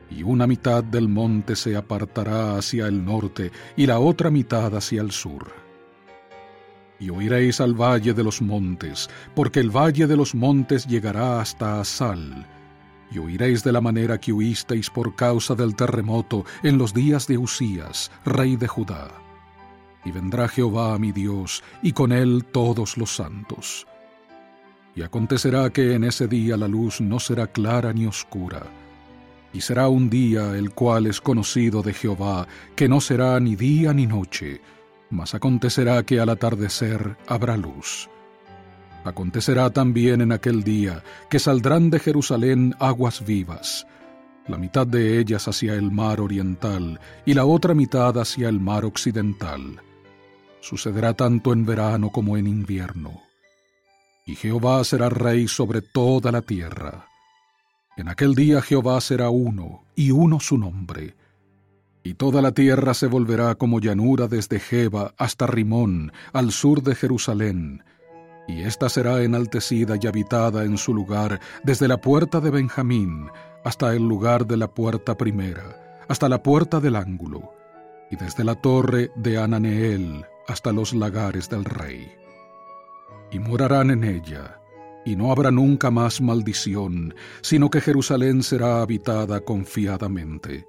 Y 0.09 0.23
una 0.23 0.47
mitad 0.47 0.83
del 0.83 1.07
monte 1.07 1.55
se 1.55 1.75
apartará 1.75 2.57
hacia 2.57 2.87
el 2.87 3.03
norte 3.05 3.51
y 3.77 3.85
la 3.85 3.99
otra 3.99 4.31
mitad 4.31 4.75
hacia 4.75 5.01
el 5.01 5.11
sur. 5.11 5.51
Y 6.99 7.09
oiréis 7.09 7.61
al 7.61 7.79
valle 7.79 8.13
de 8.13 8.23
los 8.23 8.41
montes, 8.41 9.09
porque 9.35 9.59
el 9.59 9.69
valle 9.69 10.07
de 10.07 10.17
los 10.17 10.35
montes 10.35 10.85
llegará 10.87 11.39
hasta 11.39 11.79
Asal. 11.79 12.45
Y 13.11 13.19
oiréis 13.19 13.63
de 13.63 13.71
la 13.71 13.81
manera 13.81 14.19
que 14.19 14.33
huisteis 14.33 14.89
por 14.89 15.15
causa 15.15 15.55
del 15.55 15.75
terremoto 15.75 16.45
en 16.63 16.77
los 16.77 16.93
días 16.93 17.27
de 17.27 17.37
Usías, 17.37 18.11
rey 18.25 18.55
de 18.57 18.67
Judá 18.67 19.09
y 20.05 20.11
vendrá 20.11 20.47
Jehová 20.47 20.97
mi 20.97 21.11
Dios, 21.11 21.63
y 21.81 21.93
con 21.93 22.11
él 22.11 22.45
todos 22.51 22.97
los 22.97 23.15
santos. 23.15 23.87
Y 24.95 25.01
acontecerá 25.01 25.69
que 25.69 25.93
en 25.93 26.03
ese 26.03 26.27
día 26.27 26.57
la 26.57 26.67
luz 26.67 27.01
no 27.01 27.19
será 27.19 27.47
clara 27.47 27.93
ni 27.93 28.05
oscura, 28.05 28.63
y 29.53 29.61
será 29.61 29.87
un 29.87 30.09
día 30.09 30.55
el 30.57 30.71
cual 30.71 31.07
es 31.07 31.21
conocido 31.21 31.81
de 31.81 31.93
Jehová, 31.93 32.47
que 32.75 32.87
no 32.87 33.01
será 33.01 33.39
ni 33.39 33.55
día 33.55 33.93
ni 33.93 34.07
noche, 34.07 34.61
mas 35.09 35.33
acontecerá 35.33 36.03
que 36.03 36.19
al 36.19 36.29
atardecer 36.29 37.17
habrá 37.27 37.57
luz. 37.57 38.09
Acontecerá 39.03 39.69
también 39.69 40.21
en 40.21 40.31
aquel 40.31 40.63
día 40.63 41.03
que 41.29 41.39
saldrán 41.39 41.89
de 41.89 41.99
Jerusalén 41.99 42.75
aguas 42.79 43.25
vivas, 43.25 43.87
la 44.47 44.57
mitad 44.57 44.85
de 44.85 45.19
ellas 45.19 45.47
hacia 45.47 45.73
el 45.73 45.91
mar 45.91 46.19
oriental 46.19 46.99
y 47.25 47.33
la 47.33 47.45
otra 47.45 47.73
mitad 47.73 48.17
hacia 48.17 48.49
el 48.49 48.59
mar 48.59 48.85
occidental 48.85 49.81
Sucederá 50.61 51.13
tanto 51.13 51.53
en 51.53 51.65
verano 51.65 52.09
como 52.11 52.37
en 52.37 52.47
invierno. 52.47 53.21
Y 54.25 54.35
Jehová 54.35 54.83
será 54.83 55.09
rey 55.09 55.47
sobre 55.47 55.81
toda 55.81 56.31
la 56.31 56.41
tierra. 56.41 57.08
En 57.99 58.07
aquel 58.07 58.33
día 58.33 58.61
Jehová 58.61 59.01
será 59.01 59.29
uno, 59.29 59.83
y 59.93 60.11
uno 60.11 60.39
su 60.39 60.57
nombre. 60.57 61.17
Y 62.01 62.13
toda 62.13 62.41
la 62.41 62.53
tierra 62.53 62.93
se 62.93 63.07
volverá 63.07 63.55
como 63.55 63.81
llanura 63.81 64.29
desde 64.29 64.61
Jeba 64.61 65.13
hasta 65.17 65.47
Rimón, 65.47 66.13
al 66.31 66.53
sur 66.53 66.81
de 66.81 66.95
Jerusalén, 66.95 67.83
y 68.47 68.61
ésta 68.61 68.87
será 68.87 69.21
enaltecida 69.21 69.97
y 70.01 70.07
habitada 70.07 70.63
en 70.63 70.77
su 70.77 70.93
lugar 70.93 71.41
desde 71.65 71.89
la 71.89 71.99
puerta 71.99 72.39
de 72.39 72.51
Benjamín 72.51 73.27
hasta 73.65 73.93
el 73.93 74.07
lugar 74.07 74.47
de 74.47 74.55
la 74.55 74.73
puerta 74.73 75.17
primera, 75.17 75.99
hasta 76.07 76.29
la 76.29 76.41
puerta 76.41 76.79
del 76.79 76.95
ángulo, 76.95 77.51
y 78.09 78.15
desde 78.15 78.45
la 78.45 78.55
torre 78.55 79.11
de 79.17 79.39
Ananeel 79.39 80.25
hasta 80.47 80.71
los 80.71 80.93
lagares 80.93 81.49
del 81.49 81.65
rey. 81.65 82.09
Y 83.29 83.39
morarán 83.39 83.91
en 83.91 84.05
ella, 84.05 84.58
y 85.09 85.15
no 85.15 85.31
habrá 85.31 85.49
nunca 85.49 85.89
más 85.89 86.21
maldición, 86.21 87.15
sino 87.41 87.71
que 87.71 87.81
Jerusalén 87.81 88.43
será 88.43 88.81
habitada 88.81 89.39
confiadamente. 89.41 90.67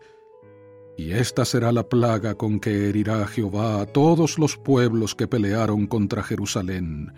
Y 0.97 1.13
esta 1.13 1.45
será 1.45 1.73
la 1.73 1.89
plaga 1.89 2.35
con 2.35 2.59
que 2.59 2.89
herirá 2.89 3.27
Jehová 3.27 3.83
a 3.83 3.87
todos 3.87 4.39
los 4.39 4.57
pueblos 4.57 5.15
que 5.15 5.29
pelearon 5.29 5.87
contra 5.87 6.23
Jerusalén. 6.23 7.13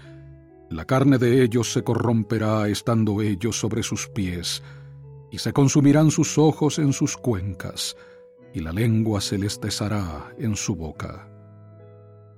La 0.68 0.84
carne 0.84 1.18
de 1.18 1.44
ellos 1.44 1.72
se 1.72 1.84
corromperá 1.84 2.68
estando 2.68 3.22
ellos 3.22 3.56
sobre 3.58 3.84
sus 3.84 4.08
pies, 4.08 4.62
y 5.30 5.38
se 5.38 5.52
consumirán 5.52 6.10
sus 6.10 6.38
ojos 6.38 6.80
en 6.80 6.92
sus 6.92 7.16
cuencas, 7.16 7.96
y 8.52 8.60
la 8.60 8.72
lengua 8.72 9.20
se 9.20 9.38
les 9.38 9.60
deshará 9.60 10.34
en 10.38 10.56
su 10.56 10.74
boca. 10.74 11.31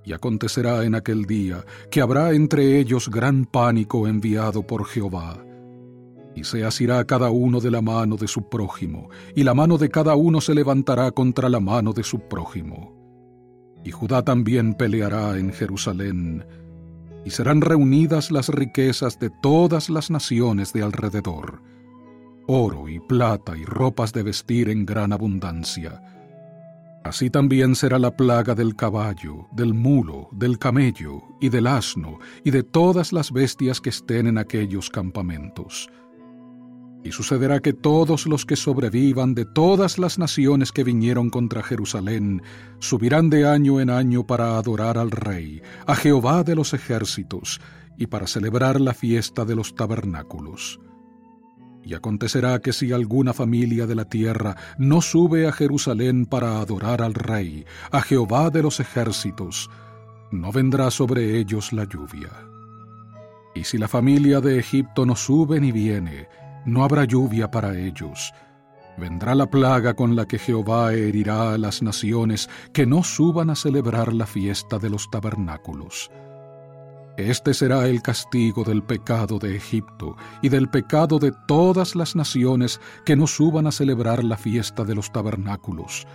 Y 0.05 0.13
acontecerá 0.13 0.85
en 0.85 0.95
aquel 0.95 1.25
día 1.25 1.65
que 1.91 2.01
habrá 2.01 2.33
entre 2.33 2.79
ellos 2.79 3.09
gran 3.09 3.47
pánico 3.47 4.07
enviado 4.07 4.67
por 4.67 4.85
Jehová. 4.85 5.43
Y 6.37 6.45
se 6.45 6.65
asirá 6.65 7.05
cada 7.05 7.31
uno 7.31 7.61
de 7.61 7.71
la 7.71 7.81
mano 7.81 8.17
de 8.17 8.29
su 8.29 8.49
prójimo, 8.49 9.09
y 9.35 9.45
la 9.45 9.55
mano 9.55 9.79
de 9.79 9.89
cada 9.89 10.15
uno 10.15 10.41
se 10.41 10.55
levantará 10.55 11.11
contra 11.13 11.49
la 11.49 11.61
mano 11.61 11.93
de 11.93 12.03
su 12.03 12.21
prójimo. 12.29 12.93
Y 13.85 13.93
Judá 13.93 14.23
también 14.23 14.75
peleará 14.75 15.39
en 15.39 15.53
Jerusalén, 15.53 16.45
y 17.25 17.31
serán 17.31 17.61
reunidas 17.61 18.31
las 18.31 18.49
riquezas 18.49 19.19
de 19.19 19.31
todas 19.31 19.89
las 19.89 20.11
naciones 20.11 20.73
de 20.73 20.83
alrededor, 20.83 21.63
oro 22.47 22.89
y 22.89 23.01
plata 23.01 23.57
y 23.57 23.65
ropas 23.65 24.13
de 24.13 24.23
vestir 24.23 24.69
en 24.69 24.85
gran 24.85 25.13
abundancia 25.13 26.14
Así 27.05 27.29
también 27.29 27.77
será 27.77 27.99
la 27.99 28.17
plaga 28.17 28.55
del 28.55 28.75
caballo, 28.77 29.47
del 29.53 29.75
mulo, 29.75 30.29
del 30.33 30.59
camello 30.59 31.23
y 31.39 31.51
del 31.51 31.67
asno, 31.67 32.19
y 32.43 32.51
de 32.51 32.63
todas 32.63 33.13
las 33.13 33.31
bestias 33.31 33.83
que 33.83 33.91
estén 33.91 34.27
en 34.27 34.39
aquellos 34.39 34.89
campamentos. 34.89 35.91
Y 37.05 37.13
sucederá 37.13 37.61
que 37.61 37.75
todos 37.75 38.27
los 38.27 38.47
que 38.47 38.57
sobrevivan 38.57 39.35
de 39.35 39.45
todas 39.45 39.99
las 39.99 40.19
naciones 40.19 40.73
que 40.73 40.83
vinieron 40.83 41.29
contra 41.29 41.63
Jerusalén 41.63 42.41
subirán 42.79 43.29
de 43.29 43.47
año 43.47 43.81
en 43.81 43.91
año 43.91 44.27
para 44.27 44.57
adorar 44.57 44.97
al 44.97 45.11
Rey, 45.11 45.61
a 45.87 45.95
Jehová 45.95 46.43
de 46.43 46.55
los 46.55 46.73
ejércitos, 46.73 47.61
y 47.99 48.07
para 48.07 48.27
celebrar 48.27 48.81
la 48.81 48.95
fiesta 48.95 49.45
de 49.45 49.55
los 49.55 49.75
tabernáculos. 49.75 50.81
Y 51.85 51.95
acontecerá 51.95 52.61
que 52.61 52.73
si 52.73 52.93
alguna 52.93 53.35
familia 53.35 53.87
de 53.87 53.95
la 53.95 54.07
tierra 54.07 54.57
no 54.79 55.03
sube 55.03 55.47
a 55.47 55.53
Jerusalén 55.53 56.25
para 56.25 56.61
adorar 56.61 57.03
al 57.03 57.13
Rey, 57.13 57.67
a 57.91 58.01
Jehová 58.01 58.49
de 58.51 58.63
los 58.63 58.81
ejércitos, 58.81 59.71
no 60.31 60.51
vendrá 60.51 60.91
sobre 60.91 61.39
ellos 61.39 61.73
la 61.73 61.85
lluvia. 61.85 62.31
Y 63.55 63.65
si 63.65 63.79
la 63.79 63.87
familia 63.87 64.41
de 64.41 64.59
Egipto 64.59 65.05
no 65.05 65.15
sube 65.15 65.61
ni 65.61 65.73
viene, 65.73 66.27
no 66.65 66.85
habrá 66.85 67.05
lluvia 67.05 67.51
para 67.51 67.79
ellos. 67.79 68.33
Vendrá 68.97 69.35
la 69.35 69.51
plaga 69.51 69.95
con 69.95 70.17
la 70.17 70.27
que 70.27 70.39
Jehová 70.39 70.95
herirá 70.95 71.53
a 71.53 71.59
las 71.59 71.83
naciones 71.83 72.49
que 72.73 72.87
no 72.87 73.03
suban 73.03 73.51
a 73.51 73.57
celebrar 73.57 74.13
la 74.13 74.27
fiesta 74.27 74.79
de 74.79 74.89
los 74.89 75.11
tabernáculos. 75.11 76.11
Este 77.17 77.55
será 77.55 77.87
el 77.87 78.03
castigo 78.03 78.65
del 78.65 78.83
pecado 78.83 79.39
de 79.39 79.55
Egipto 79.55 80.17
y 80.43 80.49
del 80.49 80.69
pecado 80.69 81.21
de 81.21 81.33
todas 81.47 81.95
las 81.95 82.17
naciones 82.17 82.81
que 83.05 83.15
no 83.15 83.29
suban 83.29 83.69
a 83.69 83.73
celebrar 83.73 84.25
la 84.25 84.37
fiesta 84.37 84.83
de 84.83 84.97
los 84.97 85.13
tabernáculos. 85.13 86.09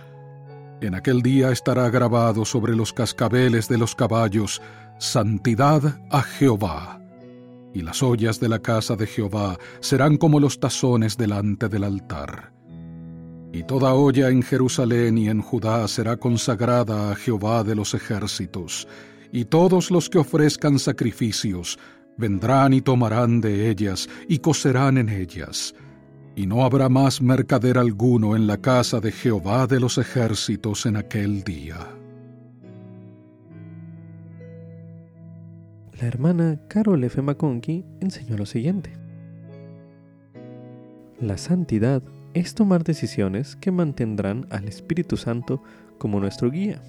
En 0.82 0.94
aquel 0.94 1.22
día 1.22 1.52
estará 1.52 1.88
grabado 1.88 2.44
sobre 2.44 2.76
los 2.76 2.92
cascabeles 2.92 3.66
de 3.68 3.78
los 3.78 3.94
caballos, 3.94 4.60
Santidad 4.98 5.98
a 6.10 6.20
Jehová. 6.20 7.00
Y 7.72 7.80
las 7.80 8.02
ollas 8.02 8.38
de 8.38 8.50
la 8.50 8.58
casa 8.58 8.94
de 8.94 9.06
Jehová 9.06 9.56
serán 9.80 10.18
como 10.18 10.38
los 10.38 10.60
tazones 10.60 11.16
delante 11.16 11.70
del 11.70 11.84
altar. 11.84 12.52
Y 13.52 13.62
toda 13.62 13.94
olla 13.94 14.28
en 14.28 14.42
Jerusalén 14.42 15.16
y 15.16 15.28
en 15.28 15.40
Judá 15.40 15.88
será 15.88 16.18
consagrada 16.18 17.10
a 17.10 17.14
Jehová 17.14 17.64
de 17.64 17.74
los 17.74 17.94
ejércitos, 17.94 18.86
y 19.32 19.44
todos 19.44 19.90
los 19.90 20.08
que 20.08 20.18
ofrezcan 20.18 20.78
sacrificios 20.78 21.78
vendrán 22.16 22.72
y 22.72 22.80
tomarán 22.80 23.40
de 23.40 23.70
ellas 23.70 24.08
y 24.28 24.38
cocerán 24.38 24.98
en 24.98 25.08
ellas. 25.08 25.74
Y 26.36 26.46
no 26.46 26.64
habrá 26.64 26.88
más 26.88 27.20
mercader 27.20 27.78
alguno 27.78 28.36
en 28.36 28.46
la 28.46 28.58
casa 28.58 29.00
de 29.00 29.12
Jehová 29.12 29.66
de 29.66 29.80
los 29.80 29.98
ejércitos 29.98 30.86
en 30.86 30.96
aquel 30.96 31.42
día. 31.42 31.76
La 36.00 36.06
hermana 36.06 36.58
Carol 36.68 37.04
F. 37.04 37.20
McConkie 37.20 37.84
enseñó 38.00 38.36
lo 38.38 38.46
siguiente. 38.46 38.92
La 41.20 41.36
santidad 41.36 42.02
es 42.32 42.54
tomar 42.54 42.84
decisiones 42.84 43.56
que 43.56 43.70
mantendrán 43.70 44.46
al 44.48 44.66
Espíritu 44.66 45.18
Santo 45.18 45.62
como 45.98 46.20
nuestro 46.20 46.50
guía. 46.50 46.80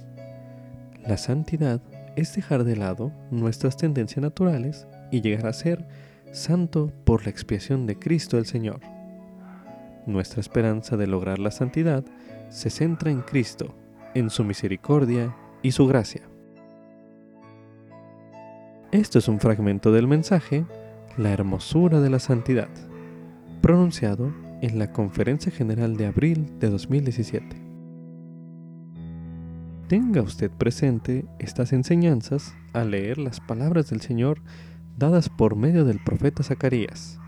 La 1.05 1.17
santidad 1.17 1.81
es 2.16 2.36
dejar 2.36 2.64
de 2.64 2.76
lado 2.76 3.12
nuestras 3.32 3.78
tendencias 3.78 4.22
naturales 4.22 4.88
y 5.12 5.22
llegar 5.22 5.47
a 5.47 5.53
ser 5.53 5.88
santo 6.32 6.91
por 7.03 7.24
la 7.24 7.30
expiación 7.30 7.86
de 7.86 7.97
Cristo 7.97 8.38
el 8.38 8.45
Señor. 8.45 8.80
Nuestra 10.05 10.39
esperanza 10.41 10.97
de 10.97 11.07
lograr 11.07 11.39
la 11.39 11.51
santidad 11.51 12.03
se 12.49 12.70
centra 12.70 13.12
en 13.12 13.22
Cristo, 13.22 13.76
en 14.14 14.30
su 14.30 14.43
misericordia 14.43 15.36
y 15.62 15.72
su 15.72 15.88
gracia. 15.88 16.22
Esto 18.91 19.20
es 19.20 19.28
un 19.28 19.39
fragmento 19.39 19.91
del 19.91 20.07
mensaje 20.07 20.66
la 21.18 21.32
hermosura 21.32 21.99
de 21.99 22.09
la 22.09 22.20
santidad, 22.20 22.70
pronunciado 23.62 24.34
en 24.62 24.80
la 24.80 24.91
Conferencia 24.91 25.51
General 25.51 25.97
de 25.97 26.07
abril 26.07 26.59
de 26.59 26.70
2017. 26.70 27.61
Tenga 29.91 30.21
usted 30.21 30.49
presente 30.49 31.25
estas 31.37 31.73
enseñanzas 31.73 32.55
al 32.71 32.91
leer 32.91 33.17
las 33.17 33.41
palabras 33.41 33.89
del 33.89 33.99
Señor 33.99 34.39
dadas 34.97 35.27
por 35.27 35.57
medio 35.57 35.83
del 35.83 36.01
profeta 36.01 36.43
Zacarías 36.43 37.19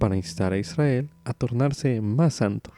para 0.00 0.16
instar 0.16 0.52
a 0.52 0.58
Israel 0.58 1.10
a 1.22 1.32
tornarse 1.32 2.00
más 2.00 2.34
santo. 2.34 2.72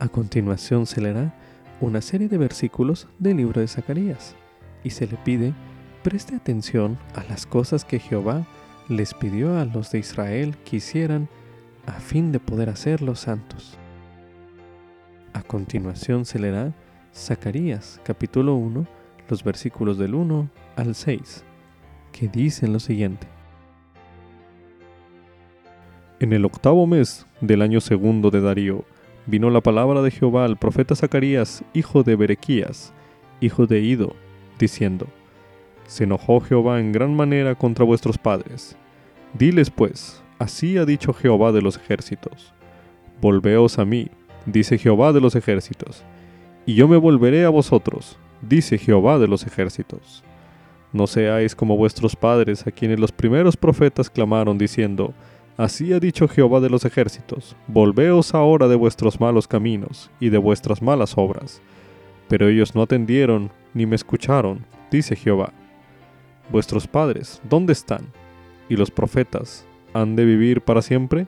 A 0.00 0.08
continuación 0.08 0.84
se 0.84 1.00
leerá 1.00 1.32
una 1.80 2.00
serie 2.00 2.28
de 2.28 2.38
versículos 2.38 3.06
del 3.20 3.36
libro 3.36 3.60
de 3.60 3.68
Zacarías 3.68 4.34
y 4.82 4.90
se 4.90 5.06
le 5.06 5.16
pide 5.18 5.54
preste 6.02 6.34
atención 6.34 6.98
a 7.14 7.22
las 7.22 7.46
cosas 7.46 7.84
que 7.84 8.00
Jehová 8.00 8.48
les 8.88 9.14
pidió 9.14 9.56
a 9.60 9.64
los 9.64 9.92
de 9.92 10.00
Israel 10.00 10.56
que 10.64 10.78
hicieran 10.78 11.28
a 11.86 11.92
fin 12.00 12.32
de 12.32 12.40
poder 12.40 12.68
hacerlos 12.68 13.20
santos. 13.20 13.78
A 15.34 15.42
continuación 15.44 16.24
se 16.24 16.40
leerá 16.40 16.74
Zacarías 17.14 18.00
capítulo 18.04 18.54
1, 18.54 18.86
los 19.28 19.42
versículos 19.42 19.98
del 19.98 20.14
1 20.14 20.48
al 20.76 20.94
6, 20.94 21.44
que 22.12 22.28
dicen 22.28 22.72
lo 22.72 22.78
siguiente. 22.78 23.26
En 26.20 26.32
el 26.32 26.44
octavo 26.44 26.86
mes 26.86 27.26
del 27.40 27.62
año 27.62 27.80
segundo 27.80 28.30
de 28.30 28.40
Darío, 28.40 28.84
vino 29.26 29.50
la 29.50 29.60
palabra 29.60 30.02
de 30.02 30.12
Jehová 30.12 30.44
al 30.44 30.56
profeta 30.56 30.94
Zacarías, 30.94 31.64
hijo 31.74 32.04
de 32.04 32.14
Berequías, 32.14 32.92
hijo 33.40 33.66
de 33.66 33.80
Ido, 33.80 34.14
diciendo, 34.58 35.08
Se 35.86 36.04
enojó 36.04 36.40
Jehová 36.40 36.78
en 36.78 36.92
gran 36.92 37.14
manera 37.14 37.56
contra 37.56 37.84
vuestros 37.84 38.18
padres. 38.18 38.76
Diles 39.34 39.70
pues, 39.70 40.22
así 40.38 40.78
ha 40.78 40.84
dicho 40.84 41.12
Jehová 41.12 41.50
de 41.50 41.62
los 41.62 41.76
ejércitos, 41.76 42.54
Volveos 43.20 43.78
a 43.78 43.84
mí, 43.84 44.08
dice 44.46 44.78
Jehová 44.78 45.12
de 45.12 45.20
los 45.20 45.34
ejércitos, 45.34 46.04
y 46.70 46.74
yo 46.74 46.86
me 46.86 46.96
volveré 46.96 47.44
a 47.44 47.48
vosotros, 47.48 48.16
dice 48.42 48.78
Jehová 48.78 49.18
de 49.18 49.26
los 49.26 49.44
ejércitos. 49.44 50.22
No 50.92 51.08
seáis 51.08 51.56
como 51.56 51.76
vuestros 51.76 52.14
padres, 52.14 52.64
a 52.64 52.70
quienes 52.70 53.00
los 53.00 53.10
primeros 53.10 53.56
profetas 53.56 54.08
clamaron 54.08 54.56
diciendo, 54.56 55.12
Así 55.56 55.92
ha 55.92 55.98
dicho 55.98 56.28
Jehová 56.28 56.60
de 56.60 56.70
los 56.70 56.84
ejércitos, 56.84 57.56
volveos 57.66 58.36
ahora 58.36 58.68
de 58.68 58.76
vuestros 58.76 59.18
malos 59.18 59.48
caminos 59.48 60.12
y 60.20 60.28
de 60.28 60.38
vuestras 60.38 60.80
malas 60.80 61.14
obras. 61.18 61.60
Pero 62.28 62.46
ellos 62.46 62.76
no 62.76 62.82
atendieron 62.82 63.50
ni 63.74 63.84
me 63.84 63.96
escucharon, 63.96 64.64
dice 64.92 65.16
Jehová. 65.16 65.52
Vuestros 66.52 66.86
padres, 66.86 67.42
¿dónde 67.50 67.72
están? 67.72 68.06
¿Y 68.68 68.76
los 68.76 68.92
profetas 68.92 69.66
han 69.92 70.14
de 70.14 70.24
vivir 70.24 70.60
para 70.60 70.82
siempre? 70.82 71.26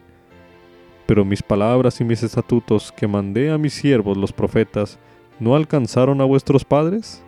Pero 1.06 1.24
mis 1.24 1.42
palabras 1.42 2.00
y 2.00 2.04
mis 2.04 2.22
estatutos 2.22 2.92
que 2.92 3.08
mandé 3.08 3.50
a 3.50 3.58
mis 3.58 3.72
siervos 3.72 4.16
los 4.16 4.32
profetas, 4.32 5.00
¿no 5.40 5.56
alcanzaron 5.56 6.20
a 6.20 6.24
vuestros 6.24 6.64
padres? 6.64 7.22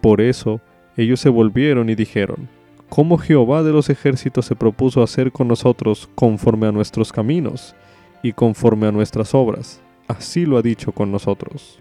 Por 0.00 0.20
eso 0.20 0.60
ellos 0.96 1.20
se 1.20 1.28
volvieron 1.28 1.90
y 1.90 1.94
dijeron, 1.94 2.48
cómo 2.88 3.18
Jehová 3.18 3.62
de 3.62 3.72
los 3.72 3.90
ejércitos 3.90 4.46
se 4.46 4.54
propuso 4.54 5.02
hacer 5.02 5.32
con 5.32 5.48
nosotros 5.48 6.08
conforme 6.14 6.68
a 6.68 6.72
nuestros 6.72 7.12
caminos 7.12 7.74
y 8.22 8.32
conforme 8.32 8.86
a 8.86 8.92
nuestras 8.92 9.34
obras. 9.34 9.80
Así 10.06 10.46
lo 10.46 10.58
ha 10.58 10.62
dicho 10.62 10.92
con 10.92 11.10
nosotros. 11.10 11.80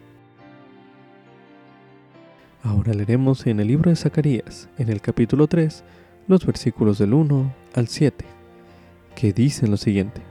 Ahora 2.63 2.93
leeremos 2.93 3.45
en 3.45 3.59
el 3.59 3.67
libro 3.67 3.89
de 3.89 3.95
Zacarías, 3.95 4.69
en 4.77 4.89
el 4.89 5.01
capítulo 5.01 5.47
3, 5.47 5.83
los 6.27 6.45
versículos 6.45 6.97
del 6.97 7.13
1 7.13 7.53
al 7.75 7.87
7, 7.87 8.25
que 9.15 9.33
dicen 9.33 9.69
lo 9.69 9.77
siguiente. 9.77 10.21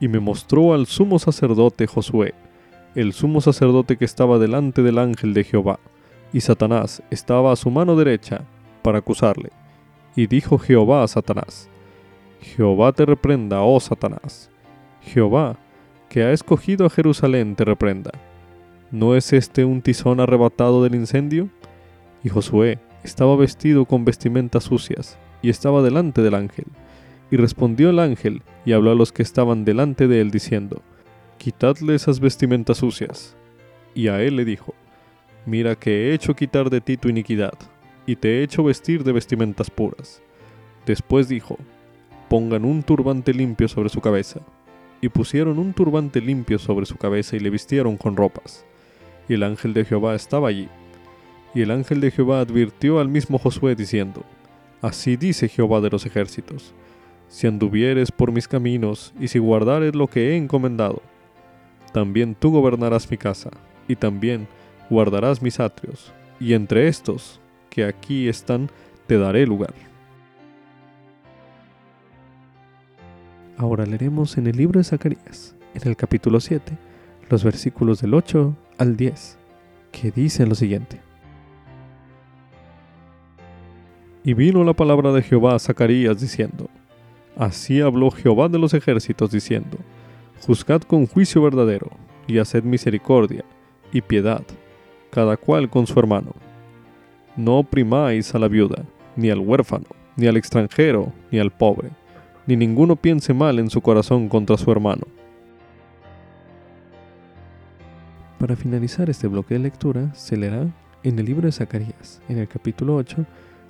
Y 0.00 0.08
me 0.08 0.18
mostró 0.18 0.74
al 0.74 0.86
sumo 0.86 1.18
sacerdote 1.18 1.86
Josué, 1.86 2.34
el 2.94 3.12
sumo 3.12 3.40
sacerdote 3.40 3.96
que 3.96 4.04
estaba 4.04 4.38
delante 4.38 4.82
del 4.82 4.98
ángel 4.98 5.34
de 5.34 5.44
Jehová, 5.44 5.78
y 6.32 6.40
Satanás 6.40 7.02
estaba 7.10 7.52
a 7.52 7.56
su 7.56 7.70
mano 7.70 7.96
derecha 7.96 8.44
para 8.82 8.98
acusarle. 8.98 9.50
Y 10.16 10.26
dijo 10.26 10.58
Jehová 10.58 11.02
a 11.02 11.08
Satanás, 11.08 11.68
Jehová 12.40 12.92
te 12.92 13.04
reprenda, 13.04 13.60
oh 13.62 13.78
Satanás. 13.80 14.50
Jehová, 15.02 15.56
que 16.08 16.22
ha 16.22 16.32
escogido 16.32 16.86
a 16.86 16.90
Jerusalén, 16.90 17.54
te 17.54 17.64
reprenda. 17.64 18.10
¿No 18.90 19.14
es 19.14 19.32
este 19.32 19.64
un 19.64 19.82
tizón 19.82 20.20
arrebatado 20.20 20.82
del 20.82 20.94
incendio? 20.94 21.48
Y 22.24 22.28
Josué 22.28 22.78
estaba 23.04 23.36
vestido 23.36 23.84
con 23.84 24.04
vestimentas 24.04 24.64
sucias, 24.64 25.18
y 25.42 25.50
estaba 25.50 25.82
delante 25.82 26.22
del 26.22 26.34
ángel. 26.34 26.66
Y 27.30 27.36
respondió 27.36 27.90
el 27.90 27.98
ángel, 27.98 28.42
y 28.64 28.72
habló 28.72 28.90
a 28.90 28.94
los 28.94 29.12
que 29.12 29.22
estaban 29.22 29.64
delante 29.64 30.08
de 30.08 30.20
él, 30.20 30.30
diciendo, 30.30 30.82
Quitadle 31.38 31.94
esas 31.94 32.20
vestimentas 32.20 32.78
sucias. 32.78 33.36
Y 33.94 34.08
a 34.08 34.22
él 34.22 34.36
le 34.36 34.44
dijo, 34.44 34.74
Mira 35.46 35.74
que 35.74 35.90
he 36.10 36.14
hecho 36.14 36.34
quitar 36.34 36.70
de 36.70 36.80
ti 36.80 36.96
tu 36.96 37.08
iniquidad, 37.08 37.54
y 38.06 38.16
te 38.16 38.38
he 38.38 38.42
hecho 38.42 38.62
vestir 38.62 39.04
de 39.04 39.12
vestimentas 39.12 39.70
puras. 39.70 40.22
Después 40.86 41.28
dijo, 41.28 41.58
pongan 42.30 42.64
un 42.64 42.84
turbante 42.84 43.34
limpio 43.34 43.66
sobre 43.66 43.88
su 43.88 44.00
cabeza. 44.00 44.40
Y 45.00 45.08
pusieron 45.08 45.58
un 45.58 45.72
turbante 45.72 46.20
limpio 46.20 46.58
sobre 46.58 46.86
su 46.86 46.96
cabeza 46.96 47.34
y 47.34 47.40
le 47.40 47.50
vistieron 47.50 47.96
con 47.96 48.16
ropas. 48.16 48.64
Y 49.28 49.34
el 49.34 49.42
ángel 49.42 49.74
de 49.74 49.84
Jehová 49.84 50.14
estaba 50.14 50.48
allí. 50.48 50.68
Y 51.54 51.62
el 51.62 51.72
ángel 51.72 52.00
de 52.00 52.12
Jehová 52.12 52.40
advirtió 52.40 53.00
al 53.00 53.08
mismo 53.08 53.38
Josué 53.38 53.74
diciendo, 53.74 54.24
Así 54.80 55.16
dice 55.16 55.48
Jehová 55.48 55.80
de 55.80 55.90
los 55.90 56.06
ejércitos, 56.06 56.72
si 57.30 57.46
anduvieres 57.46 58.10
por 58.10 58.32
mis 58.32 58.48
caminos 58.48 59.14
y 59.18 59.28
si 59.28 59.38
guardares 59.38 59.94
lo 59.94 60.08
que 60.08 60.30
he 60.30 60.36
encomendado, 60.36 61.00
también 61.92 62.34
tú 62.34 62.50
gobernarás 62.50 63.08
mi 63.08 63.16
casa, 63.16 63.50
y 63.86 63.94
también 63.94 64.48
guardarás 64.90 65.40
mis 65.40 65.60
atrios, 65.60 66.12
y 66.40 66.54
entre 66.54 66.88
estos 66.88 67.40
que 67.70 67.84
aquí 67.84 68.28
están 68.28 68.68
te 69.06 69.16
daré 69.16 69.46
lugar. 69.46 69.72
Ahora 73.56 73.86
leeremos 73.86 74.36
en 74.36 74.48
el 74.48 74.56
libro 74.56 74.80
de 74.80 74.84
Zacarías, 74.84 75.54
en 75.74 75.88
el 75.88 75.96
capítulo 75.96 76.40
7, 76.40 76.76
los 77.28 77.44
versículos 77.44 78.00
del 78.00 78.14
8 78.14 78.56
al 78.76 78.96
10, 78.96 79.38
que 79.92 80.10
dicen 80.10 80.48
lo 80.48 80.56
siguiente. 80.56 81.00
Y 84.24 84.34
vino 84.34 84.64
la 84.64 84.74
palabra 84.74 85.12
de 85.12 85.22
Jehová 85.22 85.54
a 85.54 85.58
Zacarías 85.60 86.20
diciendo, 86.20 86.68
Así 87.36 87.80
habló 87.80 88.10
Jehová 88.10 88.48
de 88.48 88.58
los 88.58 88.74
ejércitos 88.74 89.30
diciendo, 89.30 89.78
Juzgad 90.46 90.82
con 90.82 91.06
juicio 91.06 91.42
verdadero, 91.42 91.90
y 92.26 92.38
haced 92.38 92.62
misericordia 92.62 93.44
y 93.92 94.00
piedad 94.00 94.42
cada 95.10 95.36
cual 95.36 95.68
con 95.68 95.86
su 95.86 95.98
hermano. 95.98 96.32
No 97.36 97.58
oprimáis 97.58 98.34
a 98.34 98.38
la 98.38 98.48
viuda, 98.48 98.84
ni 99.16 99.30
al 99.30 99.40
huérfano, 99.40 99.86
ni 100.16 100.26
al 100.26 100.36
extranjero, 100.36 101.12
ni 101.30 101.38
al 101.38 101.50
pobre, 101.50 101.90
ni 102.46 102.56
ninguno 102.56 102.96
piense 102.96 103.34
mal 103.34 103.58
en 103.58 103.70
su 103.70 103.80
corazón 103.80 104.28
contra 104.28 104.56
su 104.56 104.70
hermano. 104.70 105.06
Para 108.38 108.56
finalizar 108.56 109.10
este 109.10 109.26
bloque 109.26 109.54
de 109.54 109.60
lectura, 109.60 110.14
se 110.14 110.36
leerá 110.36 110.66
en 111.02 111.18
el 111.18 111.26
libro 111.26 111.46
de 111.46 111.52
Zacarías, 111.52 112.22
en 112.28 112.38
el 112.38 112.48
capítulo 112.48 112.96
8, 112.96 113.26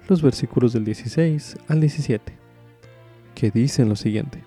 los 0.09 0.23
versículos 0.23 0.73
del 0.73 0.85
16 0.85 1.59
al 1.69 1.81
17, 1.81 2.33
que 3.41 3.51
dicen 3.51 3.89
lo 3.89 3.97
siguiente. 3.97 4.43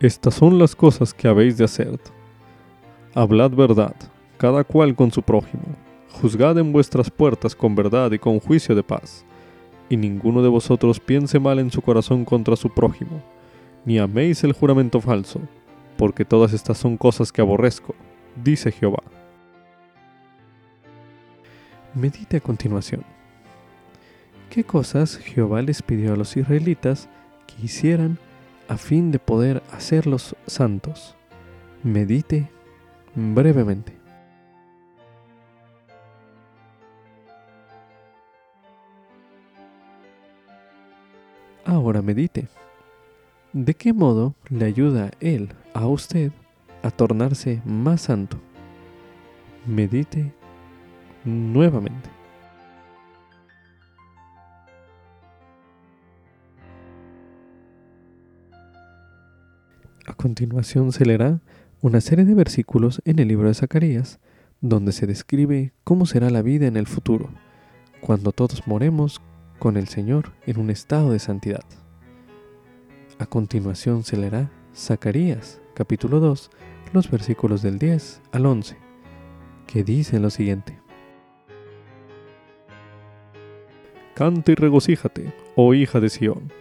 Estas 0.00 0.34
son 0.34 0.58
las 0.58 0.76
cosas 0.76 1.14
que 1.14 1.28
habéis 1.28 1.56
de 1.56 1.64
hacer 1.64 1.98
Hablad 3.14 3.52
verdad, 3.52 3.94
cada 4.36 4.64
cual 4.64 4.94
con 4.94 5.10
su 5.10 5.22
prójimo. 5.22 5.64
Juzgad 6.10 6.58
en 6.58 6.72
vuestras 6.72 7.08
puertas 7.10 7.56
con 7.56 7.74
verdad 7.74 8.12
y 8.12 8.18
con 8.18 8.38
juicio 8.38 8.74
de 8.74 8.82
paz. 8.82 9.24
Y 9.88 9.96
ninguno 9.96 10.42
de 10.42 10.50
vosotros 10.50 11.00
piense 11.00 11.38
mal 11.38 11.58
en 11.58 11.70
su 11.70 11.80
corazón 11.80 12.26
contra 12.26 12.54
su 12.54 12.68
prójimo, 12.68 13.22
ni 13.86 13.98
améis 13.98 14.44
el 14.44 14.52
juramento 14.52 15.00
falso, 15.00 15.40
porque 15.96 16.26
todas 16.26 16.52
estas 16.52 16.76
son 16.76 16.98
cosas 16.98 17.32
que 17.32 17.40
aborrezco, 17.40 17.94
dice 18.36 18.70
Jehová. 18.72 19.02
Medite 21.94 22.36
a 22.36 22.40
continuación. 22.40 23.11
¿Qué 24.52 24.64
cosas 24.64 25.16
Jehová 25.16 25.62
les 25.62 25.80
pidió 25.80 26.12
a 26.12 26.16
los 26.16 26.36
israelitas 26.36 27.08
que 27.46 27.64
hicieran 27.64 28.18
a 28.68 28.76
fin 28.76 29.10
de 29.10 29.18
poder 29.18 29.62
hacerlos 29.72 30.36
santos? 30.46 31.16
Medite 31.82 32.50
brevemente. 33.14 33.94
Ahora 41.64 42.02
medite. 42.02 42.46
¿De 43.54 43.72
qué 43.72 43.94
modo 43.94 44.34
le 44.50 44.66
ayuda 44.66 45.12
Él 45.20 45.48
a 45.72 45.86
usted 45.86 46.30
a 46.82 46.90
tornarse 46.90 47.62
más 47.64 48.02
santo? 48.02 48.36
Medite 49.64 50.34
nuevamente. 51.24 52.21
Continuación 60.14 60.92
se 60.92 61.04
leerá 61.06 61.40
una 61.80 62.00
serie 62.00 62.24
de 62.24 62.34
versículos 62.34 63.00
en 63.04 63.18
el 63.18 63.28
libro 63.28 63.48
de 63.48 63.54
Zacarías, 63.54 64.18
donde 64.60 64.92
se 64.92 65.06
describe 65.06 65.72
cómo 65.84 66.06
será 66.06 66.30
la 66.30 66.42
vida 66.42 66.66
en 66.66 66.76
el 66.76 66.86
futuro, 66.86 67.30
cuando 68.00 68.32
todos 68.32 68.66
moremos 68.66 69.20
con 69.58 69.76
el 69.76 69.88
Señor 69.88 70.32
en 70.46 70.58
un 70.58 70.70
estado 70.70 71.12
de 71.12 71.18
santidad. 71.18 71.64
A 73.18 73.26
continuación 73.26 74.02
se 74.02 74.16
leerá 74.16 74.50
Zacarías, 74.74 75.60
capítulo 75.74 76.18
2, 76.18 76.50
los 76.92 77.10
versículos 77.10 77.62
del 77.62 77.78
10 77.78 78.22
al 78.32 78.46
11, 78.46 78.76
que 79.66 79.84
dicen 79.84 80.22
lo 80.22 80.30
siguiente. 80.30 80.78
Canta 84.14 84.52
y 84.52 84.54
regocíjate, 84.56 85.32
oh 85.56 85.74
hija 85.74 86.00
de 86.00 86.10
Sión, 86.10 86.52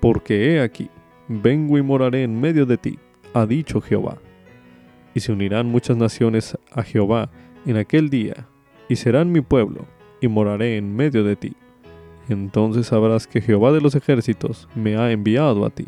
porque 0.00 0.54
he 0.54 0.60
aquí, 0.60 0.90
vengo 1.30 1.78
y 1.78 1.82
moraré 1.82 2.24
en 2.24 2.40
medio 2.40 2.66
de 2.66 2.76
ti, 2.76 2.98
ha 3.34 3.46
dicho 3.46 3.80
Jehová. 3.80 4.18
Y 5.14 5.20
se 5.20 5.32
unirán 5.32 5.66
muchas 5.66 5.96
naciones 5.96 6.58
a 6.72 6.82
Jehová 6.82 7.30
en 7.66 7.76
aquel 7.76 8.10
día, 8.10 8.48
y 8.88 8.96
serán 8.96 9.30
mi 9.30 9.40
pueblo, 9.40 9.86
y 10.20 10.26
moraré 10.26 10.76
en 10.76 10.96
medio 10.96 11.22
de 11.22 11.36
ti. 11.36 11.54
Entonces 12.28 12.88
sabrás 12.88 13.28
que 13.28 13.40
Jehová 13.40 13.70
de 13.70 13.80
los 13.80 13.94
ejércitos 13.94 14.68
me 14.74 14.96
ha 14.96 15.12
enviado 15.12 15.64
a 15.64 15.70
ti. 15.70 15.86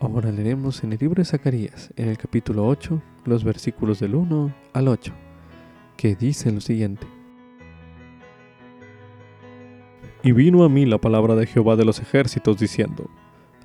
Ahora 0.00 0.32
leeremos 0.32 0.82
en 0.82 0.92
el 0.92 0.98
libro 1.00 1.20
de 1.20 1.24
Zacarías, 1.24 1.92
en 1.96 2.08
el 2.08 2.18
capítulo 2.18 2.66
8, 2.66 3.00
los 3.26 3.44
versículos 3.44 4.00
del 4.00 4.16
1 4.16 4.52
al 4.72 4.88
8, 4.88 5.12
que 5.96 6.16
dicen 6.16 6.56
lo 6.56 6.60
siguiente. 6.60 7.17
Y 10.22 10.32
vino 10.32 10.64
a 10.64 10.68
mí 10.68 10.86
la 10.86 10.98
palabra 10.98 11.34
de 11.34 11.46
Jehová 11.46 11.76
de 11.76 11.84
los 11.84 12.00
ejércitos 12.00 12.58
diciendo, 12.58 13.08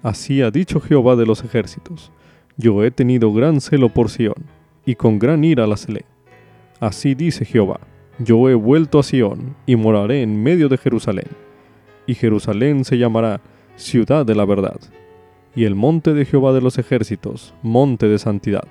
Así 0.01 0.41
ha 0.41 0.51
dicho 0.51 0.79
Jehová 0.79 1.15
de 1.15 1.25
los 1.25 1.43
ejércitos, 1.43 2.11
yo 2.57 2.83
he 2.83 2.91
tenido 2.91 3.33
gran 3.33 3.61
celo 3.61 3.89
por 3.89 4.09
Sión, 4.09 4.45
y 4.85 4.95
con 4.95 5.17
gran 5.17 5.43
ira 5.43 5.65
la 5.65 5.77
celé. 5.77 6.05
Así 6.79 7.15
dice 7.15 7.45
Jehová, 7.45 7.79
yo 8.19 8.49
he 8.49 8.53
vuelto 8.53 8.99
a 8.99 9.03
Sión, 9.03 9.55
y 9.65 9.75
moraré 9.75 10.21
en 10.21 10.43
medio 10.43 10.69
de 10.69 10.77
Jerusalén, 10.77 11.27
y 12.05 12.15
Jerusalén 12.15 12.85
se 12.85 12.97
llamará 12.97 13.41
ciudad 13.75 14.25
de 14.25 14.35
la 14.35 14.45
verdad 14.45 14.79
y 15.55 15.65
el 15.65 15.75
monte 15.75 16.13
de 16.13 16.25
Jehová 16.25 16.53
de 16.53 16.61
los 16.61 16.77
ejércitos, 16.77 17.53
monte 17.61 18.07
de 18.07 18.17
santidad. 18.17 18.67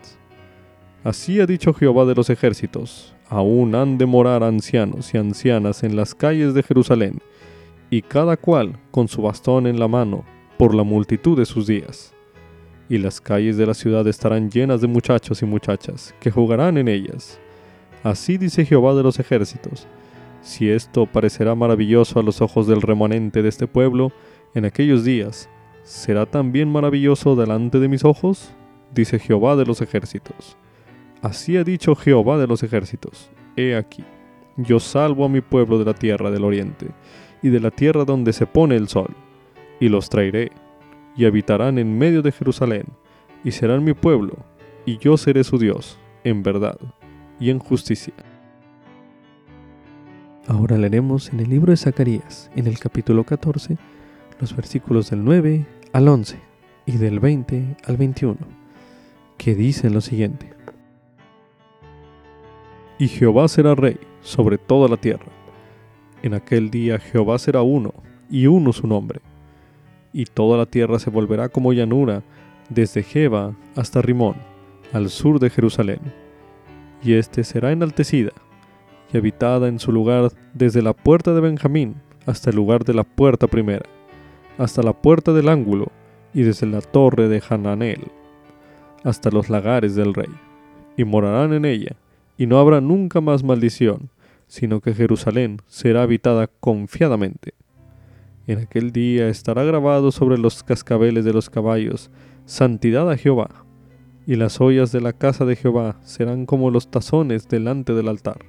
Así 1.05 1.41
ha 1.41 1.47
dicho 1.47 1.75
Jehová 1.75 2.05
de 2.05 2.15
los 2.15 2.31
ejércitos, 2.31 3.15
aún 3.29 3.75
han 3.75 3.99
de 3.99 4.07
morar 4.07 4.43
ancianos 4.43 5.15
y 5.15 5.19
ancianas 5.19 5.83
en 5.83 5.97
las 5.97 6.15
calles 6.15 6.55
de 6.55 6.63
Jerusalén, 6.63 7.21
y 7.93 8.01
cada 8.01 8.39
cual 8.39 8.79
con 8.91 9.07
su 9.07 9.21
bastón 9.21 9.67
en 9.67 9.79
la 9.79 9.87
mano, 9.87 10.25
por 10.57 10.75
la 10.75 10.83
multitud 10.83 11.37
de 11.37 11.45
sus 11.45 11.67
días. 11.67 12.15
Y 12.89 12.97
las 12.97 13.21
calles 13.21 13.59
de 13.59 13.67
la 13.67 13.75
ciudad 13.75 14.07
estarán 14.07 14.51
llenas 14.51 14.81
de 14.81 14.87
muchachos 14.87 15.43
y 15.43 15.45
muchachas, 15.45 16.15
que 16.19 16.31
jugarán 16.31 16.79
en 16.79 16.89
ellas. 16.89 17.39
Así 18.03 18.39
dice 18.39 18.65
Jehová 18.65 18.95
de 18.95 19.03
los 19.03 19.19
ejércitos, 19.19 19.87
si 20.41 20.71
esto 20.71 21.05
parecerá 21.05 21.55
maravilloso 21.55 22.19
a 22.19 22.23
los 22.23 22.41
ojos 22.41 22.67
del 22.67 22.81
remanente 22.81 23.43
de 23.43 23.51
este 23.51 23.67
pueblo, 23.67 24.11
en 24.55 24.65
aquellos 24.65 25.05
días, 25.05 25.51
¿será 25.83 26.25
también 26.25 26.73
maravilloso 26.73 27.37
delante 27.37 27.79
de 27.79 27.89
mis 27.89 28.07
ojos? 28.07 28.55
Dice 28.95 29.19
Jehová 29.19 29.55
de 29.55 29.67
los 29.67 29.83
ejércitos. 29.83 30.57
Así 31.21 31.59
ha 31.59 31.63
dicho 31.63 31.95
Jehová 31.95 32.39
de 32.39 32.47
los 32.47 32.63
ejércitos. 32.63 33.31
He 33.55 33.77
aquí, 33.77 34.03
yo 34.57 34.81
salvo 34.81 35.27
a 35.27 35.29
mi 35.29 35.43
pueblo 35.43 35.79
de 35.79 35.85
la 35.85 35.95
tierra 35.95 36.31
del 36.31 36.45
oriente, 36.45 36.89
y 37.43 37.51
de 37.51 37.61
la 37.61 37.71
tierra 37.71 38.05
donde 38.05 38.33
se 38.33 38.47
pone 38.47 38.77
el 38.77 38.89
sol, 38.89 39.15
y 39.81 39.89
los 39.89 40.09
traeré, 40.09 40.53
y 41.17 41.25
habitarán 41.25 41.79
en 41.79 41.99
medio 41.99 42.23
de 42.23 42.33
Jerusalén, 42.33 42.85
y 43.45 43.51
serán 43.51 43.85
mi 43.85 43.95
pueblo, 43.95 44.37
y 44.87 44.99
yo 44.99 45.17
seré 45.17 45.45
su 45.45 45.59
Dios, 45.59 45.99
en 46.25 46.43
verdad 46.43 46.79
y 47.41 47.51
en 47.51 47.59
justicia. 47.59 48.15
Ahora 50.47 50.77
leeremos 50.77 51.33
en 51.33 51.41
el 51.41 51.51
libro 51.51 51.71
de 51.71 51.77
Zacarías, 51.77 52.51
en 52.57 52.67
el 52.67 52.79
capítulo 52.79 53.25
14, 53.25 53.77
los 54.41 54.57
versículos 54.57 55.11
del 55.11 55.25
9 55.25 55.67
al 55.93 56.09
11 56.09 56.39
y 56.87 56.97
del 56.97 57.21
20 57.21 57.77
al 57.85 57.97
21, 57.97 58.37
que 59.39 59.55
dicen 59.55 59.95
lo 59.95 60.01
siguiente. 60.01 60.53
Y 62.99 63.09
Jehová 63.09 63.49
será 63.49 63.75
rey 63.75 63.99
sobre 64.21 64.59
toda 64.59 64.89
la 64.89 64.97
tierra. 64.97 65.42
En 66.23 66.35
aquel 66.35 66.71
día 66.71 66.99
Jehová 66.99 67.39
será 67.39 67.63
uno, 67.63 67.93
y 68.31 68.47
uno 68.47 68.73
su 68.73 68.87
nombre. 68.87 69.21
Y 70.13 70.25
toda 70.25 70.57
la 70.57 70.67
tierra 70.67 70.99
se 70.99 71.11
volverá 71.11 71.49
como 71.49 71.73
llanura, 71.73 72.23
desde 72.69 73.03
Jeba 73.03 73.55
hasta 73.77 74.03
Rimón, 74.03 74.37
al 74.93 75.11
sur 75.11 75.39
de 75.39 75.51
Jerusalén. 75.51 76.01
Y 77.03 77.15
éste 77.15 77.45
será 77.45 77.73
enaltecida, 77.73 78.33
y 79.13 79.17
habitada 79.19 79.69
en 79.69 79.79
su 79.79 79.93
lugar 79.93 80.33
desde 80.55 80.81
la 80.81 80.93
puerta 80.93 81.35
de 81.35 81.41
Benjamín 81.41 81.97
hasta 82.25 82.51
el 82.51 82.57
lugar 82.57 82.85
de 82.85 82.95
la 82.95 83.05
puerta 83.05 83.47
primera 83.47 83.85
hasta 84.59 84.83
la 84.83 84.93
puerta 84.93 85.33
del 85.33 85.49
ángulo 85.49 85.91
y 86.35 86.43
desde 86.43 86.67
la 86.67 86.81
torre 86.81 87.29
de 87.29 87.43
Hananel 87.49 88.11
hasta 89.05 89.31
los 89.31 89.51
lagares 89.51 89.97
del 89.97 90.15
rey, 90.15 90.31
y 90.97 91.03
morarán 91.03 91.53
en 91.53 91.65
ella, 91.65 91.97
y 92.39 92.47
no 92.47 92.61
habrá 92.61 92.81
nunca 92.81 93.21
más 93.21 93.43
maldición, 93.43 94.11
sino 94.53 94.83
que 94.83 94.93
Jerusalén 94.93 95.63
será 95.67 96.03
habitada 96.03 96.47
confiadamente. 96.47 97.55
En 98.47 98.59
aquel 98.59 98.93
día 98.93 99.29
estará 99.29 99.65
grabado 99.65 100.13
sobre 100.13 100.37
los 100.37 100.63
cascabeles 100.63 101.25
de 101.25 101.33
los 101.33 101.49
caballos, 101.49 102.11
santidad 102.45 103.11
a 103.11 103.17
Jehová, 103.17 103.65
y 104.27 104.37
las 104.37 104.61
ollas 104.61 104.93
de 104.93 105.01
la 105.01 105.15
casa 105.15 105.47
de 105.47 105.57
Jehová 105.57 105.97
serán 106.03 106.45
como 106.45 106.71
los 106.71 106.91
tazones 106.91 107.49
delante 107.49 107.95
del 107.95 108.09
altar. 108.09 108.41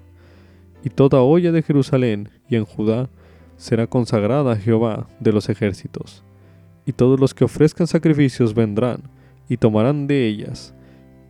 Y 0.84 0.90
toda 0.90 1.22
olla 1.22 1.54
de 1.54 1.62
Jerusalén 1.62 2.28
y 2.50 2.58
en 2.58 2.66
Judá 2.66 3.10
será 3.56 3.88
consagrada 3.88 4.52
a 4.52 4.58
Jehová 4.58 5.08
de 5.22 5.32
los 5.32 5.48
ejércitos, 5.48 6.26
y 6.86 6.92
todos 6.92 7.18
los 7.18 7.34
que 7.34 7.46
ofrezcan 7.46 7.88
sacrificios 7.88 8.54
vendrán 8.54 9.04
y 9.48 9.56
tomarán 9.56 10.08
de 10.08 10.28
ellas, 10.28 10.76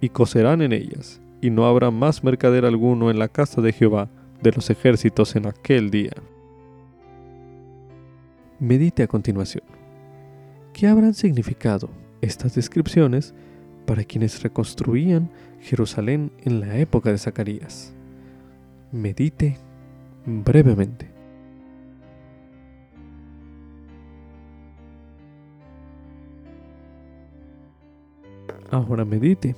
y 0.01 0.09
cocerán 0.09 0.63
en 0.63 0.73
ellas, 0.73 1.21
y 1.43 1.51
no 1.51 1.67
habrá 1.67 1.91
más 1.91 2.23
mercader 2.23 2.65
alguno 2.65 3.11
en 3.11 3.19
la 3.19 3.27
casa 3.27 3.61
de 3.61 3.71
Jehová 3.71 4.09
de 4.43 4.51
los 4.51 4.69
ejércitos 4.69 5.35
en 5.35 5.47
aquel 5.47 5.89
día. 5.89 6.11
Medite 8.59 9.03
a 9.03 9.07
continuación. 9.07 9.63
¿Qué 10.73 10.87
habrán 10.87 11.13
significado 11.13 11.89
estas 12.21 12.55
descripciones 12.55 13.33
para 13.85 14.03
quienes 14.03 14.43
reconstruían 14.43 15.31
Jerusalén 15.61 16.31
en 16.43 16.59
la 16.59 16.77
época 16.77 17.09
de 17.11 17.17
Zacarías? 17.17 17.93
Medite 18.91 19.57
brevemente. 20.25 21.09
Ahora 28.69 29.05
medite. 29.05 29.55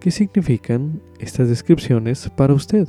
¿Qué 0.00 0.10
significan 0.10 1.00
estas 1.20 1.48
descripciones 1.48 2.28
para 2.30 2.54
usted? 2.54 2.88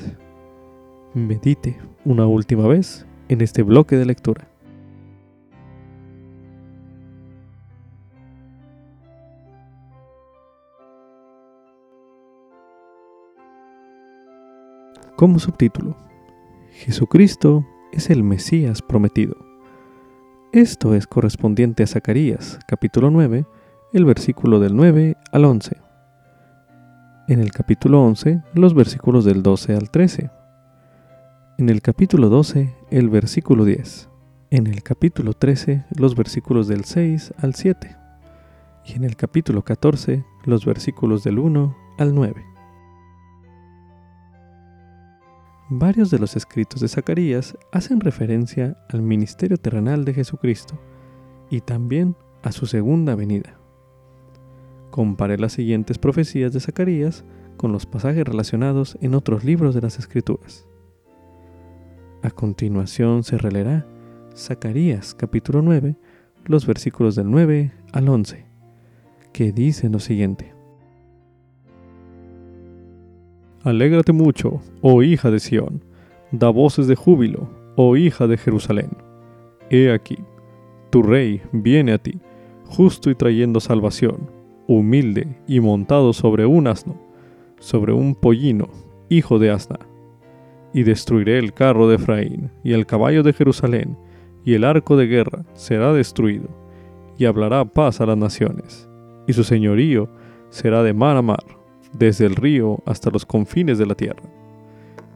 Medite 1.16 1.78
una 2.06 2.26
última 2.26 2.68
vez 2.68 3.06
en 3.30 3.42
este 3.42 3.62
bloque 3.62 3.96
de 3.98 4.06
lectura. 4.06 4.48
Como 15.16 15.38
subtítulo, 15.38 15.96
Jesucristo 16.72 17.64
es 17.92 18.10
el 18.10 18.24
Mesías 18.24 18.82
prometido. 18.82 19.36
Esto 20.52 20.96
es 20.96 21.06
correspondiente 21.06 21.84
a 21.84 21.88
Zacarías, 21.88 22.58
capítulo 22.68 23.12
9, 23.12 23.46
el 23.94 24.06
versículo 24.06 24.60
del 24.60 24.76
9 24.76 25.16
al 25.32 25.46
11. 25.46 25.78
En 27.28 27.40
el 27.40 27.52
capítulo 27.52 28.02
11, 28.04 28.42
los 28.56 28.74
versículos 28.74 29.26
del 29.26 29.44
12 29.44 29.76
al 29.76 29.92
13. 29.92 30.43
En 31.60 31.70
el 31.70 31.84
capítulo 31.84 32.30
12, 32.30 32.74
el 32.90 33.10
versículo 33.12 33.64
10. 33.64 34.10
En 34.50 34.66
el 34.66 34.82
capítulo 34.82 35.34
13, 35.34 35.86
los 35.96 36.16
versículos 36.16 36.68
del 36.68 36.84
6 36.84 37.36
al 37.38 37.54
7. 37.54 37.96
Y 38.88 38.94
en 38.94 39.04
el 39.04 39.16
capítulo 39.16 39.62
14, 39.64 40.26
los 40.46 40.66
versículos 40.66 41.24
del 41.24 41.38
1 41.38 41.78
al 42.00 42.16
9. 42.16 42.44
Varios 45.70 46.10
de 46.10 46.18
los 46.18 46.36
escritos 46.36 46.82
de 46.82 46.88
Zacarías 46.88 47.56
hacen 47.72 48.00
referencia 48.00 48.76
al 48.90 49.04
ministerio 49.04 49.58
terrenal 49.58 50.06
de 50.06 50.16
Jesucristo 50.16 50.80
y 51.52 51.62
también 51.62 52.16
a 52.42 52.52
su 52.52 52.66
segunda 52.66 53.14
venida. 53.14 53.60
Compare 54.90 55.38
las 55.38 55.54
siguientes 55.54 56.00
profecías 56.00 56.52
de 56.52 56.62
Zacarías 56.62 57.26
con 57.58 57.72
los 57.72 57.86
pasajes 57.86 58.26
relacionados 58.26 58.98
en 59.02 59.14
otros 59.14 59.44
libros 59.44 59.76
de 59.76 59.82
las 59.82 60.00
Escrituras. 60.00 60.68
A 62.24 62.32
continuación 62.32 63.26
se 63.26 63.38
releerá 63.38 63.86
Zacarías 64.34 65.14
capítulo 65.14 65.62
9, 65.62 65.98
los 66.46 66.66
versículos 66.66 67.16
del 67.16 67.30
9 67.30 67.74
al 67.92 68.08
11, 68.08 68.46
que 69.34 69.52
dice 69.52 69.90
lo 69.90 70.00
siguiente. 70.00 70.54
Alégrate 73.64 74.14
mucho, 74.14 74.62
oh 74.80 75.04
hija 75.04 75.32
de 75.32 75.42
Sión, 75.42 75.84
da 76.32 76.48
voces 76.48 76.88
de 76.88 76.96
júbilo, 76.96 77.50
oh 77.76 77.98
hija 77.98 78.26
de 78.26 78.38
Jerusalén. 78.38 78.92
He 79.70 79.92
aquí, 79.92 80.20
tu 80.92 81.04
rey 81.04 81.42
viene 81.52 81.92
a 81.92 81.98
ti, 81.98 82.22
justo 82.64 83.10
y 83.10 83.16
trayendo 83.16 83.60
salvación, 83.60 84.32
humilde 84.66 85.42
y 85.46 85.60
montado 85.60 86.14
sobre 86.14 86.46
un 86.46 86.68
asno, 86.68 86.98
sobre 87.60 87.92
un 87.92 88.16
pollino, 88.16 88.70
hijo 89.10 89.40
de 89.40 89.52
asna 89.52 89.80
y 90.74 90.84
destruiré 90.84 91.38
el 91.38 91.54
carro 91.54 91.88
de 91.88 91.96
Efraín 91.96 92.50
y 92.64 92.74
el 92.74 92.86
caballo 92.86 93.24
de 93.24 93.34
Jerusalén, 93.34 93.98
y 94.44 94.56
el 94.56 94.64
arco 94.64 94.98
de 94.98 95.08
guerra 95.08 95.46
será 95.54 95.94
destruido, 95.94 96.50
y 97.18 97.26
hablará 97.26 97.64
paz 97.66 98.02
a 98.02 98.06
las 98.06 98.18
naciones, 98.18 98.90
y 99.28 99.34
su 99.34 99.44
señorío 99.44 100.10
será 100.50 100.84
de 100.84 100.94
mar 100.94 101.16
a 101.16 101.22
mar, 101.22 101.44
desde 101.94 102.26
el 102.26 102.36
río 102.36 102.82
hasta 102.86 103.10
los 103.10 103.26
confines 103.26 103.78
de 103.78 103.86
la 103.86 103.96
tierra. 103.96 104.24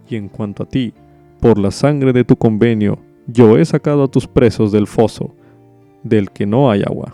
Y 0.09 0.15
en 0.15 0.29
cuanto 0.29 0.63
a 0.63 0.65
ti, 0.65 0.93
por 1.41 1.57
la 1.57 1.71
sangre 1.71 2.13
de 2.13 2.23
tu 2.23 2.35
convenio, 2.35 2.99
yo 3.27 3.57
he 3.57 3.65
sacado 3.65 4.03
a 4.03 4.07
tus 4.07 4.27
presos 4.27 4.71
del 4.71 4.87
foso, 4.87 5.35
del 6.03 6.31
que 6.31 6.45
no 6.45 6.71
hay 6.71 6.83
agua. 6.83 7.13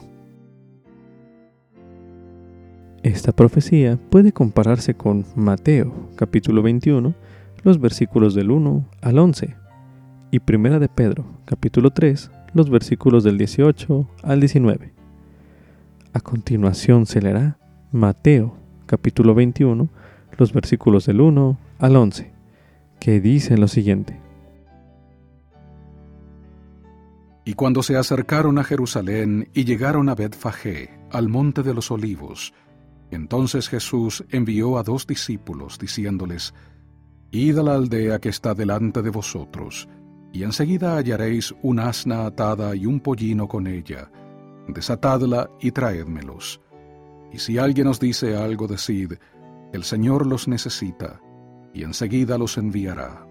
Esta 3.02 3.34
profecía 3.34 4.00
puede 4.10 4.32
compararse 4.32 4.94
con 4.94 5.26
Mateo 5.36 5.94
capítulo 6.16 6.62
21, 6.62 7.14
los 7.64 7.80
versículos 7.80 8.36
del 8.36 8.52
1 8.52 8.86
al 9.02 9.20
11, 9.20 9.56
y 10.32 10.40
Primera 10.40 10.80
de 10.80 10.90
Pedro, 10.90 11.26
capítulo 11.46 11.92
3, 11.92 12.32
los 12.54 12.70
versículos 12.70 13.24
del 13.24 13.38
18 13.38 14.10
al 14.24 14.40
19. 14.40 14.94
A 16.14 16.20
continuación 16.20 17.06
se 17.06 17.22
leerá 17.22 17.58
Mateo, 17.92 18.56
capítulo 18.86 19.34
21, 19.34 19.90
los 20.38 20.54
versículos 20.54 21.06
del 21.06 21.22
1 21.22 21.58
al 21.80 21.96
11, 21.96 22.32
que 23.00 23.22
dicen 23.22 23.62
lo 23.62 23.68
siguiente. 23.68 24.20
Y 27.46 27.54
cuando 27.54 27.84
se 27.84 27.98
acercaron 27.98 28.58
a 28.58 28.64
Jerusalén 28.64 29.50
y 29.54 29.66
llegaron 29.66 30.10
a 30.10 30.16
Betfagé, 30.16 30.90
al 31.12 31.30
monte 31.30 31.62
de 31.62 31.74
los 31.74 31.92
olivos, 31.92 32.54
entonces 33.12 33.70
Jesús 33.70 34.24
envió 34.30 34.78
a 34.78 34.84
dos 34.84 35.06
discípulos, 35.06 35.78
diciéndoles, 35.78 36.54
Id 37.36 37.58
a 37.58 37.64
la 37.64 37.74
aldea 37.74 38.20
que 38.20 38.30
está 38.30 38.54
delante 38.54 39.02
de 39.02 39.10
vosotros, 39.10 39.90
y 40.32 40.44
enseguida 40.44 40.98
hallaréis 40.98 41.52
un 41.64 41.80
asna 41.80 42.28
atada 42.28 42.76
y 42.76 42.86
un 42.86 43.00
pollino 43.00 43.48
con 43.48 43.66
ella. 43.66 44.12
Desatadla 44.68 45.50
y 45.60 45.72
traédmelos. 45.72 46.62
Y 47.32 47.40
si 47.40 47.58
alguien 47.58 47.88
os 47.88 48.00
dice 48.00 48.38
algo, 48.38 48.68
decid, 48.68 49.14
el 49.74 49.84
Señor 49.84 50.28
los 50.28 50.48
necesita, 50.48 51.22
y 51.74 51.82
enseguida 51.82 52.38
los 52.38 52.60
enviará. 52.60 53.26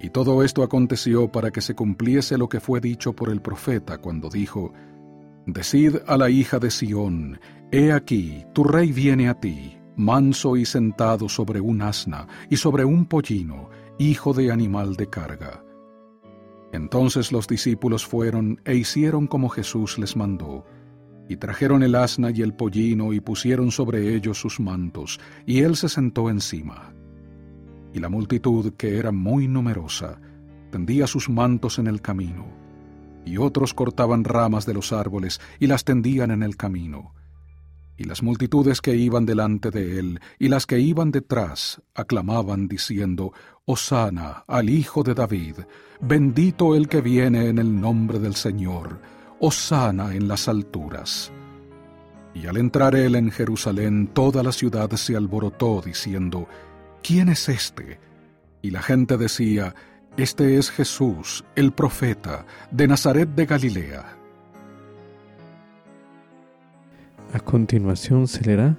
Y 0.00 0.08
todo 0.08 0.42
esto 0.42 0.62
aconteció 0.62 1.30
para 1.30 1.50
que 1.50 1.60
se 1.60 1.74
cumpliese 1.74 2.38
lo 2.38 2.48
que 2.48 2.60
fue 2.60 2.80
dicho 2.80 3.12
por 3.12 3.28
el 3.28 3.42
profeta 3.42 3.98
cuando 3.98 4.30
dijo, 4.30 4.72
Decid 5.44 5.96
a 6.06 6.16
la 6.16 6.30
hija 6.30 6.58
de 6.58 6.70
Sión, 6.70 7.40
He 7.70 7.92
aquí, 7.92 8.46
tu 8.54 8.64
rey 8.64 8.90
viene 8.90 9.28
a 9.28 9.34
ti, 9.34 9.75
manso 9.96 10.56
y 10.56 10.64
sentado 10.64 11.28
sobre 11.28 11.60
un 11.60 11.82
asna 11.82 12.28
y 12.50 12.56
sobre 12.56 12.84
un 12.84 13.06
pollino, 13.06 13.70
hijo 13.98 14.32
de 14.34 14.52
animal 14.52 14.96
de 14.96 15.08
carga. 15.08 15.64
Entonces 16.72 17.32
los 17.32 17.46
discípulos 17.46 18.06
fueron 18.06 18.60
e 18.64 18.74
hicieron 18.74 19.26
como 19.26 19.48
Jesús 19.48 19.98
les 19.98 20.16
mandó, 20.16 20.64
y 21.28 21.36
trajeron 21.36 21.82
el 21.82 21.94
asna 21.94 22.30
y 22.30 22.42
el 22.42 22.54
pollino 22.54 23.12
y 23.12 23.20
pusieron 23.20 23.70
sobre 23.70 24.14
ellos 24.14 24.38
sus 24.38 24.60
mantos, 24.60 25.18
y 25.46 25.60
él 25.60 25.76
se 25.76 25.88
sentó 25.88 26.28
encima. 26.28 26.94
Y 27.92 27.98
la 27.98 28.08
multitud, 28.08 28.74
que 28.74 28.98
era 28.98 29.10
muy 29.10 29.48
numerosa, 29.48 30.20
tendía 30.70 31.06
sus 31.06 31.30
mantos 31.30 31.78
en 31.78 31.86
el 31.86 32.02
camino, 32.02 32.46
y 33.24 33.38
otros 33.38 33.72
cortaban 33.74 34.24
ramas 34.24 34.66
de 34.66 34.74
los 34.74 34.92
árboles 34.92 35.40
y 35.58 35.66
las 35.66 35.84
tendían 35.84 36.30
en 36.30 36.42
el 36.42 36.56
camino 36.56 37.14
y 37.96 38.04
las 38.04 38.22
multitudes 38.22 38.80
que 38.80 38.94
iban 38.94 39.26
delante 39.26 39.70
de 39.70 39.98
él 39.98 40.20
y 40.38 40.48
las 40.48 40.66
que 40.66 40.78
iban 40.78 41.10
detrás 41.10 41.80
aclamaban 41.94 42.68
diciendo, 42.68 43.32
Hosana 43.64 44.44
al 44.46 44.70
Hijo 44.70 45.02
de 45.02 45.14
David, 45.14 45.56
bendito 46.00 46.74
el 46.74 46.88
que 46.88 47.00
viene 47.00 47.48
en 47.48 47.58
el 47.58 47.80
nombre 47.80 48.18
del 48.18 48.34
Señor, 48.34 49.00
Hosana 49.40 50.14
en 50.14 50.28
las 50.28 50.48
alturas. 50.48 51.32
Y 52.34 52.46
al 52.46 52.58
entrar 52.58 52.94
él 52.94 53.14
en 53.14 53.30
Jerusalén, 53.30 54.08
toda 54.08 54.42
la 54.42 54.52
ciudad 54.52 54.90
se 54.92 55.16
alborotó 55.16 55.80
diciendo, 55.84 56.46
¿quién 57.02 57.30
es 57.30 57.48
este? 57.48 57.98
Y 58.60 58.70
la 58.70 58.82
gente 58.82 59.16
decía, 59.16 59.74
Este 60.18 60.58
es 60.58 60.70
Jesús, 60.70 61.44
el 61.54 61.72
profeta, 61.72 62.44
de 62.70 62.88
Nazaret 62.88 63.28
de 63.30 63.46
Galilea. 63.46 64.18
A 67.36 67.40
continuación 67.40 68.28
se 68.28 68.42
leerá 68.46 68.78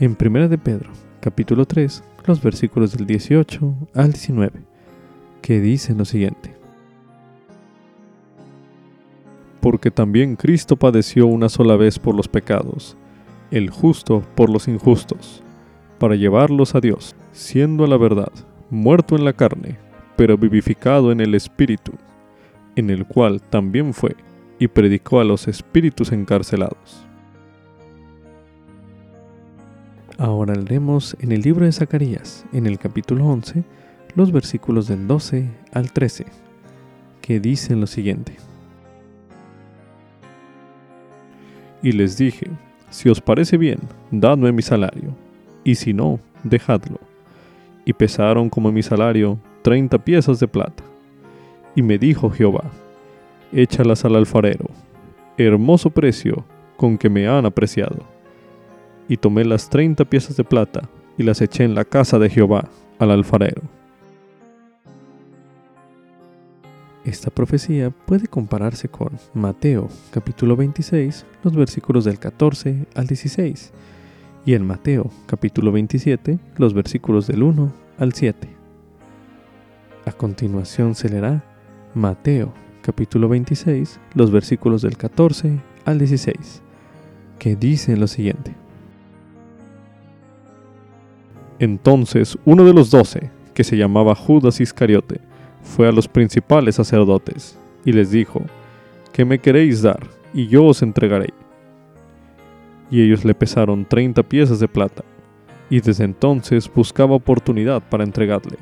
en 0.00 0.16
Primera 0.16 0.48
de 0.48 0.58
Pedro, 0.58 0.90
capítulo 1.20 1.66
3, 1.66 2.02
los 2.26 2.42
versículos 2.42 2.96
del 2.96 3.06
18 3.06 3.74
al 3.94 4.10
19, 4.10 4.60
que 5.40 5.60
dicen 5.60 5.98
lo 5.98 6.04
siguiente. 6.04 6.52
Porque 9.60 9.92
también 9.92 10.34
Cristo 10.34 10.74
padeció 10.74 11.28
una 11.28 11.48
sola 11.48 11.76
vez 11.76 12.00
por 12.00 12.16
los 12.16 12.26
pecados, 12.26 12.96
el 13.52 13.70
justo 13.70 14.24
por 14.34 14.50
los 14.50 14.66
injustos, 14.66 15.40
para 16.00 16.16
llevarlos 16.16 16.74
a 16.74 16.80
Dios, 16.80 17.14
siendo 17.30 17.84
a 17.84 17.86
la 17.86 17.98
verdad 17.98 18.32
muerto 18.68 19.14
en 19.14 19.24
la 19.24 19.32
carne, 19.32 19.78
pero 20.16 20.36
vivificado 20.36 21.12
en 21.12 21.20
el 21.20 21.36
Espíritu, 21.36 21.92
en 22.74 22.90
el 22.90 23.06
cual 23.06 23.40
también 23.40 23.94
fue 23.94 24.16
y 24.58 24.66
predicó 24.66 25.20
a 25.20 25.24
los 25.24 25.46
espíritus 25.46 26.10
encarcelados 26.10 27.06
Ahora 30.18 30.54
leemos 30.54 31.16
en 31.20 31.32
el 31.32 31.40
libro 31.40 31.64
de 31.64 31.72
Zacarías, 31.72 32.44
en 32.52 32.66
el 32.66 32.78
capítulo 32.78 33.26
11, 33.26 33.64
los 34.14 34.30
versículos 34.30 34.86
del 34.86 35.06
12 35.06 35.48
al 35.72 35.90
13, 35.90 36.26
que 37.22 37.40
dicen 37.40 37.80
lo 37.80 37.86
siguiente. 37.86 38.36
Y 41.82 41.92
les 41.92 42.18
dije, 42.18 42.46
si 42.90 43.08
os 43.08 43.22
parece 43.22 43.56
bien, 43.56 43.78
dadme 44.10 44.52
mi 44.52 44.60
salario, 44.60 45.16
y 45.64 45.76
si 45.76 45.94
no, 45.94 46.20
dejadlo. 46.44 47.00
Y 47.86 47.94
pesaron 47.94 48.50
como 48.50 48.70
mi 48.70 48.82
salario 48.82 49.38
treinta 49.62 49.98
piezas 49.98 50.38
de 50.38 50.46
plata. 50.46 50.84
Y 51.74 51.80
me 51.80 51.96
dijo 51.96 52.28
Jehová, 52.28 52.64
échalas 53.50 54.04
al 54.04 54.16
alfarero, 54.16 54.66
hermoso 55.38 55.88
precio 55.88 56.44
con 56.76 56.98
que 56.98 57.08
me 57.08 57.26
han 57.26 57.46
apreciado 57.46 58.11
y 59.08 59.16
tomé 59.16 59.44
las 59.44 59.68
treinta 59.68 60.04
piezas 60.04 60.36
de 60.36 60.44
plata 60.44 60.88
y 61.18 61.22
las 61.22 61.40
eché 61.40 61.64
en 61.64 61.74
la 61.74 61.84
casa 61.84 62.18
de 62.18 62.30
Jehová 62.30 62.68
al 62.98 63.10
alfarero. 63.10 63.62
Esta 67.04 67.30
profecía 67.30 67.90
puede 67.90 68.28
compararse 68.28 68.88
con 68.88 69.18
Mateo 69.34 69.88
capítulo 70.12 70.54
26, 70.54 71.26
los 71.42 71.56
versículos 71.56 72.04
del 72.04 72.20
14 72.20 72.86
al 72.94 73.06
16, 73.08 73.72
y 74.46 74.54
en 74.54 74.64
Mateo 74.64 75.10
capítulo 75.26 75.72
27, 75.72 76.38
los 76.56 76.74
versículos 76.74 77.26
del 77.26 77.42
1 77.42 77.72
al 77.98 78.12
7. 78.12 78.48
A 80.06 80.12
continuación 80.12 80.94
se 80.94 81.08
leerá 81.08 81.44
Mateo 81.94 82.52
capítulo 82.82 83.28
26, 83.28 83.98
los 84.14 84.30
versículos 84.30 84.82
del 84.82 84.96
14 84.96 85.60
al 85.84 85.98
16, 85.98 86.62
que 87.40 87.56
dicen 87.56 87.98
lo 87.98 88.06
siguiente. 88.06 88.61
Entonces 91.58 92.38
uno 92.44 92.64
de 92.64 92.72
los 92.72 92.90
doce, 92.90 93.30
que 93.54 93.64
se 93.64 93.76
llamaba 93.76 94.14
Judas 94.14 94.60
Iscariote, 94.60 95.20
fue 95.62 95.88
a 95.88 95.92
los 95.92 96.08
principales 96.08 96.76
sacerdotes 96.76 97.58
y 97.84 97.92
les 97.92 98.10
dijo, 98.10 98.42
¿qué 99.12 99.24
me 99.24 99.38
queréis 99.38 99.82
dar? 99.82 100.00
Y 100.34 100.46
yo 100.48 100.64
os 100.64 100.82
entregaré. 100.82 101.32
Y 102.90 103.02
ellos 103.02 103.24
le 103.24 103.34
pesaron 103.34 103.84
treinta 103.84 104.22
piezas 104.22 104.60
de 104.60 104.68
plata, 104.68 105.04
y 105.70 105.80
desde 105.80 106.04
entonces 106.04 106.70
buscaba 106.72 107.14
oportunidad 107.14 107.82
para 107.88 108.04
entregarle. 108.04 108.58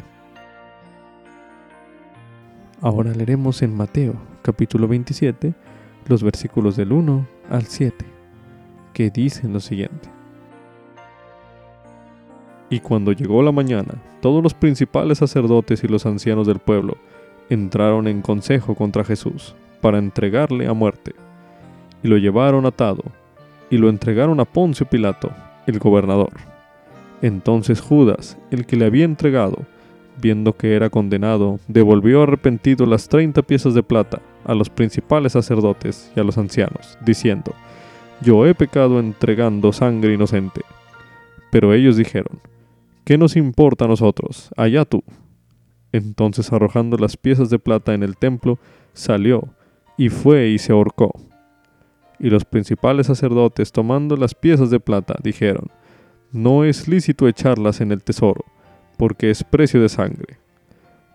Ahora 2.80 3.12
leeremos 3.12 3.62
en 3.62 3.74
Mateo 3.74 4.14
capítulo 4.43 4.88
27 4.88 5.53
los 6.07 6.22
versículos 6.22 6.76
del 6.76 6.93
1 6.93 7.26
al 7.51 7.64
7, 7.64 8.05
que 8.93 9.11
dicen 9.11 9.53
lo 9.53 9.61
siguiente. 9.61 10.20
Y 12.71 12.79
cuando 12.79 13.12
llegó 13.12 13.43
la 13.43 13.51
mañana, 13.51 13.95
todos 14.23 14.43
los 14.43 14.55
principales 14.55 15.18
sacerdotes 15.18 15.83
y 15.83 15.89
los 15.89 16.07
ancianos 16.07 16.47
del 16.47 16.61
pueblo 16.61 16.97
entraron 17.49 18.07
en 18.07 18.23
consejo 18.23 18.77
contra 18.77 19.05
Jesús 19.05 19.57
para 19.81 19.99
entregarle 19.99 20.68
a 20.68 20.73
muerte, 20.73 21.14
y 22.03 22.09
lo 22.09 22.16
llevaron 22.16 22.64
atado, 22.64 23.03
y 23.71 23.77
lo 23.77 23.89
entregaron 23.89 24.39
a 24.39 24.45
Poncio 24.45 24.87
Pilato, 24.87 25.31
el 25.66 25.81
gobernador. 25.81 26.33
Entonces 27.23 27.81
Judas, 27.81 28.39
el 28.53 28.66
que 28.66 28.77
le 28.77 28.87
había 28.87 29.05
entregado, 29.05 29.59
viendo 30.21 30.53
que 30.57 30.75
era 30.75 30.91
condenado, 30.91 31.59
devolvió 31.66 32.23
arrepentido 32.23 32.87
las 32.87 33.09
treinta 33.09 33.43
piezas 33.43 33.75
de 33.75 33.83
plata 33.83 34.21
a 34.45 34.55
los 34.55 34.71
principales 34.71 35.33
sacerdotes 35.33 36.12
y 36.14 36.21
a 36.21 36.25
los 36.25 36.39
ancianos, 36.39 36.99
diciendo, 37.05 37.53
Yo 38.21 38.47
he 38.47 38.55
pecado 38.55 39.01
entregando 39.01 39.73
sangre 39.73 40.14
inocente. 40.14 40.62
Pero 41.51 41.75
ellos 41.75 41.97
dijeron, 41.97 42.39
¿qué 43.05 43.19
nos 43.19 43.37
importa 43.37 43.85
a 43.85 43.89
nosotros? 43.89 44.51
Allá 44.57 44.85
tú. 44.85 45.03
Entonces 45.93 46.53
arrojando 46.53 46.97
las 46.97 47.17
piezas 47.17 47.51
de 47.51 47.59
plata 47.59 47.95
en 47.95 48.03
el 48.03 48.17
templo, 48.17 48.59
salió, 48.93 49.49
y 49.97 50.09
fue 50.09 50.49
y 50.49 50.59
se 50.59 50.73
ahorcó. 50.73 51.13
Y 52.19 52.31
los 52.31 52.45
principales 52.45 53.07
sacerdotes, 53.07 53.73
tomando 53.73 54.17
las 54.17 54.35
piezas 54.35 54.71
de 54.71 54.81
plata, 54.81 55.17
dijeron, 55.23 55.69
No 56.33 56.65
es 56.65 56.87
lícito 56.87 57.27
echarlas 57.27 57.81
en 57.81 57.93
el 57.93 58.03
tesoro, 58.03 58.45
porque 58.99 59.31
es 59.31 59.43
precio 59.43 59.81
de 59.81 59.89
sangre. 59.89 60.39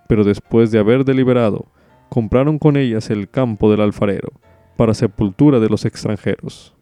Pero 0.08 0.24
después 0.24 0.72
de 0.72 0.80
haber 0.80 1.06
deliberado, 1.06 1.68
compraron 2.10 2.60
con 2.60 2.76
ellas 2.78 3.10
el 3.10 3.30
campo 3.30 3.72
del 3.72 3.82
alfarero, 3.82 4.34
para 4.76 4.94
sepultura 4.94 5.60
de 5.60 5.70
los 5.70 5.86
extranjeros. 5.86 6.75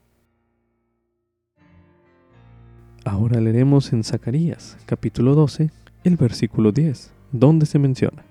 Ahora 3.05 3.41
leeremos 3.41 3.91
en 3.91 4.05
Zacarías, 4.05 4.77
capítulo 4.85 5.35
12, 5.35 5.69
el 6.05 6.15
versículo 6.15 6.71
10, 6.71 7.13
donde 7.33 7.65
se 7.65 7.77
menciona. 7.77 8.23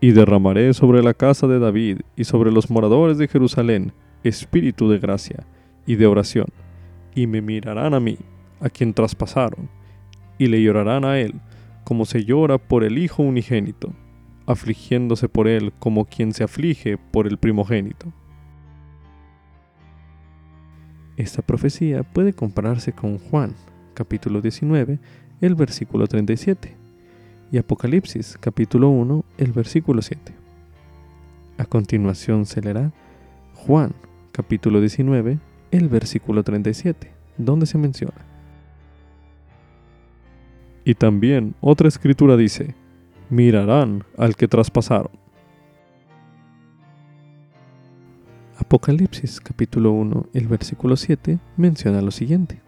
Y 0.00 0.12
derramaré 0.12 0.72
sobre 0.72 1.02
la 1.02 1.14
casa 1.14 1.48
de 1.48 1.58
David 1.58 2.02
y 2.14 2.22
sobre 2.24 2.52
los 2.52 2.70
moradores 2.70 3.18
de 3.18 3.26
Jerusalén 3.26 3.92
espíritu 4.22 4.88
de 4.88 5.00
gracia 5.00 5.44
y 5.84 5.96
de 5.96 6.06
oración, 6.06 6.46
y 7.16 7.26
me 7.26 7.42
mirarán 7.42 7.94
a 7.94 8.00
mí, 8.00 8.18
a 8.60 8.70
quien 8.70 8.94
traspasaron, 8.94 9.68
y 10.38 10.46
le 10.46 10.62
llorarán 10.62 11.04
a 11.04 11.18
él, 11.18 11.40
como 11.82 12.04
se 12.04 12.24
llora 12.24 12.58
por 12.58 12.84
el 12.84 12.98
Hijo 12.98 13.24
unigénito, 13.24 13.92
afligiéndose 14.46 15.28
por 15.28 15.48
él 15.48 15.72
como 15.80 16.04
quien 16.04 16.34
se 16.34 16.44
aflige 16.44 16.98
por 16.98 17.26
el 17.26 17.36
primogénito. 17.38 18.12
Esta 21.20 21.42
profecía 21.42 22.02
puede 22.02 22.32
compararse 22.32 22.94
con 22.94 23.18
Juan, 23.18 23.54
capítulo 23.92 24.40
19, 24.40 24.98
el 25.42 25.54
versículo 25.54 26.06
37, 26.06 26.74
y 27.52 27.58
Apocalipsis, 27.58 28.38
capítulo 28.40 28.88
1, 28.88 29.22
el 29.36 29.52
versículo 29.52 30.00
7. 30.00 30.32
A 31.58 31.66
continuación 31.66 32.46
se 32.46 32.62
leerá 32.62 32.90
Juan, 33.52 33.92
capítulo 34.32 34.80
19, 34.80 35.38
el 35.70 35.88
versículo 35.90 36.42
37, 36.42 37.12
donde 37.36 37.66
se 37.66 37.76
menciona. 37.76 38.24
Y 40.86 40.94
también 40.94 41.54
otra 41.60 41.88
escritura 41.88 42.38
dice, 42.38 42.74
mirarán 43.28 44.04
al 44.16 44.36
que 44.36 44.48
traspasaron. 44.48 45.19
Apocalipsis 48.70 49.40
capítulo 49.40 49.90
1, 49.90 50.26
el 50.32 50.46
versículo 50.46 50.96
7 50.96 51.40
menciona 51.56 52.00
lo 52.02 52.12
siguiente. 52.12 52.60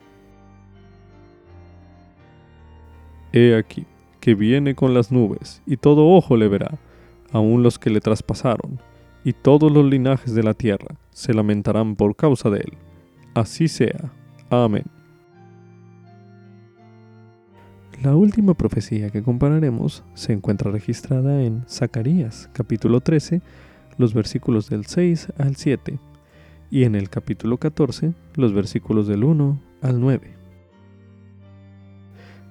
He 3.33 3.55
aquí 3.55 3.87
que 4.19 4.35
viene 4.35 4.75
con 4.75 4.95
las 4.95 5.13
nubes, 5.13 5.63
y 5.65 5.77
todo 5.77 6.09
ojo 6.09 6.37
le 6.37 6.49
verá, 6.49 6.77
aun 7.31 7.63
los 7.63 7.79
que 7.79 7.89
le 7.89 8.01
traspasaron, 8.01 8.81
y 9.23 9.33
todos 9.33 9.71
los 9.71 9.85
linajes 9.85 10.35
de 10.35 10.43
la 10.43 10.55
tierra 10.55 10.97
se 11.13 11.35
lamentarán 11.35 11.95
por 11.95 12.17
causa 12.17 12.51
de 12.51 12.59
él. 12.59 12.73
Así 13.35 13.69
sea. 13.69 14.13
Amén. 14.51 14.87
La 18.03 18.17
última 18.17 18.55
profecía 18.55 19.11
que 19.11 19.23
compararemos 19.23 20.03
se 20.15 20.33
encuentra 20.33 20.73
registrada 20.73 21.45
en 21.45 21.63
Zacarías 21.69 22.51
capítulo 22.53 22.99
13, 22.99 23.41
los 24.03 24.15
versículos 24.15 24.69
del 24.69 24.85
6 24.87 25.29
al 25.39 25.55
7, 25.55 25.97
y 26.73 26.83
en 26.83 26.97
el 26.97 27.09
capítulo 27.09 27.59
14, 27.59 28.13
los 28.35 28.53
versículos 28.53 29.07
del 29.07 29.23
1 29.23 29.63
al 29.81 30.01
9. 30.01 30.35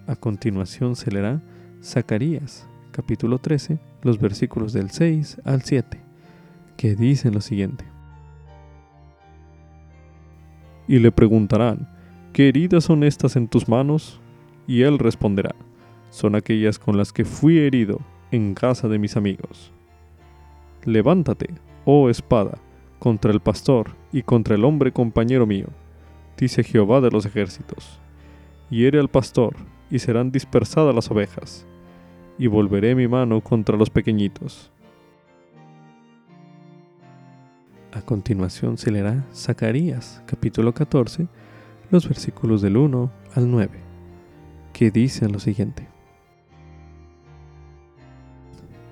A 0.08 0.16
continuación 0.16 0.96
se 0.96 1.12
leerá 1.12 1.42
Zacarías, 1.84 2.70
capítulo 2.92 3.38
13, 3.38 3.80
los 4.02 4.18
versículos 4.18 4.72
del 4.72 4.92
6 4.92 5.42
al 5.44 5.64
7, 5.64 6.00
que 6.78 6.96
dicen 6.96 7.34
lo 7.34 7.42
siguiente. 7.42 7.84
Y 10.88 11.00
le 11.00 11.12
preguntarán, 11.12 11.90
¿qué 12.32 12.48
heridas 12.48 12.86
son 12.86 13.04
estas 13.04 13.36
en 13.36 13.50
tus 13.50 13.68
manos? 13.68 14.22
Y 14.68 14.84
él 14.84 15.00
responderá, 15.00 15.54
son 16.12 16.36
aquellas 16.36 16.80
con 16.80 16.96
las 16.96 17.12
que 17.12 17.26
fui 17.26 17.58
herido 17.58 18.00
en 18.32 18.54
casa 18.54 18.88
de 18.88 19.00
mis 19.00 19.18
amigos. 19.18 19.74
Levántate, 20.86 21.50
oh 21.86 22.10
espada, 22.10 22.58
contra 23.00 23.32
el 23.32 23.40
pastor 23.40 23.96
y 24.12 24.24
contra 24.24 24.56
el 24.56 24.66
hombre 24.66 24.92
compañero 24.92 25.46
mío, 25.46 25.68
dice 26.38 26.64
Jehová 26.64 27.02
de 27.02 27.12
los 27.12 27.26
ejércitos. 27.26 28.00
Hiere 28.70 29.00
al 29.00 29.10
pastor, 29.10 29.56
y 29.92 30.00
serán 30.00 30.32
dispersadas 30.32 30.96
las 30.96 31.12
ovejas, 31.12 31.68
y 32.40 32.48
volveré 32.48 32.96
mi 32.96 33.08
mano 33.08 33.42
contra 33.42 33.78
los 33.78 33.90
pequeñitos. 33.90 34.72
A 37.92 38.02
continuación 38.02 38.78
se 38.78 38.90
leerá 38.90 39.26
Zacarías, 39.34 40.24
capítulo 40.26 40.74
14, 40.74 41.28
los 41.92 42.08
versículos 42.08 42.62
del 42.62 42.78
1 42.78 43.12
al 43.36 43.52
9, 43.52 43.80
que 44.72 44.90
dicen 44.90 45.34
lo 45.34 45.40
siguiente. 45.40 45.90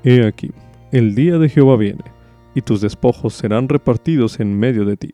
He 0.04 0.28
aquí, 0.28 0.52
el 0.92 1.14
día 1.14 1.38
de 1.38 1.50
Jehová 1.50 1.78
viene, 1.78 2.04
y 2.56 2.62
tus 2.62 2.82
despojos 2.82 3.36
serán 3.36 3.70
repartidos 3.70 4.40
en 4.40 4.58
medio 4.58 4.86
de 4.86 4.98
ti, 4.98 5.14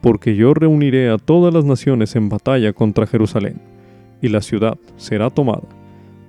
porque 0.00 0.36
yo 0.36 0.54
reuniré 0.54 1.10
a 1.10 1.18
todas 1.18 1.52
las 1.52 1.64
naciones 1.64 2.14
en 2.14 2.28
batalla 2.28 2.72
contra 2.72 3.08
Jerusalén, 3.08 3.60
y 4.22 4.28
la 4.28 4.40
ciudad 4.40 4.78
será 4.96 5.28
tomada, 5.30 5.68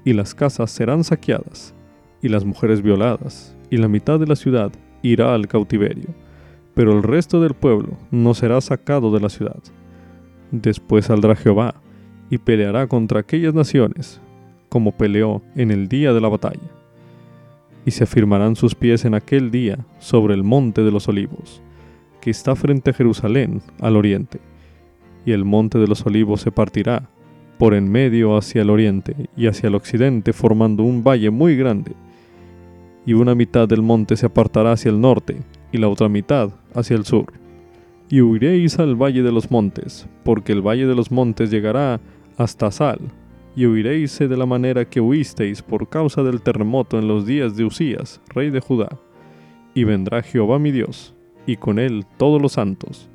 y 0.04 0.14
las 0.14 0.34
casas 0.34 0.72
serán 0.72 1.04
saqueadas, 1.04 1.76
y 2.24 2.30
las 2.30 2.44
mujeres 2.44 2.82
violadas, 2.82 3.56
y 3.70 3.78
la 3.78 3.88
mitad 3.88 4.20
de 4.20 4.26
la 4.26 4.36
ciudad 4.36 4.72
irá 5.04 5.36
al 5.36 5.48
cautiverio, 5.48 6.16
pero 6.74 6.92
el 6.92 7.04
resto 7.04 7.40
del 7.40 7.54
pueblo 7.54 8.00
no 8.10 8.34
será 8.34 8.60
sacado 8.62 9.14
de 9.14 9.20
la 9.20 9.30
ciudad. 9.30 9.62
Después 10.50 11.06
saldrá 11.06 11.36
Jehová, 11.36 11.76
y 12.32 12.40
peleará 12.40 12.88
contra 12.88 13.20
aquellas 13.20 13.54
naciones, 13.54 14.20
como 14.70 14.92
peleó 14.94 15.44
en 15.56 15.70
el 15.70 15.88
día 15.88 16.14
de 16.14 16.22
la 16.22 16.30
batalla 16.30 16.81
y 17.86 17.92
se 17.92 18.04
afirmarán 18.04 18.56
sus 18.56 18.76
pies 18.76 19.06
en 19.06 19.14
aquel 19.14 19.52
día 19.52 19.80
sobre 20.00 20.34
el 20.34 20.44
monte 20.44 20.84
de 20.84 20.92
los 20.92 21.08
olivos, 21.08 21.62
que 22.20 22.30
está 22.30 22.56
frente 22.56 22.92
a 22.92 22.94
Jerusalén 22.94 23.62
al 23.80 23.98
oriente, 23.98 24.40
y 25.26 25.32
el 25.32 25.46
monte 25.46 25.78
de 25.78 25.88
los 25.88 26.06
olivos 26.06 26.42
se 26.42 26.52
partirá 26.52 27.10
por 27.58 27.74
en 27.74 27.92
medio 27.92 28.38
hacia 28.38 28.64
el 28.64 28.70
oriente 28.72 29.30
y 29.38 29.48
hacia 29.48 29.68
el 29.68 29.76
occidente 29.76 30.34
formando 30.34 30.84
un 30.84 31.04
valle 31.04 31.30
muy 31.30 31.56
grande, 31.56 31.94
y 33.06 33.14
una 33.14 33.36
mitad 33.36 33.68
del 33.68 33.82
monte 33.82 34.16
se 34.16 34.26
apartará 34.26 34.74
hacia 34.74 34.90
el 34.90 35.02
norte 35.02 35.38
y 35.72 35.78
la 35.78 35.88
otra 35.88 36.10
mitad 36.10 36.52
hacia 36.74 36.96
el 36.96 37.06
sur. 37.06 37.34
Y 38.10 38.22
huiréis 38.22 38.78
al 38.80 38.96
valle 38.96 39.24
de 39.24 39.32
los 39.32 39.50
montes, 39.52 40.08
porque 40.24 40.52
el 40.52 40.62
valle 40.62 40.86
de 40.86 40.96
los 40.96 41.12
montes 41.12 41.50
llegará 41.50 42.00
hasta 42.38 42.72
Sal, 42.72 43.00
y 43.56 43.66
huiréis 43.66 44.18
de 44.18 44.38
la 44.38 44.46
manera 44.46 44.86
que 44.86 45.02
huisteis 45.02 45.62
por 45.62 45.90
causa 45.90 46.24
del 46.24 46.42
terremoto 46.42 46.98
en 46.98 47.08
los 47.08 47.26
días 47.26 47.56
de 47.56 47.66
Usías, 47.66 48.22
rey 48.34 48.50
de 48.50 48.62
Judá. 48.62 48.90
Y 49.74 49.84
vendrá 49.84 50.22
Jehová 50.22 50.60
mi 50.60 50.72
Dios, 50.72 51.14
y 51.46 51.58
con 51.58 51.80
él 51.80 52.06
todos 52.18 52.42
los 52.42 52.54
santos. 52.54 53.10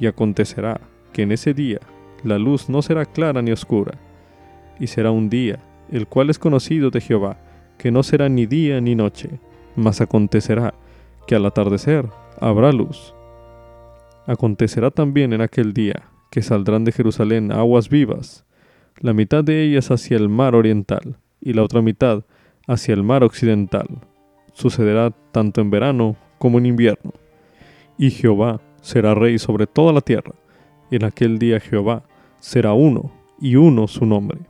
Y 0.00 0.06
acontecerá 0.06 0.80
que 1.12 1.22
en 1.22 1.32
ese 1.32 1.54
día 1.54 1.80
la 2.24 2.38
luz 2.38 2.68
no 2.68 2.82
será 2.82 3.04
clara 3.04 3.42
ni 3.42 3.52
oscura, 3.52 3.98
y 4.78 4.86
será 4.86 5.10
un 5.10 5.28
día, 5.28 5.58
el 5.90 6.06
cual 6.06 6.30
es 6.30 6.38
conocido 6.38 6.90
de 6.90 7.00
Jehová, 7.00 7.38
que 7.78 7.90
no 7.90 8.02
será 8.02 8.28
ni 8.28 8.46
día 8.46 8.80
ni 8.80 8.94
noche, 8.94 9.40
mas 9.76 10.00
acontecerá 10.00 10.74
que 11.26 11.34
al 11.34 11.46
atardecer 11.46 12.08
habrá 12.40 12.72
luz. 12.72 13.14
Acontecerá 14.26 14.90
también 14.90 15.32
en 15.32 15.40
aquel 15.40 15.72
día 15.72 16.08
que 16.30 16.42
saldrán 16.42 16.84
de 16.84 16.92
Jerusalén 16.92 17.52
aguas 17.52 17.88
vivas, 17.88 18.46
la 19.00 19.12
mitad 19.12 19.44
de 19.44 19.62
ellas 19.62 19.90
hacia 19.90 20.16
el 20.16 20.28
mar 20.28 20.54
oriental 20.54 21.16
y 21.40 21.52
la 21.52 21.62
otra 21.62 21.82
mitad 21.82 22.24
hacia 22.66 22.94
el 22.94 23.02
mar 23.02 23.24
occidental. 23.24 23.86
Sucederá 24.52 25.10
tanto 25.32 25.60
en 25.60 25.70
verano 25.70 26.16
como 26.38 26.58
en 26.58 26.66
invierno. 26.66 27.12
Y 27.98 28.10
Jehová 28.10 28.60
será 28.80 29.14
rey 29.14 29.38
sobre 29.38 29.66
toda 29.66 29.92
la 29.92 30.00
tierra. 30.00 30.34
En 30.90 31.04
aquel 31.04 31.38
día 31.38 31.60
Jehová 31.60 32.04
será 32.40 32.72
uno 32.72 33.12
y 33.40 33.56
uno 33.56 33.88
su 33.88 34.06
nombre. 34.06 34.40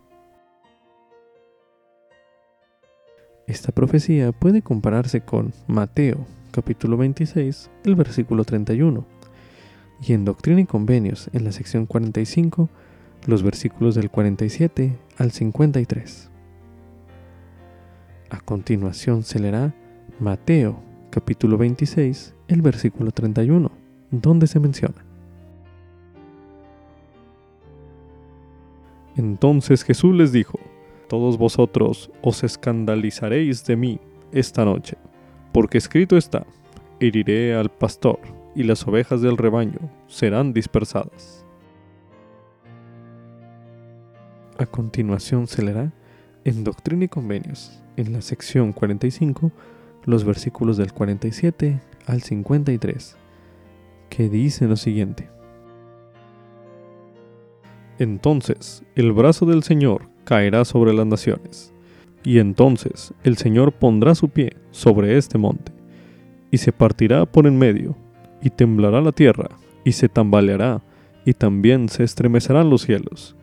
Esta 3.46 3.72
profecía 3.72 4.32
puede 4.32 4.62
compararse 4.62 5.20
con 5.20 5.52
Mateo 5.66 6.26
capítulo 6.52 6.96
26, 6.98 7.70
el 7.84 7.96
versículo 7.96 8.44
31, 8.44 9.04
y 10.06 10.12
en 10.12 10.24
Doctrina 10.24 10.60
y 10.60 10.66
Convenios, 10.66 11.30
en 11.32 11.44
la 11.44 11.52
sección 11.52 11.86
45, 11.86 12.68
los 13.26 13.42
versículos 13.42 13.94
del 13.94 14.10
47 14.10 14.98
al 15.18 15.30
53. 15.30 16.30
A 18.30 18.40
continuación 18.40 19.22
se 19.22 19.38
leerá 19.38 19.74
Mateo 20.18 20.80
capítulo 21.10 21.58
26, 21.58 22.34
el 22.48 22.62
versículo 22.62 23.10
31, 23.10 23.70
donde 24.10 24.46
se 24.46 24.58
menciona. 24.58 25.04
Entonces 29.16 29.84
Jesús 29.84 30.14
les 30.14 30.32
dijo, 30.32 30.58
Todos 31.08 31.36
vosotros 31.36 32.10
os 32.22 32.42
escandalizaréis 32.42 33.64
de 33.66 33.76
mí 33.76 34.00
esta 34.32 34.64
noche, 34.64 34.96
porque 35.52 35.78
escrito 35.78 36.16
está, 36.16 36.46
heriré 36.98 37.54
al 37.54 37.70
pastor, 37.70 38.18
y 38.54 38.62
las 38.64 38.86
ovejas 38.86 39.20
del 39.20 39.36
rebaño 39.36 39.78
serán 40.08 40.52
dispersadas. 40.52 41.41
A 44.58 44.66
continuación 44.66 45.46
se 45.46 45.62
leerá 45.62 45.92
en 46.44 46.62
Doctrina 46.62 47.04
y 47.04 47.08
Convenios, 47.08 47.82
en 47.96 48.12
la 48.12 48.20
sección 48.20 48.72
45, 48.72 49.50
los 50.04 50.24
versículos 50.24 50.76
del 50.76 50.92
47 50.92 51.80
al 52.06 52.22
53, 52.22 53.16
que 54.10 54.28
dicen 54.28 54.68
lo 54.68 54.76
siguiente. 54.76 55.30
Entonces 57.98 58.82
el 58.94 59.12
brazo 59.12 59.46
del 59.46 59.62
Señor 59.62 60.10
caerá 60.24 60.66
sobre 60.66 60.92
las 60.92 61.06
naciones, 61.06 61.72
y 62.22 62.38
entonces 62.38 63.14
el 63.24 63.38
Señor 63.38 63.72
pondrá 63.72 64.14
su 64.14 64.28
pie 64.28 64.56
sobre 64.70 65.16
este 65.16 65.38
monte, 65.38 65.72
y 66.50 66.58
se 66.58 66.72
partirá 66.72 67.24
por 67.24 67.46
en 67.46 67.58
medio, 67.58 67.96
y 68.42 68.50
temblará 68.50 69.00
la 69.00 69.12
tierra, 69.12 69.48
y 69.82 69.92
se 69.92 70.10
tambaleará, 70.10 70.82
y 71.24 71.32
también 71.32 71.88
se 71.88 72.04
estremecerán 72.04 72.68
los 72.68 72.82
cielos, 72.82 73.34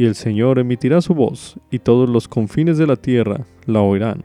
y 0.00 0.06
el 0.06 0.14
Señor 0.14 0.58
emitirá 0.58 1.02
su 1.02 1.14
voz, 1.14 1.58
y 1.70 1.78
todos 1.78 2.08
los 2.08 2.26
confines 2.26 2.78
de 2.78 2.86
la 2.86 2.96
tierra 2.96 3.44
la 3.66 3.82
oirán 3.82 4.24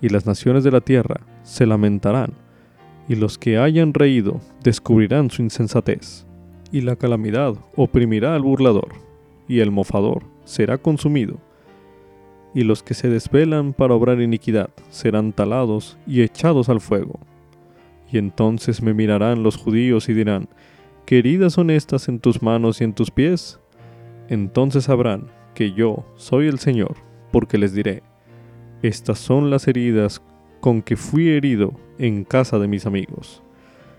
y 0.00 0.08
las 0.08 0.24
naciones 0.24 0.64
de 0.64 0.70
la 0.70 0.80
tierra 0.80 1.20
se 1.42 1.66
lamentarán, 1.66 2.32
y 3.06 3.14
los 3.14 3.36
que 3.36 3.58
hayan 3.58 3.92
reído 3.92 4.40
descubrirán 4.62 5.28
su 5.28 5.42
insensatez, 5.42 6.24
y 6.72 6.80
la 6.80 6.96
calamidad 6.96 7.54
oprimirá 7.76 8.34
al 8.34 8.40
burlador, 8.40 8.94
y 9.46 9.60
el 9.60 9.70
mofador 9.70 10.22
será 10.46 10.78
consumido, 10.78 11.36
y 12.54 12.62
los 12.62 12.82
que 12.82 12.94
se 12.94 13.10
desvelan 13.10 13.74
para 13.74 13.92
obrar 13.92 14.22
iniquidad 14.22 14.70
serán 14.88 15.34
talados 15.34 15.98
y 16.06 16.22
echados 16.22 16.70
al 16.70 16.80
fuego. 16.80 17.20
Y 18.10 18.16
entonces 18.16 18.80
me 18.80 18.94
mirarán 18.94 19.42
los 19.42 19.58
judíos 19.58 20.08
y 20.08 20.14
dirán, 20.14 20.48
¿qué 21.04 21.18
heridas 21.18 21.52
son 21.52 21.68
estas 21.68 22.08
en 22.08 22.20
tus 22.20 22.40
manos 22.40 22.80
y 22.80 22.84
en 22.84 22.94
tus 22.94 23.10
pies? 23.10 23.60
Entonces 24.28 24.84
sabrán 24.84 25.30
que 25.54 25.72
yo 25.72 26.04
soy 26.16 26.48
el 26.48 26.58
Señor, 26.58 26.96
porque 27.30 27.58
les 27.58 27.74
diré, 27.74 28.02
estas 28.82 29.18
son 29.18 29.50
las 29.50 29.68
heridas 29.68 30.22
con 30.60 30.82
que 30.82 30.96
fui 30.96 31.28
herido 31.28 31.72
en 31.98 32.24
casa 32.24 32.58
de 32.58 32.68
mis 32.68 32.86
amigos. 32.86 33.42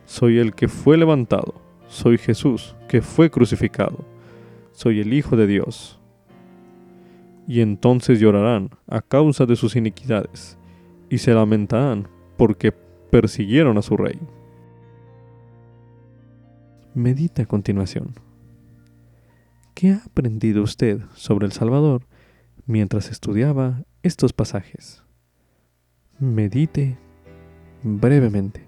Soy 0.06 0.40
el 0.40 0.54
que 0.54 0.68
fue 0.68 0.98
levantado, 0.98 1.56
soy 1.88 2.18
Jesús 2.18 2.76
que 2.88 3.02
fue 3.02 3.30
crucificado, 3.30 4.06
soy 4.72 5.00
el 5.00 5.14
Hijo 5.14 5.36
de 5.36 5.48
Dios. 5.48 6.00
Y 7.48 7.62
entonces 7.62 8.20
llorarán 8.20 8.72
a 8.88 9.02
causa 9.02 9.46
de 9.46 9.56
sus 9.56 9.76
iniquidades, 9.76 10.58
y 11.10 11.20
se 11.20 11.34
lamentarán 11.34 12.08
porque 12.38 12.72
persiguieron 12.72 13.78
a 13.78 13.82
su 13.82 13.96
rey. 13.96 14.20
Medita 16.94 17.44
a 17.44 17.46
continuación. 17.46 18.14
¿Qué 19.76 19.92
ha 19.92 19.98
aprendido 19.98 20.64
usted 20.64 21.02
sobre 21.14 21.46
el 21.46 21.52
Salvador 21.52 22.08
mientras 22.66 23.12
estudiaba 23.12 23.84
estos 24.04 24.34
pasajes. 24.34 25.04
Medite 26.20 26.98
brevemente. 27.84 28.68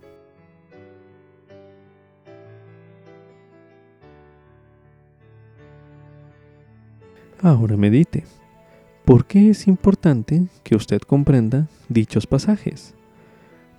Ahora 7.41 7.77
medite. 7.77 8.23
¿Por 9.05 9.25
qué 9.25 9.51
es 9.51 9.67
importante 9.67 10.47
que 10.63 10.75
usted 10.75 11.01
comprenda 11.01 11.67
dichos 11.87 12.27
pasajes? 12.27 12.95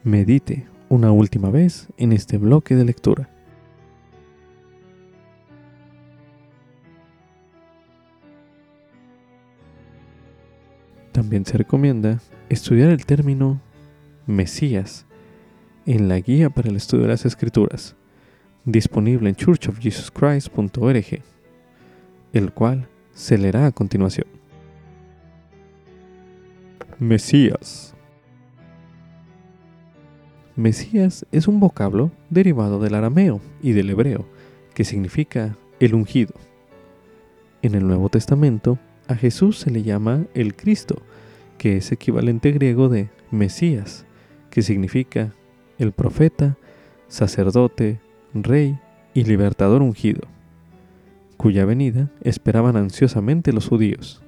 Medite 0.04 0.66
una 0.88 1.12
última 1.12 1.50
vez 1.50 1.88
en 1.98 2.12
este 2.12 2.38
bloque 2.38 2.76
de 2.76 2.84
lectura. 2.84 3.28
También 11.18 11.44
se 11.44 11.58
recomienda 11.58 12.20
estudiar 12.48 12.90
el 12.90 13.04
término 13.04 13.60
Mesías 14.28 15.04
en 15.84 16.08
la 16.08 16.20
guía 16.20 16.48
para 16.48 16.68
el 16.68 16.76
estudio 16.76 17.02
de 17.02 17.08
las 17.08 17.26
escrituras, 17.26 17.96
disponible 18.64 19.28
en 19.28 19.34
churchofjesuschrist.org, 19.34 21.22
el 22.32 22.52
cual 22.52 22.86
se 23.14 23.36
leerá 23.36 23.66
a 23.66 23.72
continuación. 23.72 24.28
Mesías. 27.00 27.96
Mesías 30.54 31.26
es 31.32 31.48
un 31.48 31.58
vocablo 31.58 32.12
derivado 32.30 32.78
del 32.78 32.94
arameo 32.94 33.40
y 33.60 33.72
del 33.72 33.90
hebreo, 33.90 34.24
que 34.72 34.84
significa 34.84 35.56
el 35.80 35.96
ungido. 35.96 36.34
En 37.62 37.74
el 37.74 37.88
Nuevo 37.88 38.08
Testamento, 38.08 38.78
a 39.08 39.16
Jesús 39.16 39.58
se 39.58 39.70
le 39.70 39.82
llama 39.82 40.26
el 40.34 40.54
Cristo, 40.54 41.02
que 41.58 41.76
es 41.76 41.92
equivalente 41.92 42.52
griego 42.52 42.88
de 42.88 43.10
Mesías, 43.30 44.06
que 44.50 44.62
significa 44.62 45.34
el 45.78 45.92
profeta, 45.92 46.56
sacerdote, 47.08 48.00
rey 48.32 48.78
y 49.14 49.24
libertador 49.24 49.82
ungido, 49.82 50.22
cuya 51.36 51.64
venida 51.64 52.10
esperaban 52.22 52.76
ansiosamente 52.76 53.52
los 53.52 53.68
judíos. 53.68 54.22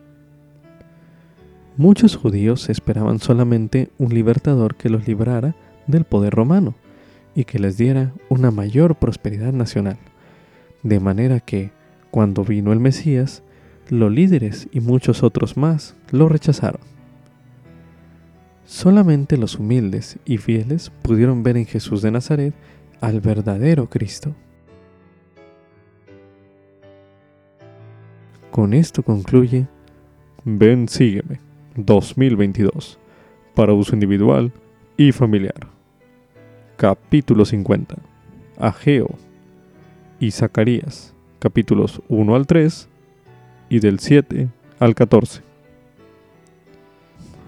Muchos 1.76 2.16
judíos 2.16 2.68
esperaban 2.68 3.20
solamente 3.20 3.90
un 3.98 4.12
libertador 4.12 4.74
que 4.74 4.90
los 4.90 5.06
librara 5.06 5.54
del 5.86 6.04
poder 6.04 6.34
romano 6.34 6.74
y 7.34 7.44
que 7.44 7.58
les 7.58 7.76
diera 7.76 8.12
una 8.28 8.50
mayor 8.50 8.96
prosperidad 8.96 9.52
nacional, 9.52 9.98
de 10.82 11.00
manera 11.00 11.40
que, 11.40 11.70
cuando 12.10 12.44
vino 12.44 12.72
el 12.72 12.80
Mesías, 12.80 13.42
los 13.88 14.10
líderes 14.12 14.68
y 14.72 14.80
muchos 14.80 15.22
otros 15.22 15.56
más 15.56 15.96
lo 16.10 16.28
rechazaron. 16.28 16.80
Solamente 18.70 19.36
los 19.36 19.58
humildes 19.58 20.16
y 20.24 20.38
fieles 20.38 20.92
pudieron 21.02 21.42
ver 21.42 21.56
en 21.56 21.66
Jesús 21.66 22.02
de 22.02 22.12
Nazaret 22.12 22.54
al 23.00 23.20
verdadero 23.20 23.90
Cristo. 23.90 24.32
Con 28.52 28.72
esto 28.72 29.02
concluye 29.02 29.66
Ven 30.44 30.86
Sígueme 30.86 31.40
2022 31.74 33.00
para 33.56 33.72
uso 33.72 33.92
individual 33.92 34.52
y 34.96 35.10
familiar. 35.10 35.66
Capítulo 36.76 37.44
50. 37.44 37.96
Ageo 38.56 39.16
y 40.20 40.30
Zacarías, 40.30 41.12
capítulos 41.40 42.00
1 42.08 42.36
al 42.36 42.46
3 42.46 42.88
y 43.68 43.80
del 43.80 43.98
7 43.98 44.48
al 44.78 44.94
14. 44.94 45.42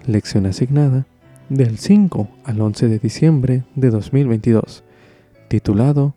Lección 0.05 0.47
asignada 0.47 1.05
del 1.53 1.77
5 1.77 2.27
al 2.45 2.61
11 2.61 2.87
de 2.87 2.99
diciembre 2.99 3.63
de 3.75 3.91
2022, 3.91 4.83
titulado 5.47 6.15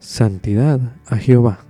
Santidad 0.00 0.80
a 1.06 1.16
Jehová. 1.16 1.67